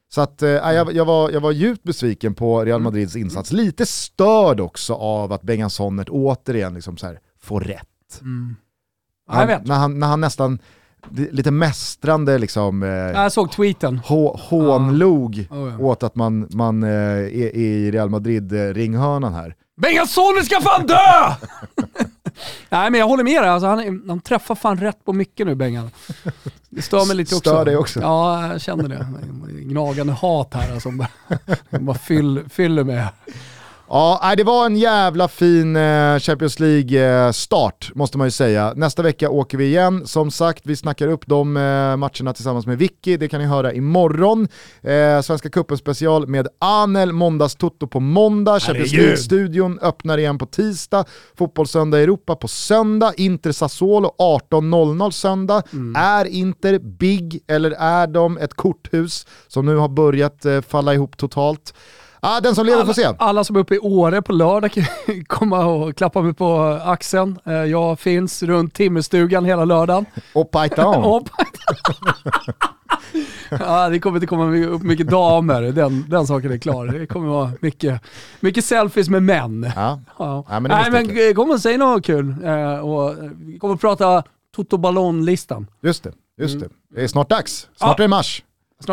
Så 0.09 0.21
att, 0.21 0.41
eh, 0.41 0.49
jag, 0.49 0.93
jag, 0.93 1.05
var, 1.05 1.31
jag 1.31 1.41
var 1.41 1.51
djupt 1.51 1.83
besviken 1.83 2.33
på 2.33 2.65
Real 2.65 2.81
Madrids 2.81 3.15
insats. 3.15 3.51
Lite 3.51 3.85
störd 3.85 4.59
också 4.59 4.93
av 4.93 5.33
att 5.33 5.41
Bengan 5.41 5.69
Sonnert 5.69 6.09
återigen 6.09 6.73
liksom 6.73 6.97
så 6.97 7.05
här, 7.07 7.19
får 7.41 7.61
rätt. 7.61 8.21
Mm. 8.21 8.55
Han, 9.27 9.47
när, 9.47 9.75
han, 9.75 9.99
när 9.99 10.07
han 10.07 10.21
nästan 10.21 10.59
lite 11.11 11.51
mästrande 11.51 12.37
liksom, 12.37 12.83
eh, 12.83 12.89
jag 12.89 13.31
såg 13.31 13.51
tweeten. 13.51 13.97
hånlog 14.35 15.47
ja. 15.49 15.55
oh, 15.55 15.69
ja. 15.69 15.85
åt 15.85 16.03
att 16.03 16.15
man, 16.15 16.47
man 16.51 16.83
eh, 16.83 16.89
är, 16.89 17.27
är, 17.27 17.55
i 17.55 17.91
Real 17.91 18.09
Madrid-ringhörnan 18.09 19.33
här. 19.33 19.55
Bengan 19.81 20.07
Sonnert 20.07 20.45
ska 20.45 20.61
fan 20.61 20.87
dö! 20.87 21.35
Nej 22.69 22.91
men 22.91 22.99
jag 22.99 23.07
håller 23.07 23.23
med 23.23 23.41
dig, 23.43 23.49
alltså, 23.49 23.67
han, 23.67 24.03
han 24.07 24.19
träffar 24.19 24.55
fan 24.55 24.77
rätt 24.77 25.05
på 25.05 25.13
mycket 25.13 25.47
nu 25.47 25.55
Bengan. 25.55 25.91
Det 26.69 26.81
stör 26.81 27.05
mig 27.05 27.15
lite 27.15 27.35
också. 27.35 27.49
Stör 27.49 27.65
dig 27.65 27.77
också? 27.77 27.99
Ja, 27.99 28.47
jag 28.47 28.61
känner 28.61 28.89
det. 28.89 29.07
Gnagande 29.63 30.13
hat 30.13 30.53
här 30.53 30.73
alltså, 30.73 30.79
som 30.79 30.97
bara, 30.97 31.09
bara 31.79 31.97
fyll, 31.97 32.43
fyller 32.49 32.83
med. 32.83 33.07
Ja, 33.89 34.33
det 34.37 34.43
var 34.43 34.65
en 34.65 34.75
jävla 34.75 35.27
fin 35.27 35.75
eh, 35.75 36.19
Champions 36.19 36.59
League-start 36.59 37.91
måste 37.95 38.17
man 38.17 38.27
ju 38.27 38.31
säga. 38.31 38.73
Nästa 38.75 39.01
vecka 39.01 39.29
åker 39.29 39.57
vi 39.57 39.65
igen. 39.65 40.07
Som 40.07 40.31
sagt, 40.31 40.61
vi 40.65 40.75
snackar 40.75 41.07
upp 41.07 41.27
de 41.27 41.57
eh, 41.57 41.97
matcherna 41.97 42.33
tillsammans 42.33 42.65
med 42.65 42.77
Vicky. 42.77 43.17
Det 43.17 43.27
kan 43.27 43.41
ni 43.41 43.47
höra 43.47 43.73
imorgon. 43.73 44.47
Eh, 44.81 45.21
Svenska 45.21 45.49
cupen 45.49 45.77
special 45.77 46.27
med 46.27 46.47
Anel, 46.59 47.11
måndags-toto 47.11 47.87
på 47.87 47.99
måndag. 47.99 48.59
Champions 48.59 48.93
League-studion 48.93 49.79
öppnar 49.79 50.17
igen 50.17 50.37
på 50.37 50.45
tisdag. 50.45 51.05
Fotbollssöndag 51.37 51.99
Europa 51.99 52.35
på 52.35 52.47
söndag. 52.47 53.13
Inter 53.17 53.51
Sassuolo 53.51 54.15
18.00 54.19 55.11
söndag. 55.11 55.63
Mm. 55.73 55.95
Är 55.95 56.25
Inter 56.25 56.79
big 56.79 57.43
eller 57.47 57.71
är 57.71 58.07
de 58.07 58.37
ett 58.37 58.53
korthus 58.53 59.27
som 59.47 59.65
nu 59.65 59.75
har 59.75 59.89
börjat 59.89 60.45
falla 60.67 60.93
ihop 60.93 61.17
totalt? 61.17 61.73
Ah, 62.27 62.41
den 62.41 62.55
som 62.55 62.65
lever 62.65 62.77
alla, 62.77 62.85
får 62.85 62.93
se. 62.93 63.13
Alla 63.19 63.43
som 63.43 63.55
är 63.55 63.59
uppe 63.59 63.75
i 63.75 63.79
Åre 63.79 64.21
på 64.21 64.33
lördag 64.33 64.71
kan 64.71 64.85
komma 65.27 65.65
och 65.65 65.95
klappa 65.95 66.21
mig 66.21 66.33
på 66.33 66.79
axeln. 66.85 67.39
Eh, 67.45 67.53
jag 67.53 67.99
finns 67.99 68.43
runt 68.43 68.73
timmerstugan 68.73 69.45
hela 69.45 69.65
lördagen. 69.65 70.05
Och 70.33 70.51
Python. 70.51 71.25
ja, 73.59 73.89
det 73.89 73.99
kommer 73.99 74.17
inte 74.17 74.27
komma 74.27 74.57
upp 74.57 74.83
mycket 74.83 75.07
damer, 75.07 75.61
den, 75.61 76.09
den 76.09 76.27
saken 76.27 76.51
är 76.51 76.57
klar. 76.57 76.87
Det 76.87 77.07
kommer 77.07 77.27
vara 77.27 77.51
mycket, 77.61 78.01
mycket 78.39 78.65
selfies 78.65 79.09
med 79.09 79.23
män. 79.23 79.71
Ja. 79.75 80.01
Ja. 80.19 80.45
ja 80.49 80.59
men 80.59 80.71
Nej 80.71 80.91
men 80.91 81.35
kom 81.35 81.51
och 81.51 81.61
säg 81.61 81.77
något 81.77 82.05
kul. 82.05 82.35
Eh, 82.43 82.79
och 82.79 83.15
vi 83.35 83.59
kommer 83.59 83.73
att 83.73 83.81
prata 83.81 84.23
Toto 84.55 84.77
Ballon-listan. 84.77 85.67
Just 85.81 86.03
det, 86.03 86.11
just 86.37 86.59
det. 86.59 86.69
Det 86.95 87.03
är 87.03 87.07
snart 87.07 87.29
dags. 87.29 87.69
Snart 87.75 87.99
ja. 87.99 88.03
är 88.03 88.07
det 88.07 88.07
mars. 88.07 88.43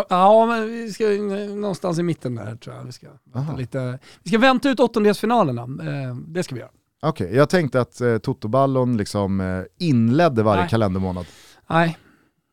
Ja, 0.08 0.46
men 0.46 0.68
vi 0.68 0.92
ska 0.92 1.04
någonstans 1.54 1.98
i 1.98 2.02
mitten 2.02 2.34
där 2.34 2.56
tror 2.56 2.76
jag. 2.76 2.84
Vi 2.84 2.92
ska, 2.92 3.06
lite, 3.56 3.98
vi 4.22 4.28
ska 4.30 4.38
vänta 4.38 4.70
ut 4.70 4.80
åttondelsfinalerna. 4.80 5.62
Eh, 5.62 6.16
det 6.16 6.42
ska 6.42 6.54
vi 6.54 6.60
göra. 6.60 6.70
Okej, 7.02 7.26
okay, 7.26 7.36
jag 7.36 7.48
tänkte 7.48 7.80
att 7.80 8.00
eh, 8.00 8.18
Toto-ballon 8.18 8.96
liksom 8.96 9.40
eh, 9.40 9.62
inledde 9.78 10.42
varje 10.42 10.60
Nej. 10.60 10.70
kalendermånad. 10.70 11.26
Nej. 11.66 11.98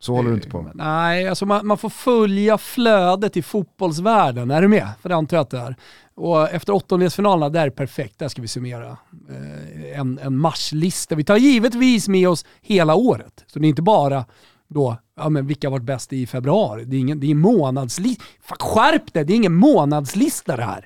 Så 0.02 0.16
håller 0.16 0.30
du 0.30 0.36
inte 0.36 0.50
på 0.50 0.62
med? 0.62 0.72
Nej, 0.76 1.28
alltså 1.28 1.46
man, 1.46 1.68
man, 1.68 1.78
får 1.78 1.90
följa 1.90 2.58
flödet 2.58 3.38
i 3.38 3.42
fotbollsvärlden. 3.42 4.52
Är 4.52 4.62
du 4.62 4.68
med? 4.68 4.88
För 5.02 5.10
det 5.10 5.16
antar 5.16 5.38
jag 5.38 5.42
att 5.42 5.50
det 5.50 5.60
är. 5.60 5.76
Och 6.16 6.50
efter 6.50 6.74
åttondelsfinalerna, 6.74 7.50
där 7.50 7.66
är 7.66 7.70
perfekt. 7.70 8.20
Där 8.20 8.28
ska 8.28 8.42
vi 8.42 8.48
summera 8.48 8.98
eh, 9.30 10.00
en, 10.00 10.20
en 10.24 10.38
marslista. 10.38 11.16
Vi 11.16 11.24
tar 11.24 11.38
givetvis 11.38 12.08
med 12.08 12.30
oss 12.30 12.46
hela 12.62 12.96
året. 12.96 13.44
Så 13.48 13.60
det 13.60 13.68
är 13.68 13.70
inte 13.70 13.82
bara 13.82 14.26
då, 14.68 14.98
ja 15.20 15.30
men 15.30 15.48
vilka 15.48 15.68
har 15.68 15.72
varit 15.72 15.84
bäst 15.84 16.14
i 16.14 16.28
februari? 16.28 16.86
Det 16.86 16.96
är 16.96 17.00
ingen, 17.00 17.20
det 17.20 17.32
är 17.32 17.36
månadslista. 17.36 18.24
Skärp 18.60 19.14
dig, 19.14 19.26
det 19.26 19.34
är 19.34 19.36
ingen 19.36 19.56
månadslista 19.56 20.58
det 20.58 20.64
här. 20.64 20.86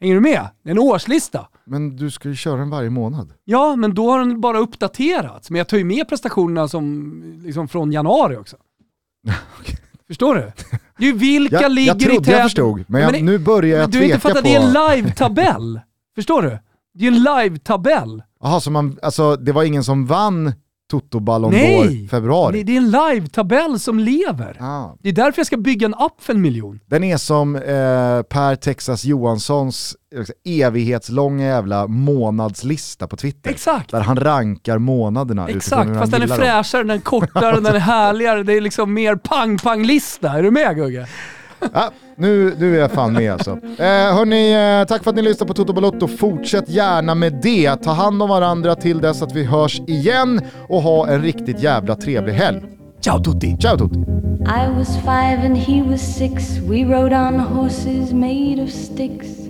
Hänger 0.00 0.14
du 0.14 0.20
med? 0.20 0.48
Det 0.62 0.68
är 0.68 0.70
en 0.70 0.78
årslista. 0.78 1.48
Men 1.64 1.96
du 1.96 2.10
ska 2.10 2.28
ju 2.28 2.34
köra 2.34 2.56
den 2.56 2.70
varje 2.70 2.90
månad. 2.90 3.32
Ja, 3.44 3.76
men 3.76 3.94
då 3.94 4.10
har 4.10 4.18
den 4.18 4.40
bara 4.40 4.58
uppdaterats. 4.58 5.50
Men 5.50 5.58
jag 5.58 5.68
tar 5.68 5.76
ju 5.76 5.84
med 5.84 6.08
prestationerna 6.08 6.68
som, 6.68 7.40
liksom 7.44 7.68
från 7.68 7.92
januari 7.92 8.36
också. 8.36 8.56
okay. 9.60 9.76
Förstår 10.06 10.34
du? 10.34 10.52
Ju 11.06 11.12
vilka 11.12 11.62
jag, 11.62 11.72
ligger 11.72 11.90
jag 11.90 12.00
trodde 12.00 12.16
i 12.16 12.24
tät... 12.24 12.32
jag 12.32 12.42
förstod, 12.42 12.84
men, 12.86 13.02
jag, 13.02 13.12
men 13.12 13.24
nu 13.24 13.38
börjar 13.38 13.78
jag 13.78 13.92
tveka 13.92 13.98
på... 13.98 13.98
Du 13.98 13.98
har 13.98 14.14
inte 14.14 14.20
fattat, 14.20 14.44
det 14.44 14.54
är 14.54 14.60
en 14.60 14.72
live-tabell. 14.72 15.80
Förstår 16.14 16.42
du? 16.42 16.58
Det 16.94 17.04
är 17.04 17.08
en 17.08 17.18
live-tabell. 17.18 18.22
Jaha, 18.40 18.60
så 18.60 18.70
man, 18.70 18.98
alltså, 19.02 19.36
det 19.36 19.52
var 19.52 19.62
ingen 19.62 19.84
som 19.84 20.06
vann 20.06 20.52
Toto 20.90 21.20
Ballon 21.20 21.50
Nej! 21.50 21.76
d'Or 21.88 22.08
februari. 22.08 22.58
Det, 22.58 22.64
det 22.64 22.72
är 22.72 22.76
en 22.76 22.90
live-tabell 22.90 23.78
som 23.78 23.98
lever. 23.98 24.56
Ah. 24.60 24.96
Det 25.00 25.08
är 25.08 25.12
därför 25.12 25.38
jag 25.38 25.46
ska 25.46 25.56
bygga 25.56 25.86
en 25.86 25.94
app 25.94 26.16
för 26.22 26.34
en 26.34 26.40
miljon. 26.42 26.80
Den 26.86 27.04
är 27.04 27.16
som 27.16 27.56
eh, 27.56 27.62
Per 28.22 28.56
Texas 28.56 29.04
Johanssons 29.04 29.96
evighetslånga 30.44 31.46
jävla 31.46 31.86
månadslista 31.86 33.06
på 33.06 33.16
Twitter. 33.16 33.50
Exakt. 33.50 33.90
Där 33.90 34.00
han 34.00 34.16
rankar 34.16 34.78
månaderna 34.78 35.48
Exakt, 35.48 35.98
fast 35.98 36.12
den 36.12 36.22
är 36.22 36.24
gillar 36.26 36.38
dem. 36.38 36.46
fräschare, 36.46 36.82
den 36.82 36.96
är 36.96 37.00
kortare, 37.00 37.60
den 37.60 37.74
är 37.74 37.78
härligare. 37.78 38.42
Det 38.42 38.52
är 38.52 38.60
liksom 38.60 38.94
mer 38.94 39.16
pang-pang-lista. 39.16 40.28
Är 40.28 40.42
du 40.42 40.50
med 40.50 40.76
Gugge? 40.76 41.06
Ja, 41.74 41.90
nu, 42.16 42.54
nu 42.58 42.76
är 42.76 42.80
jag 42.80 42.90
fan 42.90 43.12
med 43.12 43.32
alltså. 43.32 43.50
Eh, 43.78 44.14
hörni, 44.16 44.52
eh, 44.80 44.86
tack 44.86 45.02
för 45.04 45.10
att 45.10 45.16
ni 45.16 45.22
lyssnar 45.22 45.46
på 45.46 45.54
Toto 45.54 45.72
Balotto. 45.72 46.06
Fortsätt 46.08 46.68
gärna 46.68 47.14
med 47.14 47.32
det. 47.42 47.76
Ta 47.76 47.90
hand 47.90 48.22
om 48.22 48.28
varandra 48.28 48.74
till 48.74 49.00
dess 49.00 49.22
att 49.22 49.34
vi 49.34 49.44
hörs 49.44 49.80
igen 49.80 50.40
och 50.68 50.82
ha 50.82 51.08
en 51.08 51.22
riktigt 51.22 51.62
jävla 51.62 51.96
trevlig 51.96 52.32
helg. 52.32 52.62
Ciao 53.00 53.18
tutti! 53.18 53.56
Ciao 53.56 53.78
tutti! 53.78 53.98
I 54.40 54.78
was 54.78 54.96
five 54.96 55.46
and 55.46 55.56
he 55.56 55.82
was 55.82 56.00
six. 56.00 56.58
We 56.58 56.84
rode 56.84 57.16
on 57.16 57.40
horses 57.40 58.12
made 58.12 58.62
of 58.62 58.70
sticks. 58.70 59.49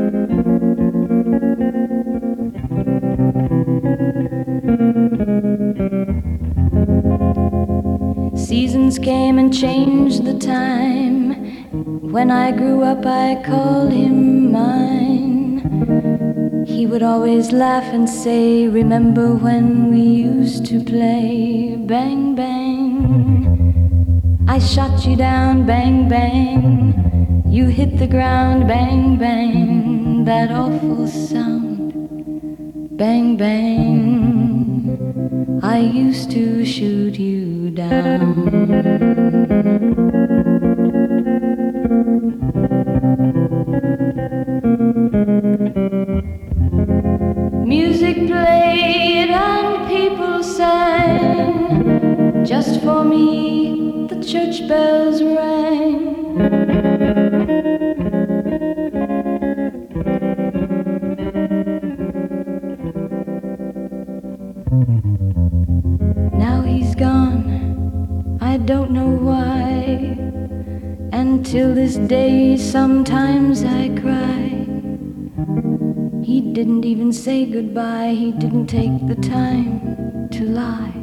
Seasons 8.91 9.05
came 9.05 9.39
and 9.39 9.53
changed 9.53 10.25
the 10.25 10.37
time. 10.37 11.31
When 12.11 12.29
I 12.29 12.51
grew 12.51 12.83
up, 12.83 13.05
I 13.05 13.41
called 13.41 13.93
him 13.93 14.51
mine. 14.51 15.61
He 16.67 16.85
would 16.85 17.01
always 17.01 17.53
laugh 17.53 17.85
and 17.93 18.09
say, 18.09 18.67
Remember 18.67 19.33
when 19.33 19.91
we 19.91 20.01
used 20.01 20.65
to 20.65 20.83
play? 20.83 21.77
Bang, 21.79 22.35
bang. 22.35 24.45
I 24.49 24.59
shot 24.59 25.05
you 25.05 25.15
down, 25.15 25.65
bang, 25.65 26.09
bang. 26.09 27.45
You 27.47 27.67
hit 27.67 27.97
the 27.97 28.07
ground, 28.07 28.67
bang, 28.67 29.17
bang. 29.17 30.25
That 30.25 30.51
awful 30.51 31.07
sound, 31.07 31.93
bang, 32.97 33.37
bang. 33.37 34.99
I 35.63 35.79
used 35.79 36.29
to 36.31 36.65
shoot 36.65 37.17
you 37.17 37.50
down. 37.89 39.41
Music 47.65 48.15
played 48.27 49.29
and 49.29 49.87
people 49.87 50.43
sang. 50.43 52.43
Just 52.45 52.81
for 52.81 53.03
me, 53.03 54.07
the 54.09 54.23
church 54.23 54.67
bells 54.67 55.21
sometimes 72.71 73.63
I 73.65 73.89
cry. 73.99 74.47
He 76.23 76.39
didn't 76.39 76.85
even 76.85 77.11
say 77.11 77.45
goodbye, 77.45 78.13
he 78.17 78.31
didn't 78.31 78.67
take 78.67 79.07
the 79.07 79.15
time 79.15 80.29
to 80.31 80.45
lie. 80.45 80.95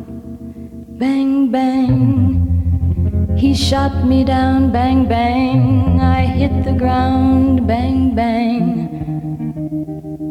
Bang, 1.02 1.50
bang. 1.50 3.36
He 3.36 3.52
shot 3.54 4.06
me 4.06 4.24
down, 4.24 4.72
bang, 4.72 5.06
bang. 5.06 6.00
I 6.00 6.22
hit 6.40 6.64
the 6.64 6.72
ground, 6.72 7.66
bang, 7.66 8.14
bang. 8.14 8.88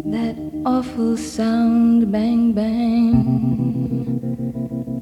That 0.10 0.38
awful 0.66 1.18
sound, 1.18 2.12
bang, 2.12 2.54
bang. 2.54 3.14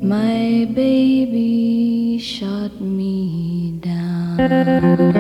My 0.01 0.67
baby 0.75 2.19
shot 2.19 2.81
me 2.81 3.79
down. 3.79 5.14